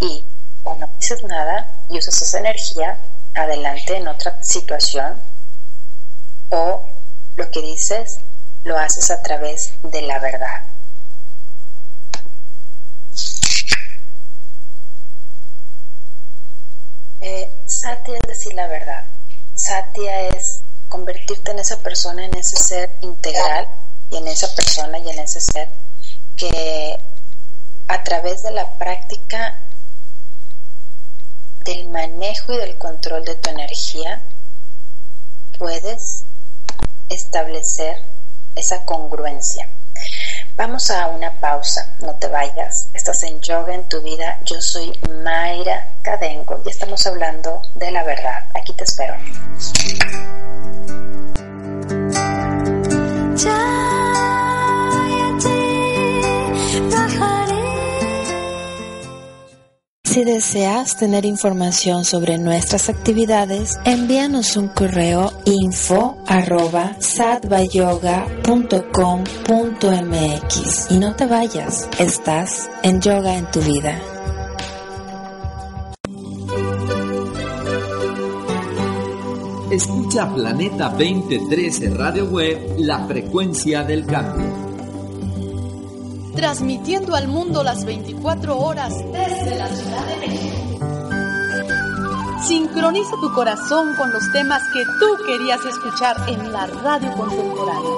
y 0.00 0.24
o 0.62 0.74
no 0.76 0.90
dices 0.98 1.22
nada 1.24 1.70
y 1.88 1.98
usas 1.98 2.20
esa 2.22 2.38
energía 2.38 2.98
adelante 3.34 3.96
en 3.96 4.08
otra 4.08 4.42
situación 4.42 5.20
o 6.50 6.84
lo 7.36 7.50
que 7.50 7.62
dices 7.62 8.20
lo 8.64 8.78
haces 8.78 9.10
a 9.10 9.22
través 9.22 9.72
de 9.82 10.02
la 10.02 10.18
verdad. 10.18 10.64
Eh, 17.20 17.52
Satya 17.66 18.14
es 18.22 18.28
decir 18.28 18.54
la 18.54 18.66
verdad. 18.66 19.04
Satya 19.54 20.28
es 20.28 20.60
convertirte 20.88 21.52
en 21.52 21.58
esa 21.58 21.78
persona, 21.80 22.24
en 22.24 22.34
ese 22.34 22.56
ser 22.56 22.90
integral 23.02 23.68
y 24.10 24.16
en 24.16 24.28
esa 24.28 24.54
persona 24.54 24.98
y 24.98 25.10
en 25.10 25.18
ese 25.18 25.40
ser 25.40 25.68
que 26.36 26.98
a 27.88 28.02
través 28.02 28.42
de 28.42 28.50
la 28.50 28.78
práctica 28.78 29.60
del 31.64 31.88
manejo 31.88 32.52
y 32.52 32.56
del 32.56 32.78
control 32.78 33.24
de 33.24 33.34
tu 33.34 33.50
energía 33.50 34.22
puedes 35.58 36.24
establecer 37.08 38.02
esa 38.54 38.84
congruencia. 38.84 39.68
Vamos 40.56 40.90
a 40.90 41.08
una 41.08 41.38
pausa, 41.40 41.94
no 42.00 42.14
te 42.16 42.28
vayas. 42.28 42.88
Estás 42.94 43.22
en 43.22 43.40
Yoga 43.40 43.74
en 43.74 43.88
tu 43.88 44.00
vida. 44.02 44.38
Yo 44.44 44.60
soy 44.60 44.92
Mayra 45.22 45.88
Cadengo 46.02 46.62
y 46.64 46.70
estamos 46.70 47.06
hablando 47.06 47.62
de 47.74 47.90
la 47.90 48.04
verdad. 48.04 48.46
Aquí 48.54 48.72
te 48.74 48.84
espero. 48.84 49.14
Si 60.10 60.24
deseas 60.24 60.96
tener 60.96 61.24
información 61.24 62.04
sobre 62.04 62.36
nuestras 62.36 62.88
actividades, 62.88 63.78
envíanos 63.84 64.56
un 64.56 64.66
correo 64.66 65.30
info 65.44 66.18
arroba 66.26 66.96
y 70.90 70.98
no 70.98 71.14
te 71.14 71.26
vayas, 71.26 71.88
estás 72.00 72.68
en 72.82 73.00
yoga 73.00 73.38
en 73.38 73.50
tu 73.52 73.60
vida. 73.60 74.02
Escucha 79.70 80.34
Planeta 80.34 80.88
2013 80.88 81.90
Radio 81.90 82.24
Web, 82.24 82.58
la 82.78 83.06
frecuencia 83.06 83.84
del 83.84 84.04
cambio 84.06 84.59
transmitiendo 86.34 87.14
al 87.14 87.28
mundo 87.28 87.62
las 87.62 87.84
24 87.84 88.58
horas 88.58 88.94
desde 89.12 89.58
la 89.58 89.68
Ciudad 89.68 90.06
de 90.06 90.16
México. 90.16 90.60
Sincroniza 92.46 93.12
tu 93.20 93.32
corazón 93.32 93.94
con 93.96 94.10
los 94.12 94.22
temas 94.32 94.62
que 94.72 94.84
tú 94.98 95.24
querías 95.26 95.64
escuchar 95.64 96.16
en 96.28 96.52
la 96.52 96.66
radio 96.66 97.12
contemporánea. 97.12 97.90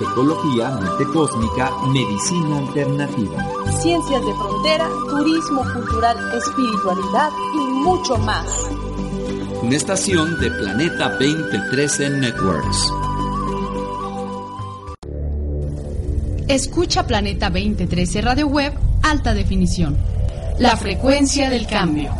Ecología, 0.00 0.70
mente 0.70 1.04
cósmica, 1.12 1.70
medicina 1.88 2.58
alternativa. 2.58 3.42
Ciencias 3.80 4.20
de 4.24 4.34
frontera, 4.34 4.88
turismo 5.08 5.62
cultural, 5.72 6.16
espiritualidad 6.34 7.30
y 7.54 7.58
mucho 7.82 8.18
más. 8.18 8.46
Una 9.62 9.76
estación 9.76 10.38
de 10.38 10.50
Planeta 10.50 11.08
2013 11.18 12.10
Networks. 12.10 13.05
Escucha 16.48 17.08
Planeta 17.08 17.50
2013 17.50 18.20
Radio 18.20 18.46
Web 18.46 18.72
Alta 19.02 19.34
Definición. 19.34 19.96
La 20.60 20.76
frecuencia 20.76 21.50
del 21.50 21.66
cambio. 21.66 22.14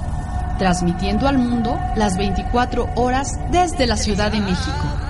Transmitiendo 0.59 1.29
al 1.29 1.39
mundo 1.39 1.79
las 1.95 2.19
24 2.19 2.89
horas 2.97 3.39
desde 3.53 3.87
la 3.87 3.97
Ciudad 3.97 4.33
de 4.33 4.41
México. 4.41 5.06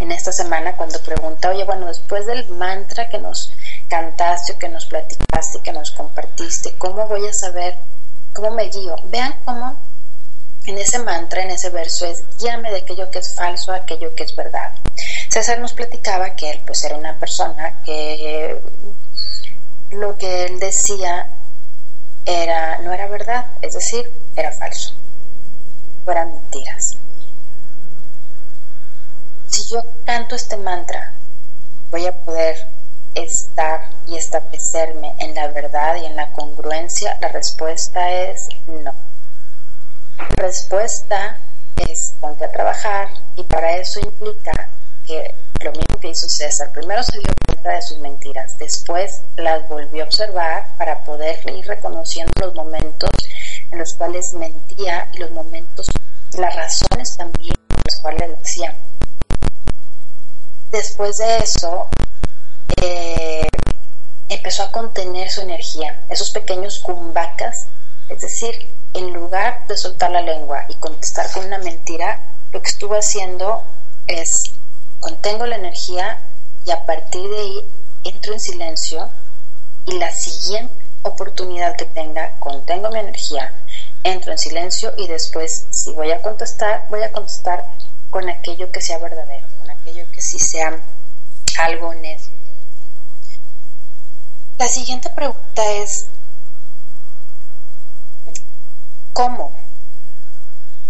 en 0.00 0.12
esta 0.12 0.32
semana 0.32 0.76
cuando 0.76 1.00
pregunta, 1.02 1.50
oye, 1.50 1.64
bueno, 1.64 1.86
después 1.86 2.26
del 2.26 2.48
mantra 2.48 3.08
que 3.08 3.18
nos 3.18 3.52
cantaste, 3.88 4.56
que 4.58 4.68
nos 4.68 4.86
platicaste, 4.86 5.60
que 5.60 5.72
nos 5.72 5.90
compartiste, 5.90 6.74
¿cómo 6.78 7.06
voy 7.06 7.26
a 7.26 7.32
saber, 7.32 7.76
cómo 8.32 8.50
me 8.50 8.68
guío? 8.68 8.96
Vean 9.04 9.34
cómo 9.44 9.78
en 10.66 10.78
ese 10.78 10.98
mantra, 10.98 11.42
en 11.42 11.50
ese 11.50 11.70
verso 11.70 12.06
es 12.06 12.22
llame 12.38 12.70
de 12.70 12.78
aquello 12.78 13.10
que 13.10 13.20
es 13.20 13.34
falso 13.34 13.72
a 13.72 13.76
aquello 13.76 14.14
que 14.14 14.24
es 14.24 14.36
verdad. 14.36 14.74
César 15.28 15.58
nos 15.60 15.72
platicaba 15.72 16.36
que 16.36 16.50
él 16.50 16.60
pues 16.66 16.84
era 16.84 16.96
una 16.96 17.18
persona 17.18 17.80
que 17.84 18.60
lo 19.90 20.16
que 20.18 20.44
él 20.44 20.58
decía 20.58 21.30
era 22.26 22.78
no 22.78 22.92
era 22.92 23.06
verdad, 23.08 23.46
es 23.62 23.74
decir, 23.74 24.12
era 24.36 24.52
falso, 24.52 24.92
eran 26.06 26.32
mentiras. 26.32 26.96
Si 29.48 29.64
yo 29.68 29.82
canto 30.04 30.36
este 30.36 30.58
mantra, 30.58 31.14
voy 31.90 32.06
a 32.06 32.12
poder 32.12 32.68
estar 33.22 33.90
y 34.06 34.16
establecerme 34.16 35.14
en 35.18 35.34
la 35.34 35.48
verdad 35.48 35.96
y 35.96 36.06
en 36.06 36.16
la 36.16 36.32
congruencia? 36.32 37.18
La 37.20 37.28
respuesta 37.28 38.10
es 38.10 38.48
no. 38.66 38.94
La 40.18 40.28
respuesta 40.36 41.38
es 41.76 42.14
ponte 42.20 42.44
a 42.44 42.52
trabajar 42.52 43.08
y 43.36 43.42
para 43.44 43.76
eso 43.76 44.00
implica 44.00 44.70
que 45.06 45.34
lo 45.60 45.72
mismo 45.72 45.98
que 46.00 46.08
hizo 46.10 46.28
César, 46.28 46.70
primero 46.72 47.02
se 47.02 47.18
dio 47.18 47.32
cuenta 47.46 47.70
de 47.70 47.82
sus 47.82 47.98
mentiras, 47.98 48.58
después 48.58 49.22
las 49.36 49.68
volvió 49.68 50.04
a 50.04 50.06
observar 50.06 50.68
para 50.76 51.02
poder 51.04 51.40
ir 51.50 51.66
reconociendo 51.66 52.32
los 52.40 52.54
momentos 52.54 53.10
en 53.70 53.78
los 53.78 53.94
cuales 53.94 54.34
mentía 54.34 55.08
y 55.12 55.18
los 55.18 55.30
momentos, 55.30 55.86
las 56.36 56.54
razones 56.54 57.16
también 57.16 57.54
por 57.66 57.78
las 57.84 58.00
cuales 58.00 58.28
lo 58.28 58.36
hacía. 58.36 58.74
Después 60.70 61.18
de 61.18 61.38
eso, 61.38 61.88
eh, 62.82 63.46
empezó 64.28 64.62
a 64.62 64.70
contener 64.70 65.30
su 65.30 65.40
energía, 65.40 66.00
esos 66.08 66.30
pequeños 66.30 66.78
cumbacas, 66.78 67.66
es 68.08 68.20
decir, 68.20 68.68
en 68.94 69.12
lugar 69.12 69.66
de 69.68 69.76
soltar 69.76 70.10
la 70.10 70.22
lengua 70.22 70.64
y 70.68 70.74
contestar 70.76 71.30
con 71.32 71.46
una 71.46 71.58
mentira, 71.58 72.20
lo 72.52 72.62
que 72.62 72.68
estuvo 72.68 72.94
haciendo 72.94 73.62
es 74.06 74.52
contengo 75.00 75.46
la 75.46 75.56
energía 75.56 76.20
y 76.64 76.70
a 76.70 76.84
partir 76.86 77.28
de 77.28 77.38
ahí 77.38 77.64
entro 78.04 78.32
en 78.32 78.40
silencio 78.40 79.10
y 79.86 79.98
la 79.98 80.10
siguiente 80.10 80.74
oportunidad 81.02 81.76
que 81.76 81.84
tenga, 81.86 82.38
contengo 82.38 82.90
mi 82.90 82.98
energía, 83.00 83.52
entro 84.02 84.32
en 84.32 84.38
silencio 84.38 84.92
y 84.96 85.08
después 85.08 85.66
si 85.70 85.92
voy 85.92 86.10
a 86.10 86.20
contestar, 86.22 86.86
voy 86.90 87.02
a 87.02 87.12
contestar 87.12 87.64
con 88.10 88.28
aquello 88.28 88.70
que 88.70 88.80
sea 88.80 88.98
verdadero, 88.98 89.46
con 89.58 89.70
aquello 89.70 90.04
que 90.12 90.20
sí 90.20 90.38
sea 90.38 90.80
algo 91.58 91.88
honesto 91.88 92.27
la 94.58 94.68
siguiente 94.68 95.08
pregunta 95.10 95.72
es, 95.72 96.06
¿cómo 99.12 99.52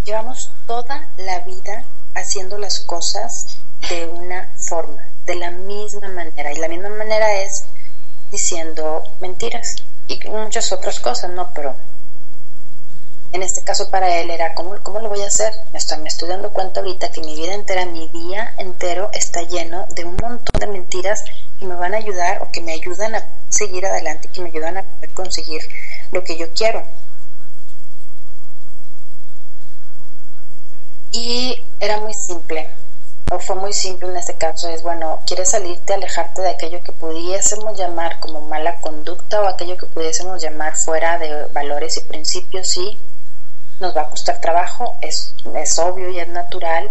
llevamos 0.05 0.51
toda 0.67 1.09
la 1.19 1.41
vida 1.41 1.85
haciendo 2.15 2.57
las 2.59 2.81
cosas 2.81 3.59
de 3.91 4.07
una 4.07 4.49
forma, 4.57 5.07
de 5.27 5.35
la 5.35 5.51
misma 5.51 6.09
manera. 6.09 6.53
Y 6.53 6.57
la 6.57 6.69
misma 6.69 6.89
manera 6.89 7.43
es 7.43 7.65
diciendo 8.31 9.03
mentiras 9.21 9.77
y 10.07 10.19
muchas 10.29 10.73
otras 10.73 11.01
cosas, 11.01 11.31
¿no? 11.31 11.51
Pero 11.55 11.77
en 13.33 13.43
este 13.43 13.63
caso 13.63 13.91
para 13.91 14.19
él 14.21 14.31
era, 14.31 14.55
¿cómo, 14.55 14.77
cómo 14.83 15.01
lo 15.01 15.11
voy 15.11 15.21
a 15.23 15.27
hacer? 15.27 15.53
Me 15.73 15.79
estoy, 15.79 15.99
me 15.99 16.09
estoy 16.09 16.29
dando 16.29 16.51
cuenta 16.51 16.81
ahorita 16.81 17.11
que 17.11 17.21
mi 17.21 17.37
vida 17.37 17.53
entera, 17.53 17.85
mi 17.85 18.09
día 18.09 18.55
entero 18.57 19.11
está 19.13 19.43
lleno 19.43 19.87
de 19.91 20.05
un 20.05 20.17
montón 20.17 20.59
de 20.59 20.67
mentiras 20.67 21.25
que 21.59 21.67
me 21.67 21.75
van 21.75 21.95
a 21.95 21.99
ayudar 21.99 22.43
o 22.43 22.51
que 22.51 22.61
me 22.61 22.73
ayudan 22.73 23.15
a 23.15 23.27
seguir 23.49 23.85
adelante, 23.87 24.29
que 24.29 24.41
me 24.41 24.49
ayudan 24.49 24.79
a 24.79 24.85
conseguir 25.15 25.63
lo 26.13 26.23
que 26.25 26.37
yo 26.37 26.53
quiero. 26.53 26.83
Y 31.11 31.63
era 31.81 31.99
muy 32.01 32.15
simple, 32.15 32.69
o 33.31 33.39
fue 33.39 33.57
muy 33.57 33.73
simple 33.73 34.09
en 34.09 34.17
este 34.17 34.35
caso, 34.35 34.69
es 34.69 34.83
bueno, 34.83 35.21
quieres 35.27 35.51
salirte, 35.51 35.95
alejarte 35.95 36.43
de 36.43 36.51
aquello 36.51 36.83
que 36.83 36.93
pudiésemos 36.93 37.79
llamar 37.79 38.21
como 38.21 38.41
mala 38.43 38.81
conducta 38.81 39.41
o 39.43 39.49
aquello 39.49 39.77
que 39.77 39.87
pudiésemos 39.87 40.43
llamar 40.43 40.77
fuera 40.77 41.19
de 41.19 41.47
valores 41.47 41.97
y 41.97 42.01
principios, 42.03 42.69
sí, 42.69 42.99
nos 43.81 43.97
va 43.97 44.03
a 44.03 44.11
costar 44.11 44.41
trabajo, 44.41 44.97
es, 45.01 45.35
es 45.57 45.79
obvio 45.79 46.11
y 46.11 46.21
es 46.21 46.29
natural, 46.29 46.91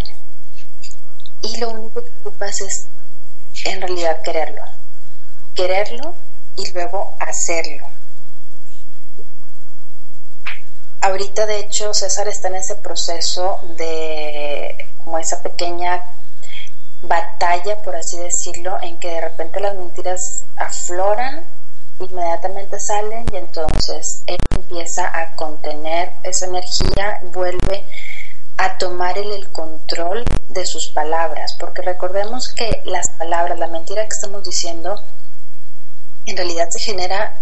y 1.41 1.57
lo 1.57 1.69
único 1.69 2.03
que 2.03 2.11
ocupas 2.21 2.61
es 2.61 2.87
en 3.65 3.81
realidad 3.81 4.21
quererlo, 4.21 4.63
quererlo 5.55 6.15
y 6.55 6.71
luego 6.71 7.15
hacerlo. 7.19 7.87
Ahorita, 11.01 11.45
de 11.45 11.59
hecho, 11.59 11.93
César 11.93 12.27
está 12.27 12.47
en 12.49 12.55
ese 12.55 12.75
proceso 12.75 13.59
de 13.77 14.75
como 15.03 15.19
esa 15.19 15.41
pequeña 15.41 16.03
batalla, 17.01 17.81
por 17.81 17.95
así 17.95 18.17
decirlo, 18.17 18.77
en 18.81 18.97
que 18.97 19.09
de 19.09 19.21
repente 19.21 19.59
las 19.59 19.75
mentiras 19.75 20.43
afloran, 20.57 21.45
inmediatamente 21.99 22.79
salen 22.79 23.25
y 23.31 23.37
entonces 23.37 24.23
él 24.27 24.37
empieza 24.55 25.07
a 25.17 25.35
contener 25.35 26.11
esa 26.23 26.47
energía, 26.47 27.19
vuelve 27.31 27.85
a 28.57 28.77
tomar 28.77 29.17
el, 29.17 29.47
control 29.51 30.25
de 30.49 30.65
sus 30.65 30.89
palabras, 30.89 31.55
porque 31.59 31.81
recordemos 31.81 32.49
que 32.49 32.81
las 32.85 33.09
palabras, 33.09 33.59
la 33.59 33.67
mentira 33.67 34.07
que 34.07 34.13
estamos 34.13 34.43
diciendo, 34.43 35.01
en 36.25 36.35
realidad 36.35 36.69
se 36.69 36.79
genera 36.79 37.35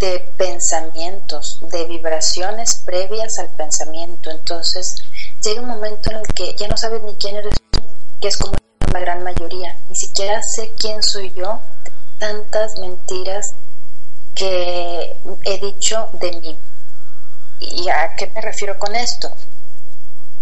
de 0.00 0.20
pensamientos, 0.36 1.58
de 1.60 1.86
vibraciones 1.86 2.76
previas 2.76 3.38
al 3.38 3.48
pensamiento. 3.50 4.30
Entonces 4.30 4.96
llega 5.42 5.60
un 5.60 5.68
momento 5.68 6.10
en 6.10 6.18
el 6.18 6.26
que 6.28 6.54
ya 6.54 6.68
no 6.68 6.76
sabes 6.76 7.02
ni 7.02 7.14
quién 7.14 7.36
eres 7.36 7.54
tú, 7.70 7.80
que 8.20 8.28
es 8.28 8.36
como 8.36 8.54
la 8.92 9.00
gran 9.00 9.22
mayoría. 9.22 9.76
Ni 9.88 9.96
siquiera 9.96 10.42
sé 10.42 10.72
quién 10.78 11.02
soy 11.02 11.32
yo, 11.32 11.60
de 11.84 11.92
tantas 12.18 12.78
mentiras 12.78 13.54
que 14.34 15.16
he 15.44 15.58
dicho 15.58 16.08
de 16.14 16.32
mí. 16.32 16.58
¿Y 17.60 17.88
a 17.88 18.14
qué 18.16 18.30
me 18.34 18.40
refiero 18.40 18.78
con 18.78 18.94
esto? 18.94 19.32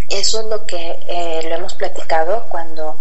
Eso 0.08 0.40
es 0.40 0.46
lo 0.46 0.64
que 0.66 0.98
eh, 1.08 1.40
lo 1.48 1.54
hemos 1.54 1.74
platicado 1.74 2.46
cuando 2.48 2.96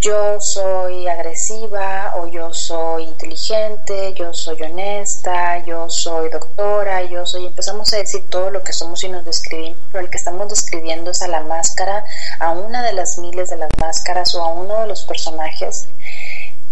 yo 0.00 0.40
soy 0.40 1.08
agresiva 1.08 2.14
o 2.16 2.26
yo 2.26 2.52
soy 2.52 3.04
inteligente, 3.04 4.12
yo 4.14 4.34
soy 4.34 4.62
honesta, 4.62 5.64
yo 5.64 5.88
soy 5.88 6.28
doctora, 6.28 7.02
yo 7.04 7.24
soy, 7.24 7.46
empezamos 7.46 7.92
a 7.94 7.96
decir 7.96 8.28
todo 8.28 8.50
lo 8.50 8.62
que 8.62 8.74
somos 8.74 9.02
y 9.04 9.08
nos 9.08 9.24
describimos, 9.24 9.78
pero 9.90 10.04
el 10.04 10.10
que 10.10 10.18
estamos 10.18 10.48
describiendo 10.50 11.10
es 11.10 11.22
a 11.22 11.28
la 11.28 11.40
máscara, 11.40 12.04
a 12.38 12.52
una 12.52 12.82
de 12.84 12.92
las 12.92 13.18
miles 13.18 13.48
de 13.48 13.56
las 13.56 13.70
máscaras 13.78 14.34
o 14.34 14.44
a 14.44 14.52
uno 14.52 14.82
de 14.82 14.86
los 14.86 15.04
personajes 15.04 15.88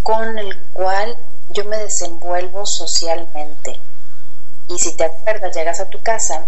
con 0.04 0.38
el 0.38 0.60
cual 0.74 1.16
yo 1.48 1.64
me 1.64 1.78
desenvuelvo 1.78 2.66
socialmente. 2.66 3.80
Y 4.68 4.78
si 4.78 4.94
te 4.96 5.04
acuerdas, 5.04 5.56
llegas 5.56 5.80
a 5.80 5.88
tu 5.88 5.98
casa, 6.00 6.44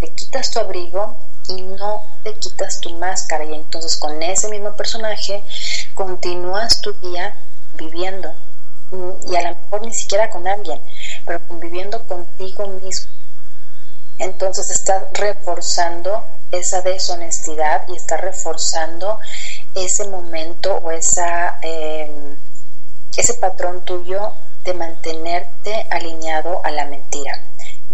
te 0.00 0.08
quitas 0.10 0.50
tu 0.52 0.60
abrigo 0.60 1.16
y 1.48 1.62
no 1.62 2.02
te 2.22 2.34
quitas 2.34 2.80
tu 2.80 2.90
máscara. 2.98 3.44
Y 3.44 3.54
entonces 3.54 3.96
con 3.96 4.22
ese 4.22 4.48
mismo 4.48 4.74
personaje 4.74 5.42
continúas 5.94 6.80
tu 6.80 6.92
día 6.94 7.36
viviendo. 7.74 8.32
Y 9.28 9.36
a 9.36 9.42
lo 9.42 9.56
mejor 9.56 9.82
ni 9.82 9.92
siquiera 9.92 10.30
con 10.30 10.46
alguien, 10.46 10.80
pero 11.26 11.40
conviviendo 11.48 12.06
contigo 12.06 12.66
mismo. 12.66 13.10
Entonces 14.18 14.70
estás 14.70 15.02
reforzando 15.12 16.24
esa 16.52 16.82
deshonestidad 16.82 17.82
y 17.88 17.96
estás 17.96 18.20
reforzando 18.20 19.18
ese 19.74 20.06
momento 20.06 20.76
o 20.76 20.92
esa, 20.92 21.58
em, 21.62 22.36
ese 23.16 23.34
patrón 23.34 23.84
tuyo 23.84 24.32
de 24.64 24.74
mantenerte 24.74 25.86
alineado 25.90 26.64
a 26.64 26.70
la 26.70 26.86
mentira 26.86 27.42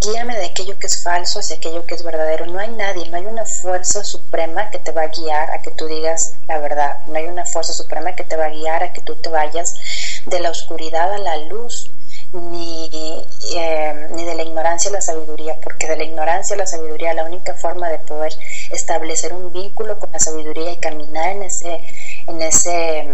guíame 0.01 0.37
de 0.37 0.47
aquello 0.47 0.79
que 0.79 0.87
es 0.87 1.03
falso 1.03 1.41
hacia 1.41 1.57
aquello 1.57 1.85
que 1.87 1.95
es 1.95 2.03
verdadero. 2.03 2.47
No 2.47 2.59
hay 2.59 2.71
nadie, 2.71 3.09
no 3.09 3.17
hay 3.17 3.27
una 3.27 3.45
fuerza 3.45 4.03
suprema 4.03 4.71
que 4.71 4.79
te 4.79 4.93
va 4.93 5.03
a 5.03 5.09
guiar 5.09 5.51
a 5.51 5.61
que 5.63 5.71
tú 5.71 5.87
digas 5.87 6.35
la 6.49 6.59
verdad. 6.59 6.99
No 7.07 7.17
hay 7.17 7.27
una 7.27 7.45
fuerza 7.45 7.73
suprema 7.73 8.15
que 8.15 8.25
te 8.25 8.37
va 8.37 8.47
a 8.47 8.51
guiar 8.51 8.83
a 8.83 8.93
que 8.93 9.03
tú 9.03 9.15
te 9.17 9.29
vayas 9.29 9.77
de 10.27 10.41
la 10.41 10.51
oscuridad 10.51 11.13
a 11.13 11.19
la 11.19 11.37
luz, 11.37 11.91
ni, 12.33 13.27
eh, 13.57 14.09
ni 14.13 14.25
de 14.25 14.35
la 14.35 14.43
ignorancia 14.43 14.91
a 14.91 14.95
la 14.95 15.01
sabiduría, 15.01 15.59
porque 15.63 15.87
de 15.87 15.97
la 15.97 16.05
ignorancia 16.05 16.55
a 16.55 16.59
la 16.59 16.67
sabiduría 16.67 17.13
la 17.13 17.25
única 17.25 17.55
forma 17.55 17.89
de 17.89 17.99
poder 17.99 18.33
establecer 18.71 19.33
un 19.35 19.53
vínculo 19.53 19.99
con 19.99 20.11
la 20.13 20.19
sabiduría 20.19 20.73
y 20.73 20.77
caminar 20.77 21.31
en 21.31 21.43
ese, 21.43 21.81
en 22.27 22.43
ese 22.43 23.09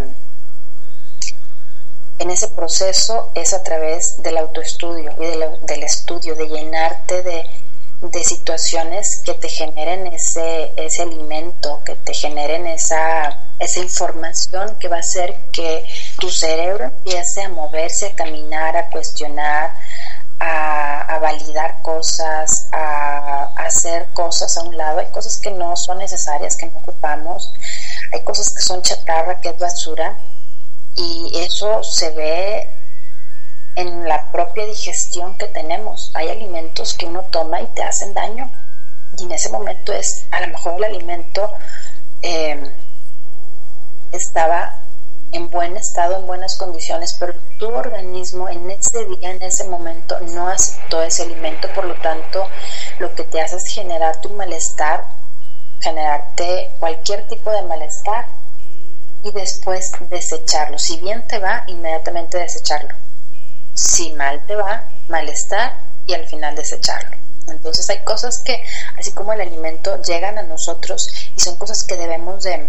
en 2.19 2.31
ese 2.31 2.49
proceso 2.49 3.31
es 3.35 3.53
a 3.53 3.63
través 3.63 4.23
del 4.23 4.39
autoestudio 4.39 5.13
y 5.19 5.67
del 5.67 5.83
estudio, 5.83 6.35
de 6.35 6.49
llenarte 6.49 7.23
de, 7.23 7.47
situaciones 8.25 9.23
que 9.25 9.35
te 9.35 9.49
generen 9.49 10.07
ese, 10.07 10.73
ese 10.77 11.03
alimento, 11.03 11.83
que 11.85 11.97
te 11.97 12.15
generen 12.15 12.67
esa, 12.67 13.39
esa 13.59 13.81
información 13.81 14.77
que 14.79 14.89
va 14.89 14.97
a 14.97 15.01
hacer 15.01 15.37
que 15.53 15.85
tu 16.19 16.31
cerebro 16.31 16.85
empiece 16.85 17.43
a 17.43 17.49
moverse, 17.49 18.07
a 18.07 18.15
caminar, 18.15 18.77
a 18.77 18.91
cuestionar, 18.91 19.75
a, 20.39 21.19
validar 21.21 21.83
cosas, 21.83 22.69
a, 22.73 23.51
a, 23.57 23.65
hacer 23.65 24.09
cosas 24.13 24.57
a 24.57 24.63
un 24.63 24.77
lado. 24.77 25.01
Hay 25.01 25.07
cosas 25.07 25.39
que 25.39 25.51
no 25.51 25.77
son 25.77 25.99
necesarias, 25.99 26.57
que 26.57 26.67
no 26.67 26.79
ocupamos. 26.79 27.53
Hay 28.13 28.23
cosas 28.23 28.51
que 28.51 28.63
son 28.63 28.83
chatarra, 28.83 29.41
que 29.41 29.49
es 29.51 29.59
basura 29.59 30.17
y 30.97 31.31
eso 31.35 31.83
se 31.85 32.11
ve 32.11 32.69
en 33.77 34.09
la 34.09 34.33
propia 34.33 34.65
digestión 34.67 35.37
que 35.37 35.47
tenemos. 35.47 36.11
Hay 36.15 36.31
alimentos 36.31 36.95
que 36.95 37.07
uno 37.07 37.23
toma 37.25 37.61
y 37.61 37.67
te 37.67 37.83
hacen 37.83 38.15
daño 38.15 38.51
y 39.19 39.25
en 39.25 39.33
ese 39.33 39.51
momento 39.51 39.93
es, 39.93 40.27
a 40.31 40.41
lo 40.41 40.49
mejor 40.49 40.75
el 40.79 40.85
alimento 40.85 41.51
em, 42.23 42.73
estaba 44.13 44.81
en 45.33 45.51
buen 45.51 45.77
estado, 45.77 46.17
en 46.17 46.27
buenas 46.27 46.57
condiciones, 46.57 47.15
pero 47.15 47.35
tu 47.59 47.69
organismo 47.69 48.49
en 48.49 48.71
ese 48.71 49.05
día, 49.05 49.31
en 49.31 49.43
ese 49.43 49.65
momento, 49.65 50.19
no 50.21 50.49
aceptó 50.49 51.03
ese 51.03 51.25
alimento, 51.25 51.69
por 51.75 51.85
lo 51.85 51.95
tanto, 52.01 52.49
lo 52.99 53.15
que 53.15 53.25
te 53.25 53.41
hace 53.41 53.57
es 53.57 53.67
generarte 53.67 54.29
un 54.29 54.37
malestar, 54.37 55.05
generarte 55.81 56.71
cualquier 56.79 57.27
tipo 57.29 57.51
de 57.51 57.63
malestar 57.63 58.27
y 59.27 59.33
después 59.33 59.93
desecharlo. 60.09 60.79
Si 60.79 60.99
bien 60.99 61.27
te 61.27 61.41
va, 61.41 61.65
inmediatamente 61.67 62.39
desecharlo. 62.39 62.95
Si 63.75 64.13
mal 64.13 64.45
te 64.47 64.55
va, 64.55 64.85
malestar 65.09 65.81
y 66.07 66.15
al 66.15 66.27
final 66.27 66.55
desecharlo. 66.55 67.11
Entonces 67.49 67.89
hay 67.91 68.05
cosas 68.05 68.39
que, 68.39 68.63
así 68.97 69.11
como 69.13 69.33
el 69.33 69.41
alimento, 69.41 70.01
llegan 70.03 70.39
a 70.39 70.43
nosotros 70.43 71.11
y 71.37 71.41
son 71.41 71.57
cosas 71.57 71.83
que 71.83 71.97
debemos 71.97 72.45
de, 72.45 72.69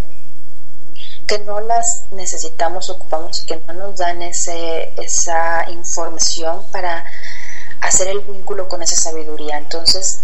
que 1.27 1.39
no 1.39 1.59
las 1.59 2.01
necesitamos, 2.11 2.89
ocupamos 2.89 3.43
y 3.43 3.45
que 3.45 3.61
no 3.67 3.73
nos 3.73 3.97
dan 3.97 4.23
ese, 4.23 4.93
esa 4.97 5.69
información 5.69 6.65
para 6.71 7.05
hacer 7.81 8.07
el 8.07 8.21
vínculo 8.21 8.67
con 8.67 8.81
esa 8.81 8.95
sabiduría. 8.95 9.57
Entonces 9.57 10.21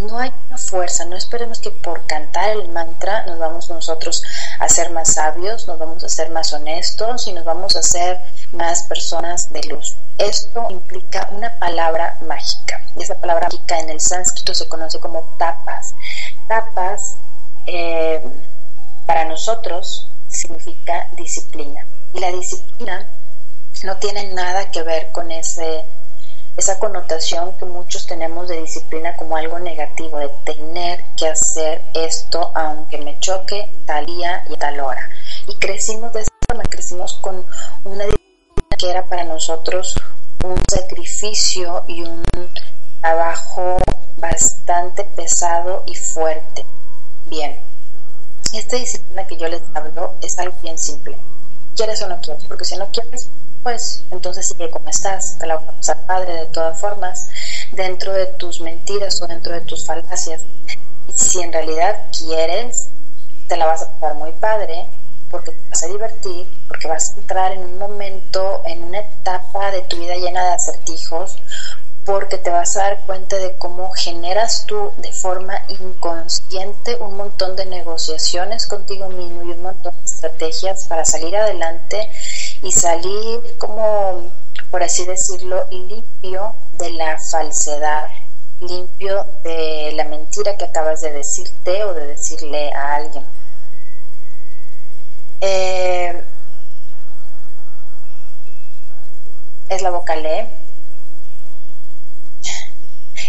no 0.00 0.18
hay 0.18 0.32
una 0.48 0.58
fuerza, 0.58 1.04
no 1.04 1.16
esperemos 1.16 1.60
que 1.60 1.70
por 1.70 2.06
cantar 2.06 2.50
el 2.50 2.68
mantra 2.68 3.26
nos 3.26 3.38
vamos 3.38 3.68
nosotros 3.70 4.22
a 4.58 4.68
ser 4.68 4.90
más 4.90 5.14
sabios, 5.14 5.66
nos 5.68 5.78
vamos 5.78 6.02
a 6.04 6.08
ser 6.08 6.30
más 6.30 6.52
honestos 6.52 7.26
y 7.26 7.32
nos 7.32 7.44
vamos 7.44 7.76
a 7.76 7.82
ser 7.82 8.20
más 8.52 8.84
personas 8.84 9.52
de 9.52 9.62
luz. 9.64 9.96
Esto 10.18 10.66
implica 10.70 11.28
una 11.32 11.58
palabra 11.58 12.18
mágica 12.22 12.82
y 12.96 13.02
esa 13.02 13.14
palabra 13.14 13.46
mágica 13.46 13.78
en 13.78 13.90
el 13.90 14.00
sánscrito 14.00 14.54
se 14.54 14.68
conoce 14.68 14.98
como 15.00 15.22
tapas. 15.38 15.94
Tapas 16.48 17.16
eh, 17.66 18.22
para 19.06 19.24
nosotros 19.24 20.10
significa 20.28 21.08
disciplina 21.12 21.84
y 22.12 22.20
la 22.20 22.30
disciplina 22.32 23.06
no 23.82 23.96
tiene 23.96 24.32
nada 24.34 24.70
que 24.70 24.82
ver 24.82 25.10
con 25.12 25.30
ese 25.30 25.84
esa 26.60 26.78
connotación 26.78 27.56
que 27.56 27.64
muchos 27.64 28.06
tenemos 28.06 28.46
de 28.46 28.60
disciplina 28.60 29.16
como 29.16 29.34
algo 29.34 29.58
negativo, 29.58 30.18
de 30.18 30.28
tener 30.44 31.02
que 31.16 31.26
hacer 31.26 31.82
esto 31.94 32.52
aunque 32.54 32.98
me 32.98 33.18
choque 33.18 33.70
tal 33.86 34.04
día 34.04 34.44
y 34.46 34.56
tal 34.58 34.78
hora. 34.80 35.08
Y 35.48 35.54
crecimos 35.54 36.12
de 36.12 36.20
esa 36.20 36.30
forma, 36.46 36.62
crecimos 36.64 37.14
con 37.14 37.46
una 37.84 38.04
disciplina 38.04 38.76
que 38.76 38.90
era 38.90 39.06
para 39.06 39.24
nosotros 39.24 39.94
un 40.44 40.62
sacrificio 40.70 41.82
y 41.88 42.02
un 42.02 42.22
trabajo 43.00 43.78
bastante 44.18 45.04
pesado 45.04 45.84
y 45.86 45.94
fuerte. 45.94 46.66
Bien, 47.24 47.58
esta 48.52 48.76
disciplina 48.76 49.26
que 49.26 49.38
yo 49.38 49.48
les 49.48 49.62
hablo 49.72 50.14
es 50.20 50.38
algo 50.38 50.56
bien 50.62 50.76
simple. 50.76 51.16
¿Quieres 51.80 52.02
o 52.02 52.08
no 52.08 52.20
quieres? 52.20 52.44
Porque 52.44 52.66
si 52.66 52.76
no 52.76 52.90
quieres, 52.92 53.30
pues 53.62 54.04
entonces 54.10 54.46
sigue 54.46 54.68
como 54.68 54.90
estás, 54.90 55.38
te 55.38 55.46
la 55.46 55.54
vas 55.54 55.66
a 55.66 55.72
pasar 55.72 56.06
padre 56.06 56.34
de 56.34 56.44
todas 56.44 56.78
formas, 56.78 57.30
dentro 57.72 58.12
de 58.12 58.26
tus 58.26 58.60
mentiras 58.60 59.22
o 59.22 59.26
dentro 59.26 59.54
de 59.54 59.62
tus 59.62 59.86
falacias. 59.86 60.42
Y 61.08 61.12
si 61.12 61.40
en 61.40 61.50
realidad 61.50 61.98
quieres, 62.12 62.90
te 63.48 63.56
la 63.56 63.64
vas 63.64 63.80
a 63.80 63.92
pasar 63.92 64.14
muy 64.16 64.32
padre, 64.32 64.90
porque 65.30 65.52
te 65.52 65.68
vas 65.70 65.82
a 65.82 65.86
divertir, 65.86 66.46
porque 66.68 66.86
vas 66.86 67.14
a 67.16 67.20
entrar 67.20 67.52
en 67.52 67.62
un 67.62 67.78
momento, 67.78 68.60
en 68.66 68.84
una 68.84 68.98
etapa 68.98 69.70
de 69.70 69.80
tu 69.80 69.96
vida 69.96 70.16
llena 70.16 70.44
de 70.48 70.52
acertijos, 70.56 71.38
porque 72.04 72.36
te 72.36 72.50
vas 72.50 72.76
a 72.76 72.82
dar 72.82 73.00
cuenta 73.06 73.36
de 73.36 73.56
cómo 73.56 73.90
generas 73.92 74.66
tú 74.66 74.92
de 74.98 75.12
forma 75.12 75.64
inconsciente 75.68 76.96
un 77.00 77.16
montón 77.16 77.56
de 77.56 77.64
negociaciones 77.64 78.66
contigo 78.66 79.08
mismo 79.08 79.44
y 79.44 79.52
un 79.52 79.62
montón 79.62 79.94
de 79.94 80.09
estrategias 80.20 80.86
para 80.86 81.04
salir 81.04 81.34
adelante 81.34 82.10
y 82.62 82.70
salir 82.72 83.56
como, 83.58 84.30
por 84.70 84.82
así 84.82 85.06
decirlo, 85.06 85.66
limpio 85.70 86.54
de 86.72 86.90
la 86.90 87.18
falsedad, 87.18 88.08
limpio 88.60 89.26
de 89.42 89.92
la 89.94 90.04
mentira 90.04 90.56
que 90.58 90.66
acabas 90.66 91.00
de 91.00 91.12
decirte 91.12 91.84
o 91.84 91.94
de 91.94 92.06
decirle 92.06 92.70
a 92.74 92.96
alguien. 92.96 93.24
Eh, 95.40 96.22
es 99.70 99.82
la 99.82 99.90
vocalé 99.90 100.48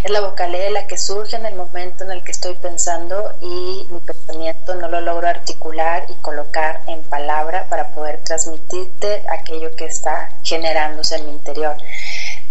es 0.04 0.10
la 0.10 0.22
vocalea 0.22 0.88
que 0.88 0.98
surge 0.98 1.36
en 1.36 1.46
el 1.46 1.56
momento 1.56 2.04
en 2.04 2.12
el 2.12 2.24
que 2.24 2.32
estoy 2.32 2.56
pensando 2.56 3.34
y 3.40 3.88
mi 3.92 4.00
pensamiento 4.00 4.74
no 4.76 4.88
lo 4.88 5.00
logro 5.00 5.28
articular 5.28 6.06
y 6.10 6.14
colocar 6.16 6.82
en 6.88 7.04
palabra 7.04 7.68
para 7.70 7.90
poder 7.90 8.20
transmitirte 8.22 9.24
aquello 9.30 9.76
que 9.76 9.86
está 9.86 10.32
generándose 10.44 11.18
en 11.18 11.26
mi 11.26 11.32
interior. 11.34 11.76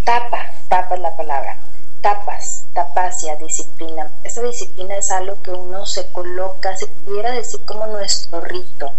Tapa, 0.04 0.52
tapa 0.68 0.94
es 0.94 1.00
la 1.00 1.16
palabra. 1.16 1.56
Tapas, 2.02 2.64
tapacia, 2.72 3.36
disciplina. 3.36 4.10
Esa 4.22 4.42
disciplina 4.42 4.96
es 4.96 5.10
algo 5.10 5.42
que 5.42 5.50
uno 5.50 5.84
se 5.86 6.06
coloca, 6.12 6.76
se 6.76 6.86
pudiera 6.86 7.32
decir 7.32 7.60
como 7.66 7.86
nuestro 7.86 8.40
rito, 8.40 8.92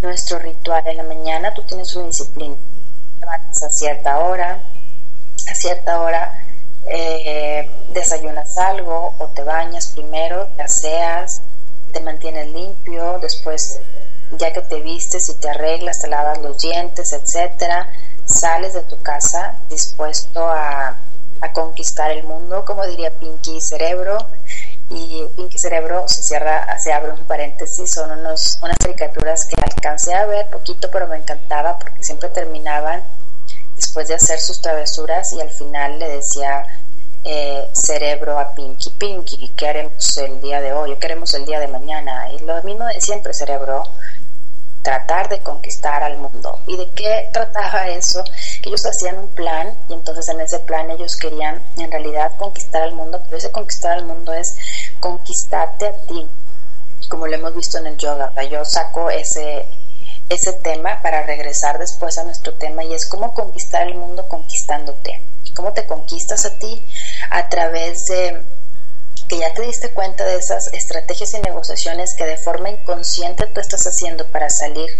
nuestro 0.00 0.38
ritual. 0.38 0.82
En 0.86 0.96
la 0.96 1.02
mañana 1.04 1.52
tú 1.52 1.62
tienes 1.62 1.94
una 1.94 2.06
disciplina. 2.06 2.56
Te 3.20 3.66
a 3.66 3.70
cierta 3.70 4.18
hora, 4.20 4.62
a 5.48 5.54
cierta 5.54 6.00
hora 6.00 6.46
eh, 6.86 7.70
desayunas 7.90 8.56
algo 8.58 9.14
o 9.18 9.28
te 9.28 9.42
bañas 9.42 9.88
primero, 9.88 10.48
te 10.56 10.62
aseas, 10.62 11.42
te 11.92 12.00
mantienes 12.00 12.48
limpio, 12.48 13.18
después 13.20 13.80
ya 14.32 14.52
que 14.52 14.62
te 14.62 14.80
vistes 14.80 15.28
y 15.28 15.34
te 15.34 15.50
arreglas, 15.50 16.00
te 16.00 16.08
lavas 16.08 16.38
los 16.38 16.58
dientes, 16.58 17.12
etcétera, 17.12 17.90
sales 18.24 18.74
de 18.74 18.82
tu 18.82 19.00
casa 19.02 19.56
dispuesto 19.68 20.48
a, 20.48 20.96
a 21.40 21.52
conquistar 21.52 22.10
el 22.10 22.24
mundo, 22.24 22.64
como 22.64 22.86
diría 22.86 23.10
Pinky 23.10 23.60
Cerebro, 23.60 24.18
y 24.90 25.24
Pinky 25.36 25.58
Cerebro 25.58 26.08
se 26.08 26.22
cierra, 26.22 26.78
se 26.78 26.92
abre 26.92 27.12
un 27.12 27.24
paréntesis, 27.24 27.92
son 27.92 28.10
unos, 28.10 28.58
unas 28.62 28.76
caricaturas 28.78 29.46
que 29.46 29.56
alcancé 29.60 30.14
a 30.14 30.26
ver 30.26 30.50
poquito, 30.50 30.90
pero 30.90 31.06
me 31.06 31.16
encantaba 31.16 31.78
porque 31.78 32.02
siempre 32.02 32.28
terminaban 32.28 33.02
después 33.90 34.06
de 34.06 34.14
hacer 34.14 34.38
sus 34.38 34.60
travesuras 34.60 35.32
y 35.32 35.40
al 35.40 35.50
final 35.50 35.98
le 35.98 36.08
decía 36.08 36.64
eh, 37.24 37.68
cerebro 37.72 38.38
a 38.38 38.54
Pinky, 38.54 38.90
Pinky, 38.90 39.48
¿qué 39.56 39.66
haremos 39.66 40.16
el 40.16 40.40
día 40.40 40.60
de 40.60 40.72
hoy? 40.72 40.94
¿Qué 40.94 41.06
haremos 41.08 41.34
el 41.34 41.44
día 41.44 41.58
de 41.58 41.66
mañana? 41.66 42.30
Y 42.30 42.38
lo 42.38 42.62
mismo 42.62 42.84
de 42.84 43.00
siempre, 43.00 43.34
cerebro, 43.34 43.82
tratar 44.82 45.28
de 45.28 45.40
conquistar 45.40 46.04
al 46.04 46.18
mundo. 46.18 46.60
¿Y 46.68 46.76
de 46.76 46.88
qué 46.90 47.30
trataba 47.32 47.88
eso? 47.88 48.22
Que 48.62 48.68
ellos 48.68 48.86
hacían 48.86 49.18
un 49.18 49.28
plan 49.28 49.76
y 49.88 49.94
entonces 49.94 50.28
en 50.28 50.40
ese 50.40 50.60
plan 50.60 50.88
ellos 50.92 51.16
querían 51.16 51.60
en 51.76 51.90
realidad 51.90 52.30
conquistar 52.38 52.82
al 52.82 52.92
mundo, 52.92 53.20
pero 53.24 53.38
ese 53.38 53.50
conquistar 53.50 53.98
al 53.98 54.04
mundo 54.04 54.32
es 54.32 54.56
conquistarte 55.00 55.88
a 55.88 55.96
ti, 56.06 56.28
como 57.08 57.26
lo 57.26 57.34
hemos 57.34 57.56
visto 57.56 57.78
en 57.78 57.88
el 57.88 57.96
yoga. 57.96 58.32
Yo 58.48 58.64
saco 58.64 59.10
ese 59.10 59.66
ese 60.30 60.52
tema 60.52 61.02
para 61.02 61.24
regresar 61.24 61.78
después 61.78 62.16
a 62.16 62.24
nuestro 62.24 62.54
tema 62.54 62.84
y 62.84 62.94
es 62.94 63.04
cómo 63.04 63.34
conquistar 63.34 63.86
el 63.86 63.96
mundo 63.96 64.28
conquistándote. 64.28 65.20
¿Y 65.44 65.52
cómo 65.52 65.72
te 65.72 65.86
conquistas 65.86 66.46
a 66.46 66.56
ti? 66.56 66.82
A 67.30 67.48
través 67.48 68.06
de 68.06 68.42
que 69.28 69.38
ya 69.38 69.52
te 69.52 69.62
diste 69.62 69.90
cuenta 69.90 70.24
de 70.24 70.36
esas 70.36 70.72
estrategias 70.72 71.34
y 71.34 71.40
negociaciones 71.40 72.14
que 72.14 72.26
de 72.26 72.36
forma 72.36 72.70
inconsciente 72.70 73.46
tú 73.46 73.60
estás 73.60 73.86
haciendo 73.86 74.26
para 74.28 74.50
salir 74.50 74.90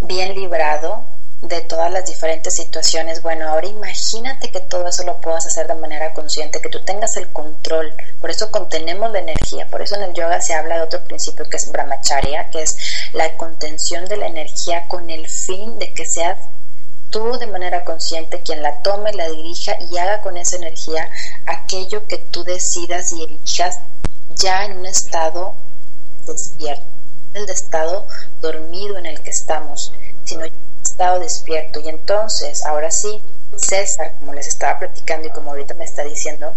bien 0.00 0.34
librado 0.34 1.04
de 1.44 1.60
todas 1.60 1.92
las 1.92 2.06
diferentes 2.06 2.54
situaciones. 2.54 3.22
Bueno, 3.22 3.48
ahora 3.48 3.66
imagínate 3.66 4.50
que 4.50 4.60
todo 4.60 4.88
eso 4.88 5.04
lo 5.04 5.20
puedas 5.20 5.46
hacer 5.46 5.68
de 5.68 5.74
manera 5.74 6.14
consciente, 6.14 6.60
que 6.60 6.70
tú 6.70 6.80
tengas 6.80 7.16
el 7.16 7.28
control. 7.28 7.94
Por 8.20 8.30
eso 8.30 8.50
contenemos 8.50 9.12
la 9.12 9.18
energía. 9.18 9.68
Por 9.68 9.82
eso 9.82 9.94
en 9.96 10.04
el 10.04 10.14
yoga 10.14 10.40
se 10.40 10.54
habla 10.54 10.76
de 10.76 10.82
otro 10.82 11.04
principio 11.04 11.48
que 11.48 11.58
es 11.58 11.70
brahmacharya, 11.70 12.48
que 12.50 12.62
es 12.62 12.76
la 13.12 13.36
contención 13.36 14.06
de 14.06 14.16
la 14.16 14.26
energía 14.26 14.88
con 14.88 15.10
el 15.10 15.28
fin 15.28 15.78
de 15.78 15.92
que 15.92 16.06
seas 16.06 16.38
tú 17.10 17.38
de 17.38 17.46
manera 17.46 17.84
consciente 17.84 18.42
quien 18.42 18.62
la 18.62 18.82
tome, 18.82 19.12
la 19.12 19.28
dirija 19.28 19.76
y 19.90 19.98
haga 19.98 20.22
con 20.22 20.36
esa 20.36 20.56
energía 20.56 21.08
aquello 21.46 22.06
que 22.06 22.18
tú 22.18 22.42
decidas 22.42 23.12
y 23.12 23.22
elijas 23.22 23.80
ya 24.34 24.64
en 24.64 24.78
un 24.78 24.86
estado 24.86 25.54
despierto, 26.26 26.82
en 27.34 27.42
el 27.42 27.50
estado 27.50 28.06
dormido 28.40 28.96
en 28.98 29.06
el 29.06 29.20
que 29.20 29.30
estamos, 29.30 29.92
sino 30.24 30.44
estado 30.94 31.18
despierto. 31.18 31.80
Y 31.80 31.88
entonces, 31.88 32.64
ahora 32.64 32.90
sí, 32.90 33.20
César, 33.56 34.14
como 34.18 34.32
les 34.32 34.46
estaba 34.46 34.78
platicando 34.78 35.28
y 35.28 35.30
como 35.30 35.50
ahorita 35.50 35.74
me 35.74 35.84
está 35.84 36.04
diciendo, 36.04 36.54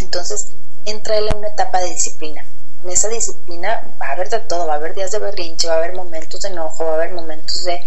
entonces 0.00 0.48
entra 0.84 1.16
él 1.16 1.28
en 1.28 1.38
una 1.38 1.48
etapa 1.48 1.80
de 1.80 1.88
disciplina 1.88 2.44
en 2.86 2.90
esa 2.90 3.08
disciplina 3.08 3.82
va 4.00 4.08
a 4.08 4.12
haber 4.12 4.28
de 4.28 4.40
todo, 4.40 4.66
va 4.66 4.74
a 4.74 4.76
haber 4.76 4.94
días 4.94 5.10
de 5.10 5.18
berrinche, 5.18 5.68
va 5.68 5.74
a 5.74 5.78
haber 5.78 5.94
momentos 5.94 6.40
de 6.42 6.48
enojo, 6.48 6.84
va 6.84 6.92
a 6.92 6.94
haber 6.94 7.12
momentos 7.12 7.64
de 7.64 7.80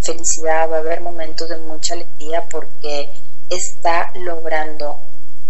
felicidad, 0.00 0.70
va 0.70 0.76
a 0.76 0.80
haber 0.80 1.00
momentos 1.00 1.48
de 1.48 1.56
mucha 1.56 1.94
alegría 1.94 2.44
porque 2.48 3.10
está 3.50 4.12
logrando 4.14 5.00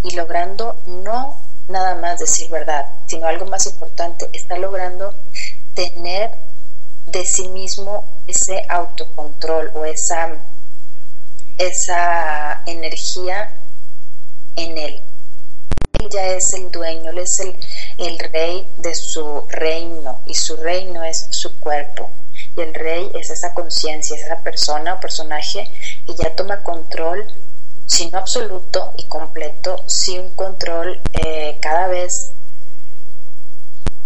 y 0.02 0.14
logrando 0.14 0.80
no 0.86 1.38
nada 1.68 1.94
más 1.96 2.18
decir 2.18 2.50
verdad, 2.50 2.86
sino 3.06 3.26
algo 3.26 3.46
más 3.46 3.66
importante, 3.66 4.28
está 4.32 4.58
logrando 4.58 5.14
tener 5.74 6.30
de 7.06 7.24
sí 7.24 7.48
mismo 7.48 8.06
ese 8.26 8.64
autocontrol 8.68 9.70
o 9.74 9.84
esa, 9.84 10.38
esa 11.58 12.62
energía 12.66 13.52
en 14.56 14.78
él 14.78 15.02
ya 16.10 16.28
es 16.28 16.52
el 16.54 16.70
dueño, 16.70 17.10
él 17.10 17.18
es 17.18 17.40
el, 17.40 17.56
el 17.98 18.18
rey 18.18 18.66
de 18.76 18.94
su 18.94 19.46
reino 19.48 20.20
y 20.26 20.34
su 20.34 20.56
reino 20.56 21.02
es 21.04 21.26
su 21.30 21.58
cuerpo. 21.58 22.10
Y 22.56 22.60
el 22.60 22.74
rey 22.74 23.10
es 23.14 23.30
esa 23.30 23.54
conciencia, 23.54 24.16
esa 24.16 24.40
persona 24.40 24.94
o 24.94 25.00
personaje 25.00 25.70
que 26.06 26.14
ya 26.14 26.34
toma 26.34 26.62
control, 26.62 27.26
si 27.86 28.10
no 28.10 28.18
absoluto 28.18 28.92
y 28.96 29.04
completo, 29.04 29.82
sí 29.86 30.18
un 30.18 30.30
control 30.30 31.00
eh, 31.12 31.58
cada 31.60 31.88
vez 31.88 32.32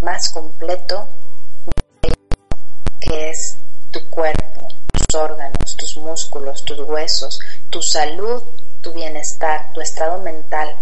más 0.00 0.30
completo, 0.30 1.08
tu 3.90 4.08
cuerpo, 4.08 4.68
tus 4.92 5.20
órganos, 5.20 5.76
tus 5.76 5.96
músculos, 5.96 6.64
tus 6.64 6.78
huesos, 6.80 7.40
tu 7.70 7.82
salud, 7.82 8.42
tu 8.82 8.92
bienestar, 8.92 9.72
tu 9.72 9.80
estado 9.80 10.18
mental, 10.22 10.74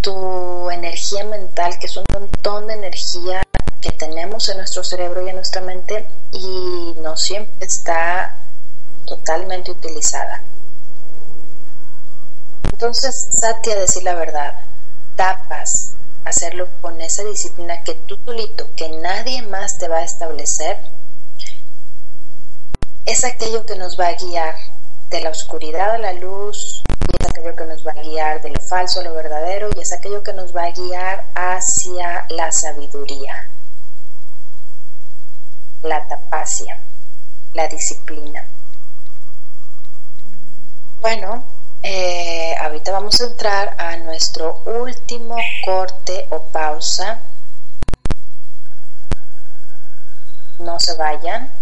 tu 0.00 0.70
energía 0.70 1.24
mental, 1.24 1.78
que 1.78 1.86
es 1.86 1.96
un 1.96 2.04
montón 2.12 2.66
de 2.66 2.74
energía 2.74 3.42
que 3.80 3.92
tenemos 3.92 4.48
en 4.48 4.58
nuestro 4.58 4.84
cerebro 4.84 5.24
y 5.26 5.30
en 5.30 5.36
nuestra 5.36 5.60
mente 5.60 6.06
y 6.30 6.94
no 7.00 7.16
siempre 7.16 7.66
está 7.66 8.36
totalmente 9.06 9.70
utilizada. 9.70 10.42
Entonces, 12.72 13.28
Sati, 13.30 13.70
a 13.70 13.76
decir 13.76 14.02
la 14.02 14.14
verdad, 14.14 14.54
tapas 15.16 15.92
hacerlo 16.24 16.68
con 16.80 17.00
esa 17.00 17.24
disciplina 17.24 17.82
que 17.82 17.94
tú 17.94 18.18
solito, 18.24 18.68
que 18.76 18.88
nadie 18.88 19.42
más 19.42 19.78
te 19.78 19.88
va 19.88 19.98
a 19.98 20.04
establecer, 20.04 20.78
es 23.06 23.24
aquello 23.24 23.66
que 23.66 23.76
nos 23.76 23.98
va 23.98 24.08
a 24.08 24.14
guiar 24.14 24.54
de 25.10 25.20
la 25.20 25.30
oscuridad 25.30 25.94
a 25.94 25.98
la 25.98 26.12
luz, 26.12 26.82
y 27.08 27.22
es 27.22 27.28
aquello 27.30 27.56
que 27.56 27.64
nos 27.64 27.86
va 27.86 27.92
a 27.92 28.02
guiar 28.02 28.40
de 28.40 28.50
lo 28.50 28.60
falso 28.60 29.00
a 29.00 29.02
lo 29.02 29.14
verdadero 29.14 29.68
y 29.76 29.80
es 29.80 29.92
aquello 29.92 30.22
que 30.22 30.32
nos 30.32 30.54
va 30.56 30.64
a 30.64 30.70
guiar 30.70 31.24
hacia 31.34 32.26
la 32.30 32.50
sabiduría, 32.52 33.48
la 35.82 36.06
tapacia, 36.06 36.78
la 37.54 37.68
disciplina. 37.68 38.46
Bueno, 41.00 41.44
eh, 41.82 42.54
ahorita 42.60 42.92
vamos 42.92 43.20
a 43.20 43.24
entrar 43.24 43.74
a 43.76 43.96
nuestro 43.96 44.62
último 44.64 45.36
corte 45.64 46.28
o 46.30 46.44
pausa. 46.44 47.20
No 50.60 50.78
se 50.78 50.94
vayan. 50.94 51.61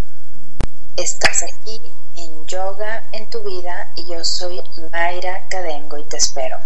Estás 0.97 1.43
aquí 1.43 1.80
en 2.16 2.47
Yoga 2.47 3.05
en 3.12 3.28
tu 3.30 3.43
vida 3.43 3.91
y 3.97 4.07
yo 4.07 4.24
soy 4.24 4.61
Mayra 4.93 5.49
Cadengo 5.49 5.97
y 5.99 6.05
te 6.05 6.16
espero. 6.16 6.59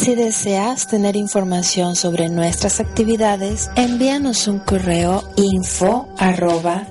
Si 0.00 0.14
deseas 0.14 0.86
tener 0.86 1.14
información 1.14 1.94
sobre 1.94 2.30
nuestras 2.30 2.80
actividades, 2.80 3.70
envíanos 3.76 4.48
un 4.48 4.58
correo 4.58 5.22
info 5.36 6.08
arroba 6.16 6.86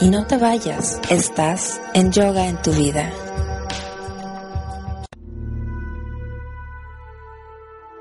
y 0.00 0.08
no 0.08 0.26
te 0.26 0.38
vayas, 0.38 0.98
estás 1.10 1.82
en 1.92 2.10
yoga 2.12 2.48
en 2.48 2.62
tu 2.62 2.72
vida. 2.72 3.12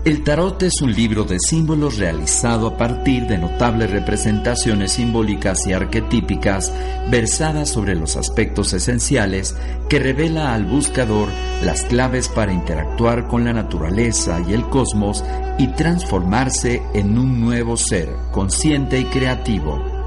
El 0.09 0.23
tarot 0.23 0.63
es 0.63 0.81
un 0.81 0.91
libro 0.91 1.23
de 1.23 1.37
símbolos 1.39 1.99
realizado 1.99 2.65
a 2.65 2.77
partir 2.77 3.27
de 3.27 3.37
notables 3.37 3.91
representaciones 3.91 4.93
simbólicas 4.93 5.67
y 5.67 5.73
arquetípicas 5.73 6.73
versadas 7.11 7.69
sobre 7.69 7.93
los 7.93 8.15
aspectos 8.15 8.73
esenciales 8.73 9.55
que 9.87 9.99
revela 9.99 10.55
al 10.55 10.65
buscador 10.65 11.29
las 11.63 11.83
claves 11.83 12.27
para 12.27 12.51
interactuar 12.51 13.27
con 13.27 13.45
la 13.45 13.53
naturaleza 13.53 14.41
y 14.49 14.53
el 14.53 14.67
cosmos 14.69 15.23
y 15.59 15.67
transformarse 15.67 16.81
en 16.95 17.15
un 17.15 17.39
nuevo 17.39 17.77
ser 17.77 18.09
consciente 18.31 18.99
y 18.99 19.05
creativo. 19.05 19.98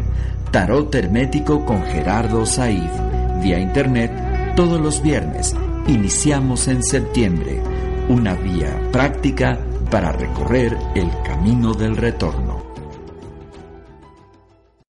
Tarot 0.53 0.95
Hermético 0.95 1.65
con 1.65 1.83
Gerardo 1.83 2.47
Said. 2.47 3.41
Vía 3.43 3.59
Internet 3.59 4.55
todos 4.55 4.81
los 4.81 5.03
viernes. 5.03 5.57
Iniciamos 5.89 6.69
en 6.69 6.85
septiembre. 6.85 7.61
Una 8.09 8.35
vía 8.35 8.81
práctica 8.93 9.59
para 9.91 10.13
recorrer 10.13 10.79
el 10.95 11.11
camino 11.25 11.73
del 11.73 11.97
retorno. 11.97 12.63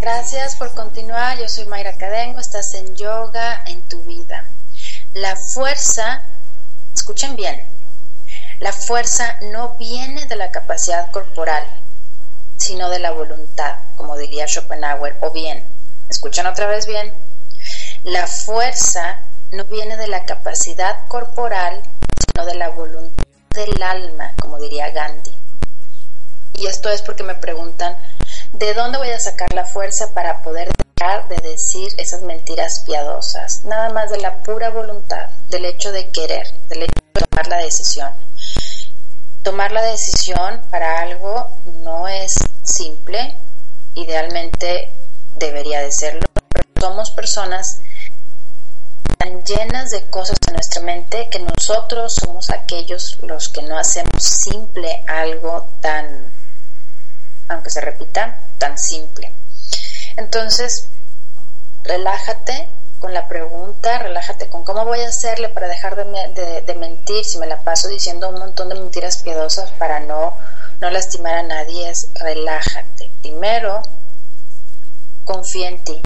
Gracias 0.01 0.55
por 0.55 0.73
continuar, 0.73 1.38
yo 1.38 1.47
soy 1.47 1.65
Mayra 1.65 1.93
Cadengo, 1.93 2.39
estás 2.39 2.73
en 2.73 2.95
Yoga 2.95 3.63
en 3.67 3.82
tu 3.84 4.01
vida. 4.03 4.45
La 5.13 5.36
fuerza, 5.36 6.23
escuchen 7.00 7.38
bien, 7.38 7.64
la 8.60 8.74
fuerza 8.74 9.38
no 9.54 9.78
viene 9.80 10.26
de 10.26 10.36
la 10.36 10.52
capacidad 10.52 11.10
corporal, 11.12 11.64
sino 12.58 12.89
de 12.89 13.00
la 13.00 13.12
voluntad, 13.12 13.78
como 13.95 14.18
diría 14.18 14.50
Schopenhauer, 14.50 15.16
o 15.22 15.32
bien, 15.32 15.64
escuchen 16.10 16.45
otra 16.45 16.68
vez 16.68 16.88
bien, 16.88 17.14
la 18.04 18.28
fuerza 18.28 19.22
no 19.52 19.64
viene 19.64 19.95
de 19.95 20.08
la 20.08 20.26
capacidad 20.26 21.08
corporal, 21.08 21.82
sino 22.28 22.45
de 22.45 22.56
la 22.56 22.68
voluntad 22.68 23.24
del 23.52 23.82
alma, 23.82 24.34
como 24.38 24.60
diría 24.60 24.91
Gandhi. 24.91 25.34
Y 26.56 26.68
esto 26.68 26.89
es 26.89 27.02
porque 27.02 27.24
me 27.24 27.36
preguntan, 27.36 27.97
¿de 28.54 28.74
dónde 28.74 28.97
voy 28.97 29.10
a 29.10 29.20
sacar 29.20 29.54
la 29.54 29.66
fuerza 29.66 30.14
para 30.14 30.41
poder 30.41 30.72
dejar 30.97 31.28
de 31.28 31.38
decir 31.38 31.93
esas 31.97 32.22
mentiras 32.24 32.82
piadosas? 32.86 33.64
Nada 33.66 33.89
más 33.89 34.10
de 34.10 34.18
la 34.18 34.38
pura 34.43 34.70
voluntad, 34.70 35.30
del 35.50 35.66
hecho 35.66 35.91
de 35.91 36.10
querer, 36.10 36.47
del 36.70 36.84
hecho 36.84 36.93
de 37.14 37.22
tomar 37.22 37.47
la 37.47 37.58
decisión. 37.58 38.12
Tomar 39.43 39.72
la 39.72 39.84
decisión 39.84 40.62
para 40.70 41.00
algo 41.00 41.50
no 41.84 42.08
es 42.08 42.36
simple, 42.64 43.36
idealmente 43.95 44.91
debería 45.36 45.82
de 45.82 45.91
serlo, 45.91 46.26
pero 46.50 46.66
somos 46.80 47.12
personas 47.12 47.82
tan 49.18 49.43
llenas 49.43 49.91
de 49.91 50.10
cosas 50.10 50.38
en 50.47 50.54
nuestra 50.56 50.82
mente 50.82 51.30
que 51.30 51.39
nosotros 51.39 52.14
somos 52.14 52.50
aquellos 52.50 53.18
los 53.22 53.50
que 53.50 53.62
no 53.62 53.78
hacemos 53.78 54.24
simple 54.24 55.04
algo 55.08 55.70
tan, 55.82 56.32
aunque 57.50 57.70
se 57.70 57.82
repita, 57.82 58.39
tan 58.58 58.78
simple. 58.78 59.32
Entonces, 60.16 60.88
relájate 61.84 62.70
con 63.00 63.14
la 63.14 63.28
pregunta, 63.28 64.00
relájate 64.00 64.50
con 64.50 64.64
cómo 64.64 64.86
voy 64.86 65.02
a 65.02 65.08
hacerle 65.08 65.50
para 65.50 65.68
dejar 65.68 65.95
de, 65.95 66.76
mentir 66.76 67.26
si 67.26 67.38
me 67.38 67.47
la 67.47 67.62
paso 67.62 67.88
diciendo 67.88 68.30
un 68.30 68.39
montón 68.39 68.70
de 68.70 68.76
mentiras 68.76 69.18
piadosas 69.18 69.72
para 69.72 70.00
no, 70.00 70.38
no 70.80 70.89
lastimar 70.89 71.36
a 71.36 71.43
nadie, 71.43 71.89
es 71.89 72.10
relájate. 72.16 73.10
Primero, 73.22 73.82
confía 75.26 75.70
en 75.70 75.84
ti 75.84 76.02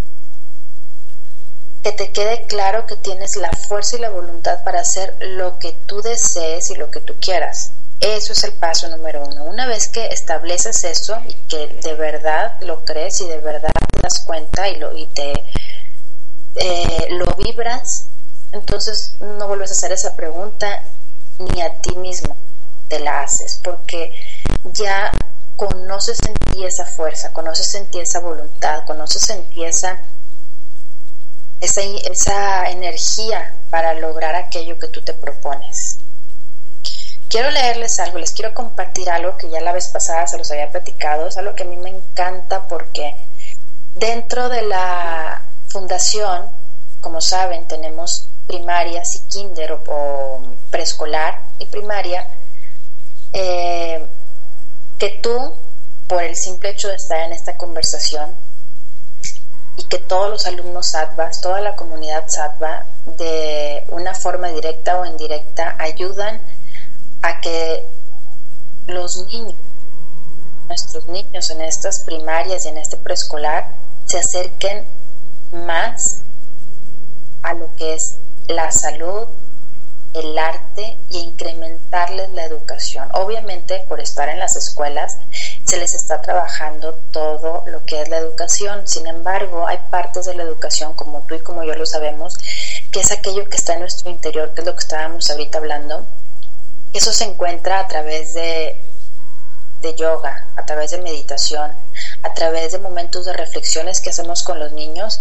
que 1.83 1.91
te 1.91 2.11
quede 2.13 2.45
claro 2.45 2.85
que 2.85 2.95
tienes 2.95 3.35
la 3.35 3.51
fuerza 3.51 3.97
y 3.97 3.99
la 3.99 4.09
voluntad 4.09 4.63
para 4.63 4.79
hacer 4.79 5.17
lo 5.19 5.59
que 5.59 5.73
tú 5.85 6.01
desees 6.01 6.71
y 6.71 6.75
lo 6.75 6.89
que 6.89 7.01
tú 7.01 7.15
quieras. 7.19 7.73
Eso 7.99 8.33
es 8.33 8.43
el 8.43 8.53
paso 8.53 8.89
número 8.89 9.25
uno. 9.25 9.45
Una 9.45 9.65
vez 9.65 9.87
que 9.87 10.05
estableces 10.07 10.83
eso 10.83 11.17
y 11.27 11.33
que 11.47 11.67
de 11.81 11.93
verdad 11.93 12.59
lo 12.61 12.83
crees 12.83 13.21
y 13.21 13.27
de 13.27 13.39
verdad 13.39 13.71
te 13.91 14.01
das 14.01 14.19
cuenta 14.21 14.67
y, 14.69 14.75
lo, 14.75 14.97
y 14.97 15.07
te 15.07 15.31
eh, 16.55 17.07
lo 17.11 17.25
vibras, 17.35 18.07
entonces 18.51 19.15
no 19.19 19.47
vuelves 19.47 19.71
a 19.71 19.73
hacer 19.73 19.91
esa 19.91 20.15
pregunta 20.15 20.83
ni 21.39 21.61
a 21.61 21.73
ti 21.81 21.95
mismo 21.95 22.35
te 22.87 22.99
la 22.99 23.21
haces, 23.21 23.59
porque 23.63 24.13
ya 24.63 25.11
conoces 25.55 26.19
en 26.27 26.33
ti 26.35 26.65
esa 26.65 26.85
fuerza, 26.85 27.33
conoces 27.33 27.73
en 27.75 27.85
ti 27.87 27.99
esa 27.99 28.19
voluntad, 28.19 28.85
conoces 28.85 29.29
en 29.29 29.43
ti 29.49 29.63
esa, 29.63 29.99
esa, 31.61 32.69
energía 32.69 33.55
para 33.69 33.93
lograr 33.93 34.35
aquello 34.35 34.77
que 34.77 34.87
tú 34.87 35.01
te 35.01 35.13
propones. 35.13 35.99
Quiero 37.33 37.49
leerles 37.49 37.99
algo, 37.99 38.19
les 38.19 38.31
quiero 38.31 38.53
compartir 38.53 39.09
algo 39.09 39.37
que 39.37 39.49
ya 39.49 39.59
la 39.59 39.71
vez 39.71 39.87
pasada 39.87 40.27
se 40.27 40.37
los 40.37 40.51
había 40.51 40.69
platicado, 40.69 41.25
es 41.25 41.35
algo 41.35 41.55
que 41.55 41.63
a 41.63 41.65
mí 41.65 41.77
me 41.77 41.89
encanta 41.89 42.67
porque 42.67 43.15
dentro 43.95 44.49
de 44.49 44.61
la 44.61 45.41
fundación, 45.67 46.47
como 47.01 47.21
saben, 47.21 47.67
tenemos 47.67 48.27
primarias 48.45 49.15
y 49.15 49.19
kinder 49.21 49.79
o, 49.87 50.43
preescolar 50.69 51.41
y 51.57 51.65
primaria, 51.65 52.27
eh, 53.31 54.05
que 54.99 55.09
tú, 55.09 55.55
por 56.05 56.21
el 56.21 56.35
simple 56.35 56.69
hecho 56.69 56.89
de 56.89 56.97
estar 56.97 57.19
en 57.21 57.33
esta 57.33 57.57
conversación, 57.57 58.29
y 59.75 59.85
que 59.85 59.97
todos 59.97 60.29
los 60.29 60.45
alumnos 60.45 60.85
SATVAS, 60.85 61.41
toda 61.41 61.61
la 61.61 61.75
comunidad 61.75 62.25
SATVA, 62.27 62.85
de 63.17 63.85
una 63.87 64.13
forma 64.13 64.49
directa 64.49 64.99
o 64.99 65.05
indirecta, 65.07 65.75
ayudan 65.79 66.39
a 67.23 67.39
que 67.39 67.87
los 68.87 69.25
niños, 69.27 69.55
nuestros 70.67 71.07
niños 71.07 71.49
en 71.49 71.61
estas 71.61 72.01
primarias 72.01 72.65
y 72.65 72.67
en 72.69 72.77
este 72.77 72.97
preescolar, 72.97 73.69
se 74.05 74.19
acerquen 74.19 74.85
más 75.51 76.19
a 77.41 77.53
lo 77.53 77.73
que 77.75 77.93
es 77.93 78.17
la 78.47 78.71
salud, 78.71 79.27
el 80.13 80.37
arte 80.37 80.97
y 81.09 81.19
incrementarles 81.19 82.29
la 82.33 82.43
educación. 82.43 83.07
Obviamente, 83.13 83.85
por 83.87 84.01
estar 84.01 84.27
en 84.27 84.37
las 84.37 84.57
escuelas, 84.57 85.17
se 85.63 85.77
les 85.77 85.95
está 85.95 86.21
trabajando 86.21 86.93
todo 87.11 87.63
lo 87.67 87.85
que 87.85 88.01
es 88.01 88.09
la 88.09 88.17
educación. 88.17 88.85
Sin 88.85 89.07
embargo, 89.07 89.65
hay 89.65 89.79
partes 89.89 90.25
de 90.25 90.35
la 90.35 90.43
educación, 90.43 90.93
como 90.93 91.21
tú 91.21 91.35
y 91.35 91.39
como 91.39 91.63
yo 91.63 91.73
lo 91.75 91.85
sabemos, 91.85 92.35
que 92.91 92.99
es 92.99 93.11
aquello 93.11 93.47
que 93.49 93.55
está 93.55 93.73
en 93.73 93.79
nuestro 93.79 94.11
interior, 94.11 94.53
que 94.53 94.61
es 94.61 94.67
lo 94.67 94.73
que 94.73 94.81
estábamos 94.81 95.31
ahorita 95.31 95.57
hablando. 95.59 96.05
Eso 96.93 97.11
se 97.11 97.25
encuentra 97.25 97.79
a 97.79 97.87
través 97.87 98.35
de, 98.35 98.77
de 99.81 99.95
yoga, 99.95 100.47
a 100.55 100.65
través 100.65 100.91
de 100.91 100.99
meditación, 100.99 101.75
a 102.21 102.33
través 102.33 102.71
de 102.71 102.79
momentos 102.79 103.25
de 103.25 103.33
reflexiones 103.33 103.99
que 103.99 104.11
hacemos 104.11 104.43
con 104.43 104.59
los 104.59 104.71
niños 104.71 105.19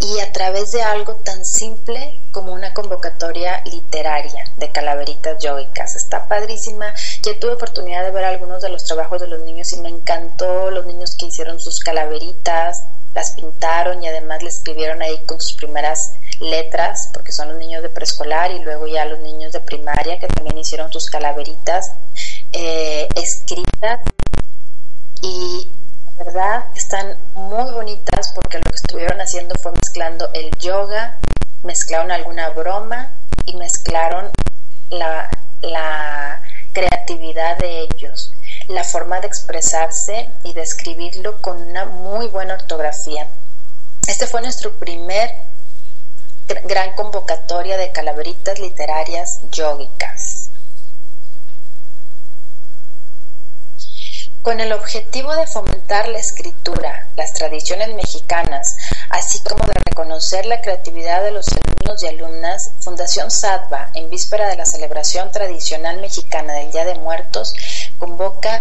y 0.00 0.20
a 0.20 0.32
través 0.32 0.72
de 0.72 0.82
algo 0.82 1.16
tan 1.16 1.44
simple 1.44 2.20
como 2.30 2.52
una 2.52 2.74
convocatoria 2.74 3.62
literaria 3.64 4.44
de 4.56 4.70
calaveritas 4.70 5.42
yogicas. 5.42 5.96
Está 5.96 6.28
padrísima. 6.28 6.94
Ya 7.22 7.38
tuve 7.40 7.54
oportunidad 7.54 8.04
de 8.04 8.10
ver 8.10 8.24
algunos 8.24 8.62
de 8.62 8.68
los 8.68 8.84
trabajos 8.84 9.20
de 9.20 9.28
los 9.28 9.40
niños 9.40 9.72
y 9.72 9.78
me 9.78 9.88
encantó 9.88 10.70
los 10.70 10.86
niños 10.86 11.16
que 11.16 11.26
hicieron 11.26 11.58
sus 11.58 11.80
calaveritas, 11.80 12.84
las 13.14 13.30
pintaron 13.30 14.02
y 14.02 14.08
además 14.08 14.42
le 14.42 14.50
escribieron 14.50 15.00
ahí 15.00 15.18
con 15.26 15.40
sus 15.40 15.54
primeras 15.54 16.12
letras, 16.40 17.10
porque 17.12 17.32
son 17.32 17.48
los 17.48 17.58
niños 17.58 17.82
de 17.82 17.88
preescolar 17.88 18.50
y 18.50 18.60
luego 18.60 18.86
ya 18.86 19.04
los 19.04 19.20
niños 19.20 19.52
de 19.52 19.60
primaria 19.60 20.18
que 20.18 20.26
también 20.26 20.58
hicieron 20.58 20.92
sus 20.92 21.10
calaveritas 21.10 21.92
eh, 22.52 23.08
escritas 23.14 24.00
y 25.22 25.68
verdad 26.18 26.64
están 26.74 27.16
muy 27.34 27.72
bonitas 27.72 28.32
porque 28.34 28.58
lo 28.58 28.64
que 28.64 28.76
estuvieron 28.76 29.20
haciendo 29.20 29.54
fue 29.56 29.72
mezclando 29.72 30.30
el 30.32 30.50
yoga, 30.58 31.18
mezclaron 31.62 32.12
alguna 32.12 32.50
broma 32.50 33.10
y 33.46 33.56
mezclaron 33.56 34.30
la, 34.90 35.28
la 35.60 36.40
creatividad 36.72 37.58
de 37.58 37.80
ellos, 37.80 38.32
la 38.68 38.84
forma 38.84 39.20
de 39.20 39.26
expresarse 39.26 40.28
y 40.44 40.52
de 40.52 40.62
escribirlo 40.62 41.40
con 41.40 41.60
una 41.60 41.84
muy 41.84 42.28
buena 42.28 42.54
ortografía. 42.54 43.28
Este 44.06 44.26
fue 44.26 44.42
nuestro 44.42 44.72
primer 44.74 45.32
gran 46.64 46.92
convocatoria 46.92 47.76
de 47.76 47.92
calaveritas 47.92 48.58
literarias 48.58 49.40
yógicas. 49.50 50.50
con 54.44 54.60
el 54.60 54.74
objetivo 54.74 55.34
de 55.34 55.46
fomentar 55.46 56.06
la 56.08 56.18
escritura, 56.18 57.08
las 57.16 57.32
tradiciones 57.32 57.94
mexicanas, 57.94 58.76
así 59.08 59.42
como 59.42 59.64
de 59.64 59.72
reconocer 59.86 60.44
la 60.44 60.60
creatividad 60.60 61.22
de 61.24 61.30
los 61.30 61.46
alumnos 61.48 62.02
y 62.02 62.08
alumnas, 62.08 62.72
Fundación 62.80 63.30
Sadva, 63.30 63.88
en 63.94 64.10
víspera 64.10 64.46
de 64.46 64.56
la 64.56 64.66
celebración 64.66 65.32
tradicional 65.32 65.98
mexicana 65.98 66.52
del 66.52 66.70
Día 66.72 66.84
de 66.84 66.96
Muertos, 66.96 67.54
convoca 67.98 68.60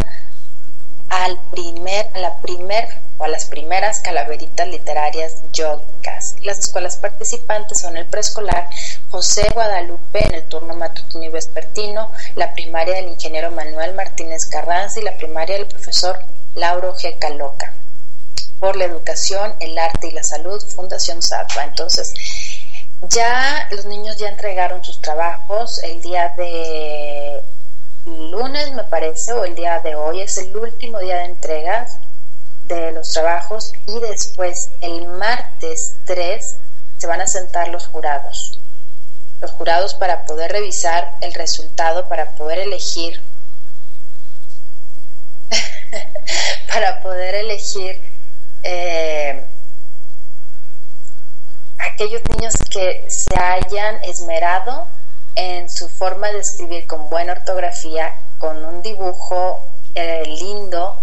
al 1.09 1.39
primer, 1.51 2.09
a 2.13 2.19
la 2.19 2.39
primer 2.41 2.87
o 3.17 3.23
a 3.23 3.27
las 3.27 3.45
primeras 3.45 3.99
calaveritas 3.99 4.67
literarias 4.67 5.41
yogicas. 5.51 6.35
Las 6.41 6.59
escuelas 6.59 6.97
participantes 6.97 7.81
son 7.81 7.97
el 7.97 8.05
preescolar 8.07 8.69
José 9.09 9.47
Guadalupe 9.53 10.25
en 10.25 10.35
el 10.35 10.43
turno 10.45 10.75
matutino 10.75 11.23
y 11.23 11.29
vespertino, 11.29 12.11
la 12.35 12.53
primaria 12.53 12.95
del 12.95 13.09
ingeniero 13.09 13.51
Manuel 13.51 13.93
Martínez 13.93 14.45
Carranza 14.47 14.99
y 14.99 15.03
la 15.03 15.17
primaria 15.17 15.57
del 15.57 15.67
profesor 15.67 16.19
Lauro 16.55 16.95
G. 16.95 17.17
Caloca. 17.19 17.73
Por 18.59 18.75
la 18.75 18.85
educación, 18.85 19.55
el 19.59 19.77
arte 19.77 20.07
y 20.07 20.11
la 20.11 20.23
salud, 20.23 20.63
Fundación 20.75 21.21
SATVA. 21.21 21.65
Entonces, 21.65 22.13
ya 23.09 23.67
los 23.71 23.85
niños 23.85 24.17
ya 24.17 24.29
entregaron 24.29 24.83
sus 24.83 25.01
trabajos 25.01 25.83
el 25.83 26.01
día 26.01 26.33
de 26.37 27.43
lunes, 28.05 28.73
me 28.73 28.83
parece, 28.83 29.33
o 29.33 29.45
el 29.45 29.55
día 29.55 29.79
de 29.79 29.95
hoy, 29.95 30.21
es 30.21 30.37
el 30.37 30.55
último 30.55 30.99
día 30.99 31.17
de 31.17 31.25
entregas 31.25 31.99
de 32.65 32.91
los 32.91 33.11
trabajos 33.11 33.73
y 33.87 33.99
después 33.99 34.69
el 34.81 35.07
martes 35.07 35.95
3 36.05 36.55
se 36.97 37.07
van 37.07 37.21
a 37.21 37.27
sentar 37.27 37.67
los 37.69 37.87
jurados. 37.87 38.59
Los 39.41 39.51
jurados 39.51 39.93
para 39.95 40.25
poder 40.25 40.51
revisar 40.51 41.17
el 41.21 41.33
resultado, 41.33 42.07
para 42.07 42.31
poder 42.35 42.59
elegir, 42.59 43.21
para 46.73 47.01
poder 47.01 47.35
elegir 47.35 48.01
eh, 48.63 49.45
aquellos 51.77 52.21
niños 52.29 52.53
que 52.69 53.05
se 53.09 53.35
hayan 53.35 54.01
esmerado 54.03 54.87
en 55.35 55.69
su 55.69 55.89
forma 55.89 56.31
de 56.31 56.39
escribir 56.39 56.87
con 56.87 57.09
buena 57.09 57.33
ortografía, 57.33 58.13
con 58.37 58.63
un 58.63 58.81
dibujo 58.81 59.59
eh, 59.95 60.23
lindo, 60.25 60.99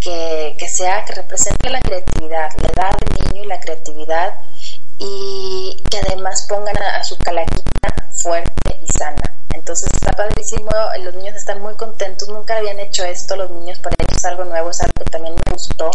que, 0.00 0.68
sea, 0.68 1.04
que 1.04 1.14
represente 1.14 1.70
la 1.70 1.80
creatividad, 1.80 2.50
la 2.62 2.68
edad 2.68 2.96
del 2.98 3.32
niño 3.32 3.44
y 3.44 3.46
la 3.46 3.60
creatividad, 3.60 4.34
y 4.98 5.82
que 5.90 5.98
además 5.98 6.46
pongan 6.48 6.76
a, 6.78 7.04
su 7.04 7.16
calaquita 7.18 7.94
fuerte 8.12 8.80
y 8.82 8.86
sana. 8.98 9.34
Entonces 9.50 9.90
está 9.92 10.12
padrísimo, 10.12 10.70
los 11.02 11.14
niños 11.14 11.36
están 11.36 11.60
muy 11.60 11.74
contentos, 11.74 12.28
nunca 12.28 12.56
habían 12.56 12.78
hecho 12.80 13.04
esto 13.04 13.36
los 13.36 13.50
niños, 13.50 13.78
para 13.80 13.96
ellos 13.98 14.16
es 14.16 14.24
algo 14.24 14.44
nuevo, 14.44 14.70
es 14.70 14.80
algo 14.80 14.92
que 15.04 15.10
también 15.10 15.34
me 15.34 15.52
gustó 15.52 15.90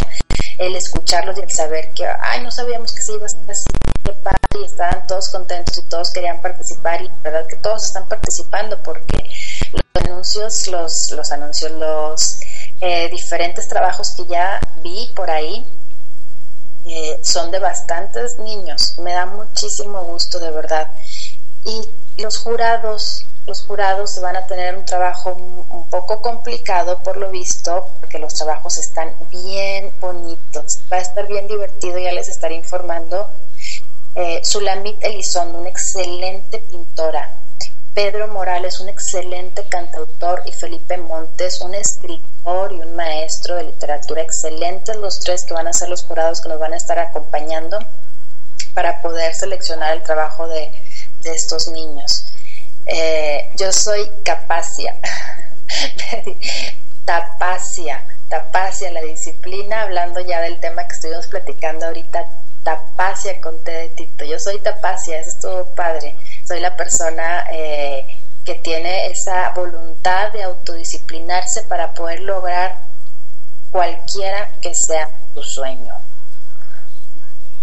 el 0.66 0.76
escucharlos 0.76 1.38
y 1.38 1.41
el 1.41 1.51
saber 1.51 1.91
que, 1.93 2.05
ay, 2.05 2.41
no 2.41 2.51
sabíamos 2.51 2.93
que 2.93 3.01
se 3.01 3.14
iba 3.14 3.24
a 3.24 3.28
estar 3.28 3.49
así, 3.49 3.68
y 4.59 4.66
estaban 4.66 5.07
todos 5.07 5.30
contentos 5.30 5.78
y 5.78 5.82
todos 5.84 6.11
querían 6.11 6.41
participar 6.41 7.01
y 7.01 7.09
verdad 7.24 7.47
que 7.47 7.55
todos 7.55 7.86
están 7.86 8.07
participando 8.07 8.78
porque 8.84 9.30
los 9.72 10.03
anuncios, 10.03 10.68
los, 10.68 11.11
los 11.11 11.32
anuncios, 11.32 11.72
los 11.72 12.39
eh, 12.82 13.09
diferentes 13.09 13.68
trabajos 13.68 14.11
que 14.11 14.26
ya 14.26 14.59
vi 14.84 15.11
por 15.16 15.32
ahí 15.32 15.66
eh, 16.86 17.20
son 17.24 17.49
de 17.51 17.59
bastantes 17.59 18.39
niños. 18.39 18.95
Me 18.99 19.14
da 19.14 19.26
muchísimo 19.26 20.03
gusto, 20.03 20.39
de 20.39 20.51
verdad. 20.51 20.91
Y 21.66 21.82
los 22.22 22.38
jurados, 22.38 23.22
los 23.46 23.62
jurados 23.66 24.20
van 24.22 24.36
a 24.36 24.46
tener 24.48 24.76
un 24.76 24.86
trabajo 24.86 25.34
un 25.34 25.89
poco 25.89 26.22
complicado 26.22 27.00
por 27.00 27.18
lo 27.18 27.30
visto, 27.30 27.89
porque 28.00 28.20
los 28.20 28.34
trabajos 28.34 28.78
están 28.78 29.14
bien 29.32 29.91
bonitos. 30.00 30.80
Va 30.91 30.98
a 30.98 31.02
estar 31.02 31.28
bien 31.28 31.48
divertido, 31.48 32.00
ya 32.00 32.12
les 32.12 32.30
estaré 32.30 32.56
informando. 32.56 33.30
Eh, 34.16 34.41
Sulamit 34.44 35.04
Elizondo, 35.04 35.58
una 35.58 35.70
excelente 35.70 36.60
pintora, 36.60 37.34
Pedro 37.94 38.28
Morales, 38.28 38.80
un 38.80 38.89
excelente 38.89 39.66
cantautor, 39.66 40.41
y 40.46 40.52
Felipe 40.52 40.98
Montes, 40.98 41.62
un 41.62 41.76
escritor 41.76 42.74
y 42.74 42.80
un 42.80 42.96
maestro 42.96 43.56
de 43.56 43.66
literatura. 43.66 44.24
Excelentes 44.24 44.96
los 44.96 45.20
tres 45.20 45.44
que 45.44 45.54
van 45.54 45.68
a 45.68 45.74
ser 45.74 45.89
los 45.89 46.04
jurados 46.04 46.41
que 46.41 46.50
nos 46.50 46.60
van 46.60 46.74
a 46.74 46.78
estar 46.78 46.98
acompañando. 46.98 47.80
para 48.74 49.02
poder 49.04 49.36
seleccionar 49.36 49.94
el 49.94 50.02
trabajo 50.02 50.48
de, 50.48 50.72
estos 51.24 51.68
niños. 51.68 52.26
Eh, 52.86 53.49
yo 53.55 53.71
soy 53.71 54.09
capacia, 54.25 54.95
tapacia, 57.05 58.03
tapacia, 58.27 58.91
la 58.91 59.01
disciplina, 59.01 59.84
hablando 59.84 60.19
ya 60.19 60.41
del 60.41 60.59
tema 60.59 60.86
que 60.86 60.93
estuvimos 60.93 61.27
platicando 61.27 61.86
ahorita, 61.86 62.25
tapacia 62.63 63.39
con 63.39 63.63
T 63.63 63.89
Tito. 63.95 64.25
Yo 64.25 64.38
soy 64.39 64.59
tapacia, 64.59 65.19
eso 65.19 65.29
es 65.29 65.39
todo 65.39 65.65
padre. 65.75 66.15
Soy 66.45 66.59
la 66.59 66.75
persona 66.75 67.45
eh, 67.51 68.05
que 68.43 68.55
tiene 68.55 69.07
esa 69.07 69.49
voluntad 69.51 70.34
de 70.34 70.43
autodisciplinarse 70.43 71.63
para 71.63 71.93
poder 71.93 72.21
lograr 72.21 72.77
cualquiera 73.71 74.49
que 74.61 74.75
sea 74.75 75.09
tu 75.34 75.41
sueño. 75.41 75.95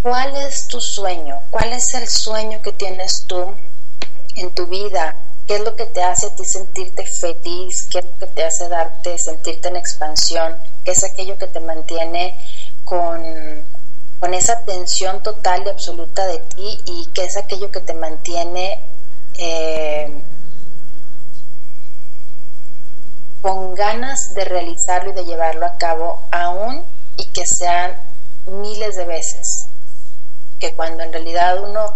¿Cuál 0.03 0.35
es 0.37 0.67
tu 0.67 0.81
sueño? 0.81 1.43
¿Cuál 1.51 1.75
es 1.75 1.93
el 1.93 2.09
sueño 2.09 2.63
que 2.63 2.73
tienes 2.73 3.25
tú 3.27 3.55
en 4.37 4.51
tu 4.51 4.67
vida? 4.67 5.17
¿Qué 5.47 5.57
es 5.57 5.63
lo 5.63 5.75
que 5.75 5.87
te 5.87 6.03
hace 6.03 6.27
a 6.27 6.35
ti 6.35 6.45
sentirte 6.45 7.05
feliz? 7.07 7.89
¿Qué 7.91 7.99
es 7.99 8.05
lo 8.05 8.19
que 8.19 8.27
te 8.27 8.45
hace 8.45 8.69
darte, 8.69 9.19
sentirte 9.19 9.69
en 9.69 9.77
expansión? 9.77 10.57
¿Qué 10.85 10.93
es 10.93 11.03
aquello 11.05 11.37
que 11.39 11.49
te 11.49 11.61
mantiene 11.61 12.39
con, 12.85 13.23
con 14.21 14.35
esa 14.35 14.61
tensión 14.61 15.23
total 15.23 15.65
y 15.67 15.71
absoluta 15.71 16.27
de 16.27 16.39
ti? 16.39 16.81
¿Y 16.87 17.11
qué 17.15 17.25
es 17.25 17.37
aquello 17.37 17.71
que 17.71 17.81
te 17.81 17.95
mantiene 17.95 18.81
eh, 19.35 20.23
con 23.43 23.75
ganas 23.75 24.35
de 24.35 24.45
realizarlo 24.45 25.11
y 25.11 25.15
de 25.15 25.25
llevarlo 25.25 25.67
a 25.67 25.79
cabo 25.79 26.23
aún 26.31 26.85
y 27.17 27.27
que 27.27 27.47
sean 27.47 27.99
miles 28.47 28.97
de 28.97 29.05
veces? 29.05 29.67
que 30.61 30.75
cuando 30.75 31.03
en 31.03 31.13
realidad 31.13 31.59
uno 31.65 31.95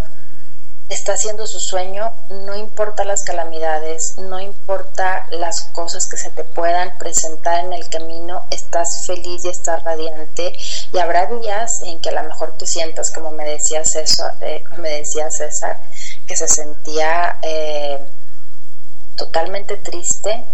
está 0.89 1.14
haciendo 1.14 1.47
su 1.47 1.61
sueño, 1.61 2.12
no 2.28 2.55
importa 2.55 3.05
las 3.05 3.24
calamidades, 3.24 4.18
no 4.18 4.39
importa 4.39 5.26
las 5.30 5.62
cosas 5.72 6.07
que 6.07 6.16
se 6.16 6.30
te 6.30 6.45
puedan 6.45 6.97
presentar 6.99 7.64
en 7.64 7.72
el 7.72 7.89
camino, 7.89 8.45
estás 8.51 9.07
feliz 9.07 9.45
y 9.45 9.49
estás 9.49 9.82
radiante 9.82 10.53
y 10.93 10.99
habrá 10.99 11.26
días 11.26 11.82
en 11.82 12.01
que 12.01 12.11
a 12.11 12.22
lo 12.22 12.22
mejor 12.24 12.53
te 12.59 12.66
sientas 12.66 13.11
como 13.11 13.30
me 13.30 13.45
decía 13.45 13.85
César, 13.85 14.35
eh, 14.43 14.62
me 14.76 14.91
decía 14.91 15.30
César 15.30 15.80
que 16.26 16.37
se 16.37 16.49
sentía 16.49 17.39
eh, 17.43 17.99
totalmente 19.16 19.76
triste, 19.76 20.45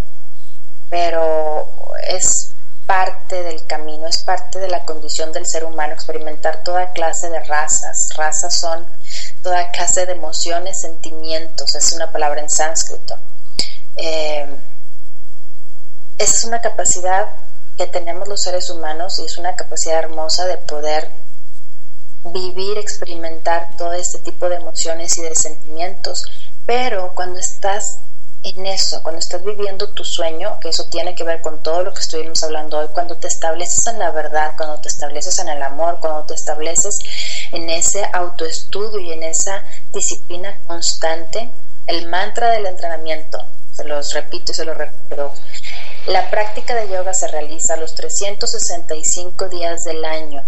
pero 0.89 1.67
es 2.07 2.53
parte 2.85 3.43
del 3.43 3.65
camino, 3.67 4.07
es 4.07 4.17
parte 4.17 4.59
de 4.59 4.67
la 4.67 4.83
condición 4.83 5.31
del 5.31 5.45
ser 5.45 5.63
humano 5.63 5.93
experimentar 5.93 6.61
toda 6.63 6.91
clase 6.91 7.29
de 7.29 7.39
razas. 7.39 8.09
Razas 8.17 8.53
son 8.53 8.85
toda 9.41 9.71
clase 9.71 10.05
de 10.05 10.13
emociones, 10.13 10.79
sentimientos, 10.79 11.75
es 11.75 11.93
una 11.93 12.11
palabra 12.11 12.41
en 12.41 12.49
sánscrito. 12.49 13.17
Eh, 13.95 14.47
esa 16.17 16.35
es 16.35 16.43
una 16.43 16.61
capacidad 16.61 17.29
que 17.77 17.87
tenemos 17.87 18.27
los 18.27 18.41
seres 18.41 18.69
humanos 18.69 19.19
y 19.19 19.25
es 19.25 19.37
una 19.37 19.55
capacidad 19.55 19.99
hermosa 19.99 20.45
de 20.45 20.57
poder 20.57 21.11
vivir, 22.23 22.77
experimentar 22.77 23.75
todo 23.77 23.93
este 23.93 24.19
tipo 24.19 24.47
de 24.47 24.57
emociones 24.57 25.17
y 25.17 25.23
de 25.23 25.33
sentimientos, 25.33 26.25
pero 26.65 27.13
cuando 27.15 27.39
estás 27.39 27.97
en 28.43 28.65
eso, 28.65 29.03
cuando 29.03 29.19
estás 29.19 29.43
viviendo 29.43 29.89
tu 29.89 30.03
sueño, 30.03 30.59
que 30.59 30.69
eso 30.69 30.85
tiene 30.85 31.13
que 31.13 31.23
ver 31.23 31.41
con 31.41 31.61
todo 31.61 31.83
lo 31.83 31.93
que 31.93 32.01
estuvimos 32.01 32.43
hablando 32.43 32.79
hoy, 32.79 32.87
cuando 32.93 33.15
te 33.15 33.27
estableces 33.27 33.85
en 33.87 33.99
la 33.99 34.11
verdad, 34.11 34.53
cuando 34.57 34.79
te 34.79 34.87
estableces 34.87 35.37
en 35.39 35.49
el 35.49 35.61
amor, 35.61 35.99
cuando 35.99 36.23
te 36.25 36.33
estableces 36.33 36.99
en 37.51 37.69
ese 37.69 38.03
autoestudio 38.13 38.99
y 38.99 39.11
en 39.11 39.23
esa 39.23 39.63
disciplina 39.93 40.57
constante, 40.65 41.51
el 41.85 42.07
mantra 42.07 42.49
del 42.51 42.65
entrenamiento, 42.65 43.43
se 43.71 43.83
los 43.83 44.13
repito 44.13 44.51
y 44.51 44.55
se 44.55 44.65
los 44.65 44.77
recuerdo, 44.77 45.33
la 46.07 46.29
práctica 46.31 46.73
de 46.73 46.89
yoga 46.89 47.13
se 47.13 47.27
realiza 47.27 47.77
los 47.77 47.93
365 47.93 49.49
días 49.49 49.83
del 49.83 50.03
año 50.03 50.43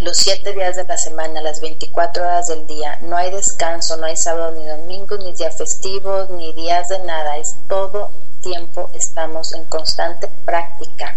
los 0.00 0.16
siete 0.16 0.52
días 0.52 0.76
de 0.76 0.84
la 0.84 0.96
semana, 0.96 1.40
las 1.40 1.60
24 1.60 2.22
horas 2.22 2.48
del 2.48 2.66
día. 2.66 2.98
No 3.02 3.16
hay 3.16 3.30
descanso, 3.30 3.96
no 3.96 4.06
hay 4.06 4.16
sábado 4.16 4.52
ni 4.52 4.64
domingo, 4.64 5.16
ni 5.18 5.32
días 5.32 5.56
festivos, 5.56 6.30
ni 6.30 6.52
días 6.52 6.88
de 6.88 7.00
nada. 7.00 7.36
Es 7.38 7.56
todo 7.68 8.10
tiempo 8.40 8.90
estamos 8.94 9.52
en 9.54 9.64
constante 9.64 10.28
práctica. 10.44 11.16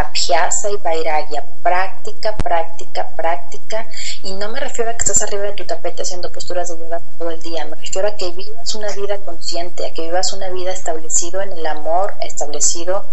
Abhyasa 0.00 0.70
y 0.70 0.76
Vairagya, 0.76 1.44
práctica, 1.62 2.36
práctica, 2.36 3.08
práctica. 3.16 3.86
Y 4.22 4.32
no 4.32 4.48
me 4.48 4.60
refiero 4.60 4.90
a 4.90 4.94
que 4.94 5.04
estás 5.04 5.22
arriba 5.22 5.44
de 5.44 5.52
tu 5.52 5.64
tapete 5.64 6.02
haciendo 6.02 6.30
posturas 6.30 6.68
de 6.68 6.78
yoga 6.78 7.00
todo 7.18 7.30
el 7.30 7.42
día, 7.42 7.64
me 7.64 7.76
refiero 7.76 8.08
a 8.08 8.16
que 8.16 8.30
vivas 8.30 8.74
una 8.74 8.90
vida 8.92 9.18
consciente, 9.18 9.86
a 9.86 9.92
que 9.92 10.02
vivas 10.02 10.32
una 10.32 10.48
vida 10.50 10.72
establecido 10.72 11.42
en 11.42 11.52
el 11.52 11.66
amor, 11.66 12.14
establecido 12.20 13.04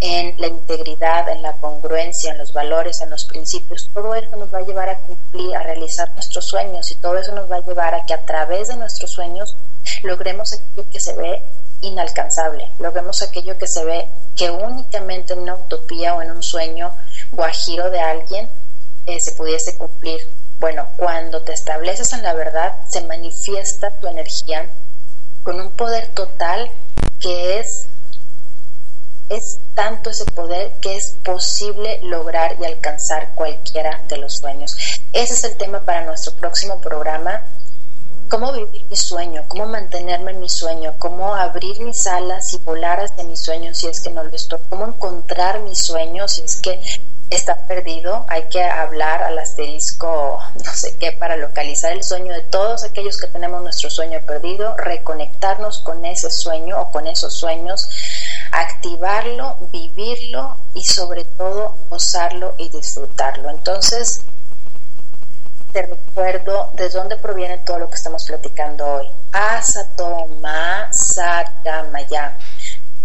en 0.00 0.34
la 0.38 0.46
integridad, 0.46 1.28
en 1.28 1.42
la 1.42 1.52
congruencia, 1.54 2.32
en 2.32 2.38
los 2.38 2.52
valores, 2.52 3.00
en 3.00 3.10
los 3.10 3.24
principios. 3.26 3.90
Todo 3.92 4.14
eso 4.14 4.36
nos 4.36 4.52
va 4.52 4.58
a 4.58 4.62
llevar 4.62 4.88
a 4.88 4.98
cumplir, 4.98 5.54
a 5.56 5.62
realizar 5.62 6.10
nuestros 6.14 6.46
sueños 6.46 6.90
y 6.90 6.94
todo 6.96 7.18
eso 7.18 7.32
nos 7.32 7.50
va 7.50 7.56
a 7.56 7.64
llevar 7.64 7.94
a 7.94 8.06
que 8.06 8.14
a 8.14 8.24
través 8.24 8.68
de 8.68 8.76
nuestros 8.76 9.10
sueños 9.10 9.56
logremos 10.02 10.52
aquello 10.52 10.88
que 10.90 11.00
se 11.00 11.14
ve 11.14 11.42
inalcanzable, 11.80 12.68
logremos 12.78 13.22
aquello 13.22 13.58
que 13.58 13.66
se 13.66 13.84
ve 13.84 14.08
que 14.36 14.50
únicamente 14.50 15.32
en 15.32 15.40
una 15.40 15.54
utopía 15.54 16.14
o 16.14 16.22
en 16.22 16.30
un 16.30 16.42
sueño 16.42 16.94
guajiro 17.32 17.90
de 17.90 18.00
alguien 18.00 18.48
eh, 19.06 19.20
se 19.20 19.32
pudiese 19.32 19.76
cumplir. 19.76 20.20
Bueno, 20.58 20.86
cuando 20.96 21.40
te 21.42 21.52
estableces 21.52 22.12
en 22.12 22.22
la 22.22 22.34
verdad, 22.34 22.74
se 22.88 23.00
manifiesta 23.02 23.90
tu 23.90 24.08
energía 24.08 24.68
con 25.42 25.60
un 25.60 25.70
poder 25.70 26.08
total 26.08 26.70
que 27.18 27.58
es 27.58 27.86
es 29.30 29.60
tanto 29.74 30.10
ese 30.10 30.24
poder 30.24 30.72
que 30.80 30.96
es 30.96 31.16
posible 31.22 32.00
lograr 32.02 32.56
y 32.60 32.64
alcanzar 32.64 33.32
cualquiera 33.36 34.02
de 34.08 34.16
los 34.16 34.36
sueños. 34.36 34.76
Ese 35.12 35.34
es 35.34 35.44
el 35.44 35.56
tema 35.56 35.80
para 35.80 36.04
nuestro 36.04 36.34
próximo 36.34 36.80
programa. 36.80 37.42
Cómo 38.30 38.52
vivir 38.52 38.86
mi 38.88 38.96
sueño, 38.96 39.42
cómo 39.48 39.66
mantenerme 39.66 40.30
en 40.30 40.38
mi 40.38 40.48
sueño, 40.48 40.94
cómo 40.98 41.34
abrir 41.34 41.80
mis 41.80 42.06
alas 42.06 42.54
y 42.54 42.58
volar 42.58 43.00
hacia 43.00 43.24
mi 43.24 43.36
sueño 43.36 43.74
si 43.74 43.88
es 43.88 44.00
que 44.00 44.10
no 44.10 44.22
lo 44.22 44.30
estoy, 44.30 44.60
cómo 44.68 44.86
encontrar 44.86 45.58
mi 45.62 45.74
sueño 45.74 46.28
si 46.28 46.42
es 46.42 46.60
que 46.60 46.80
está 47.28 47.66
perdido, 47.66 48.24
hay 48.28 48.44
que 48.44 48.62
hablar 48.62 49.24
al 49.24 49.36
asterisco, 49.36 50.38
no 50.64 50.72
sé 50.72 50.96
qué, 50.98 51.10
para 51.10 51.36
localizar 51.36 51.90
el 51.90 52.04
sueño 52.04 52.32
de 52.32 52.42
todos 52.42 52.84
aquellos 52.84 53.18
que 53.18 53.26
tenemos 53.26 53.62
nuestro 53.62 53.90
sueño 53.90 54.20
perdido, 54.24 54.76
reconectarnos 54.76 55.80
con 55.80 56.04
ese 56.04 56.30
sueño 56.30 56.80
o 56.80 56.92
con 56.92 57.08
esos 57.08 57.34
sueños, 57.34 57.88
activarlo, 58.52 59.56
vivirlo 59.72 60.56
y 60.74 60.84
sobre 60.84 61.24
todo 61.24 61.74
gozarlo 61.88 62.54
y 62.58 62.68
disfrutarlo. 62.68 63.50
Entonces, 63.50 64.22
te 65.72 65.82
recuerdo 65.82 66.70
de 66.74 66.88
dónde 66.88 67.16
proviene 67.16 67.58
todo 67.58 67.78
lo 67.78 67.88
que 67.88 67.94
estamos 67.94 68.24
platicando 68.24 68.86
hoy. 68.86 69.06
Asatoma 69.32 70.88
Sagamaya. 70.92 72.36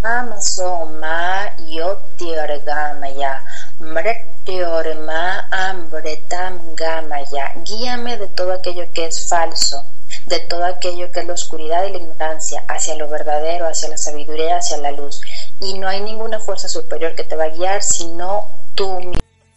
Amasoma 0.02 1.56
Yotiorgamaya. 1.58 3.42
Mretyorma 3.78 5.48
Amretam 5.50 6.74
Gamaya. 6.74 7.52
Guíame 7.56 8.16
de 8.16 8.28
todo 8.28 8.52
aquello 8.52 8.84
que 8.92 9.06
es 9.06 9.28
falso 9.28 9.84
de 10.26 10.40
todo 10.40 10.64
aquello 10.64 11.10
que 11.12 11.20
es 11.20 11.26
la 11.26 11.34
oscuridad 11.34 11.84
y 11.84 11.90
la 11.90 11.98
ignorancia, 11.98 12.64
hacia 12.68 12.94
lo 12.94 13.08
verdadero, 13.08 13.66
hacia 13.66 13.88
la 13.88 13.96
sabiduría, 13.96 14.56
hacia 14.56 14.76
la 14.78 14.90
luz. 14.90 15.20
Y 15.60 15.78
no 15.78 15.88
hay 15.88 16.00
ninguna 16.00 16.38
fuerza 16.40 16.68
superior 16.68 17.14
que 17.14 17.24
te 17.24 17.36
va 17.36 17.44
a 17.44 17.48
guiar, 17.48 17.82
sino 17.82 18.48
tú 18.74 19.12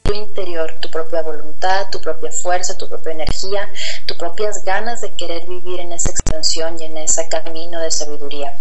tu 0.09 0.15
interior, 0.15 0.73
tu 0.79 0.89
propia 0.89 1.21
voluntad, 1.21 1.91
tu 1.91 2.01
propia 2.01 2.31
fuerza, 2.31 2.75
tu 2.75 2.89
propia 2.89 3.11
energía, 3.11 3.69
tus 4.07 4.17
propias 4.17 4.65
ganas 4.65 5.01
de 5.01 5.11
querer 5.11 5.45
vivir 5.45 5.79
en 5.81 5.93
esa 5.93 6.09
expansión 6.09 6.81
y 6.81 6.85
en 6.85 6.97
ese 6.97 7.29
camino 7.29 7.79
de 7.79 7.91
sabiduría. 7.91 8.57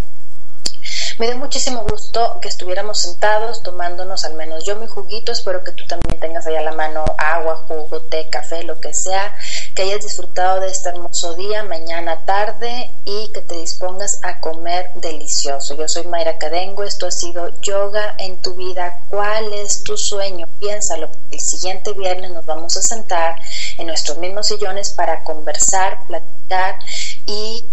Me 1.19 1.25
dio 1.25 1.37
muchísimo 1.37 1.83
gusto 1.83 2.39
que 2.41 2.47
estuviéramos 2.47 3.01
sentados 3.01 3.61
tomándonos 3.61 4.23
al 4.23 4.35
menos 4.35 4.63
yo 4.63 4.77
mi 4.77 4.87
juguito. 4.87 5.33
Espero 5.33 5.65
que 5.65 5.73
tú 5.73 5.85
también 5.85 6.17
tengas 6.17 6.47
ahí 6.47 6.55
a 6.55 6.61
la 6.61 6.71
mano 6.71 7.03
agua, 7.17 7.57
jugo, 7.67 7.99
té, 8.03 8.29
café, 8.29 8.63
lo 8.63 8.79
que 8.79 8.93
sea. 8.93 9.35
Que 9.75 9.81
hayas 9.81 10.01
disfrutado 10.01 10.61
de 10.61 10.67
este 10.67 10.87
hermoso 10.87 11.33
día, 11.33 11.63
mañana, 11.63 12.23
tarde 12.23 12.89
y 13.03 13.33
que 13.33 13.41
te 13.41 13.57
dispongas 13.57 14.21
a 14.23 14.39
comer 14.39 14.91
delicioso. 14.95 15.75
Yo 15.75 15.89
soy 15.89 16.07
Mayra 16.07 16.37
Cadengo. 16.37 16.85
Esto 16.85 17.05
ha 17.05 17.11
sido 17.11 17.51
Yoga 17.59 18.15
en 18.17 18.41
tu 18.41 18.53
vida. 18.53 19.01
¿Cuál 19.09 19.51
es 19.51 19.83
tu 19.83 19.97
sueño? 19.97 20.47
Piénsalo. 20.61 21.09
El 21.31 21.41
siguiente 21.41 21.91
viernes 21.91 22.31
nos 22.31 22.45
vamos 22.45 22.77
a 22.77 22.81
sentar 22.81 23.35
en 23.77 23.87
nuestros 23.87 24.17
mismos 24.19 24.47
sillones 24.47 24.91
para 24.91 25.21
conversar, 25.25 25.99
platicar 26.07 26.79
y 27.25 27.65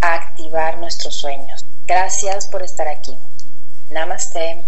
activar 0.00 0.78
nuestros 0.78 1.14
sueños. 1.14 1.64
Gracias 1.88 2.46
por 2.48 2.62
estar 2.62 2.86
aquí. 2.86 3.16
Namaste. 3.90 4.62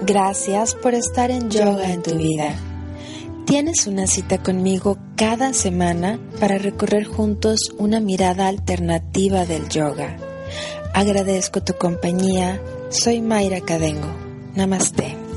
Gracias 0.00 0.74
por 0.74 0.94
estar 0.94 1.30
en 1.30 1.48
Yoga 1.48 1.92
en 1.92 2.02
tu 2.02 2.16
vida. 2.16 2.56
Tienes 3.46 3.86
una 3.86 4.08
cita 4.08 4.42
conmigo 4.42 4.98
cada 5.14 5.52
semana 5.52 6.18
para 6.40 6.58
recorrer 6.58 7.04
juntos 7.04 7.72
una 7.78 8.00
mirada 8.00 8.48
alternativa 8.48 9.44
del 9.44 9.68
yoga. 9.68 10.16
Agradezco 10.94 11.62
tu 11.62 11.74
compañía 11.74 12.60
soy 12.90 13.20
Mayra 13.20 13.60
Cadengo. 13.60 14.08
Namaste. 14.54 15.27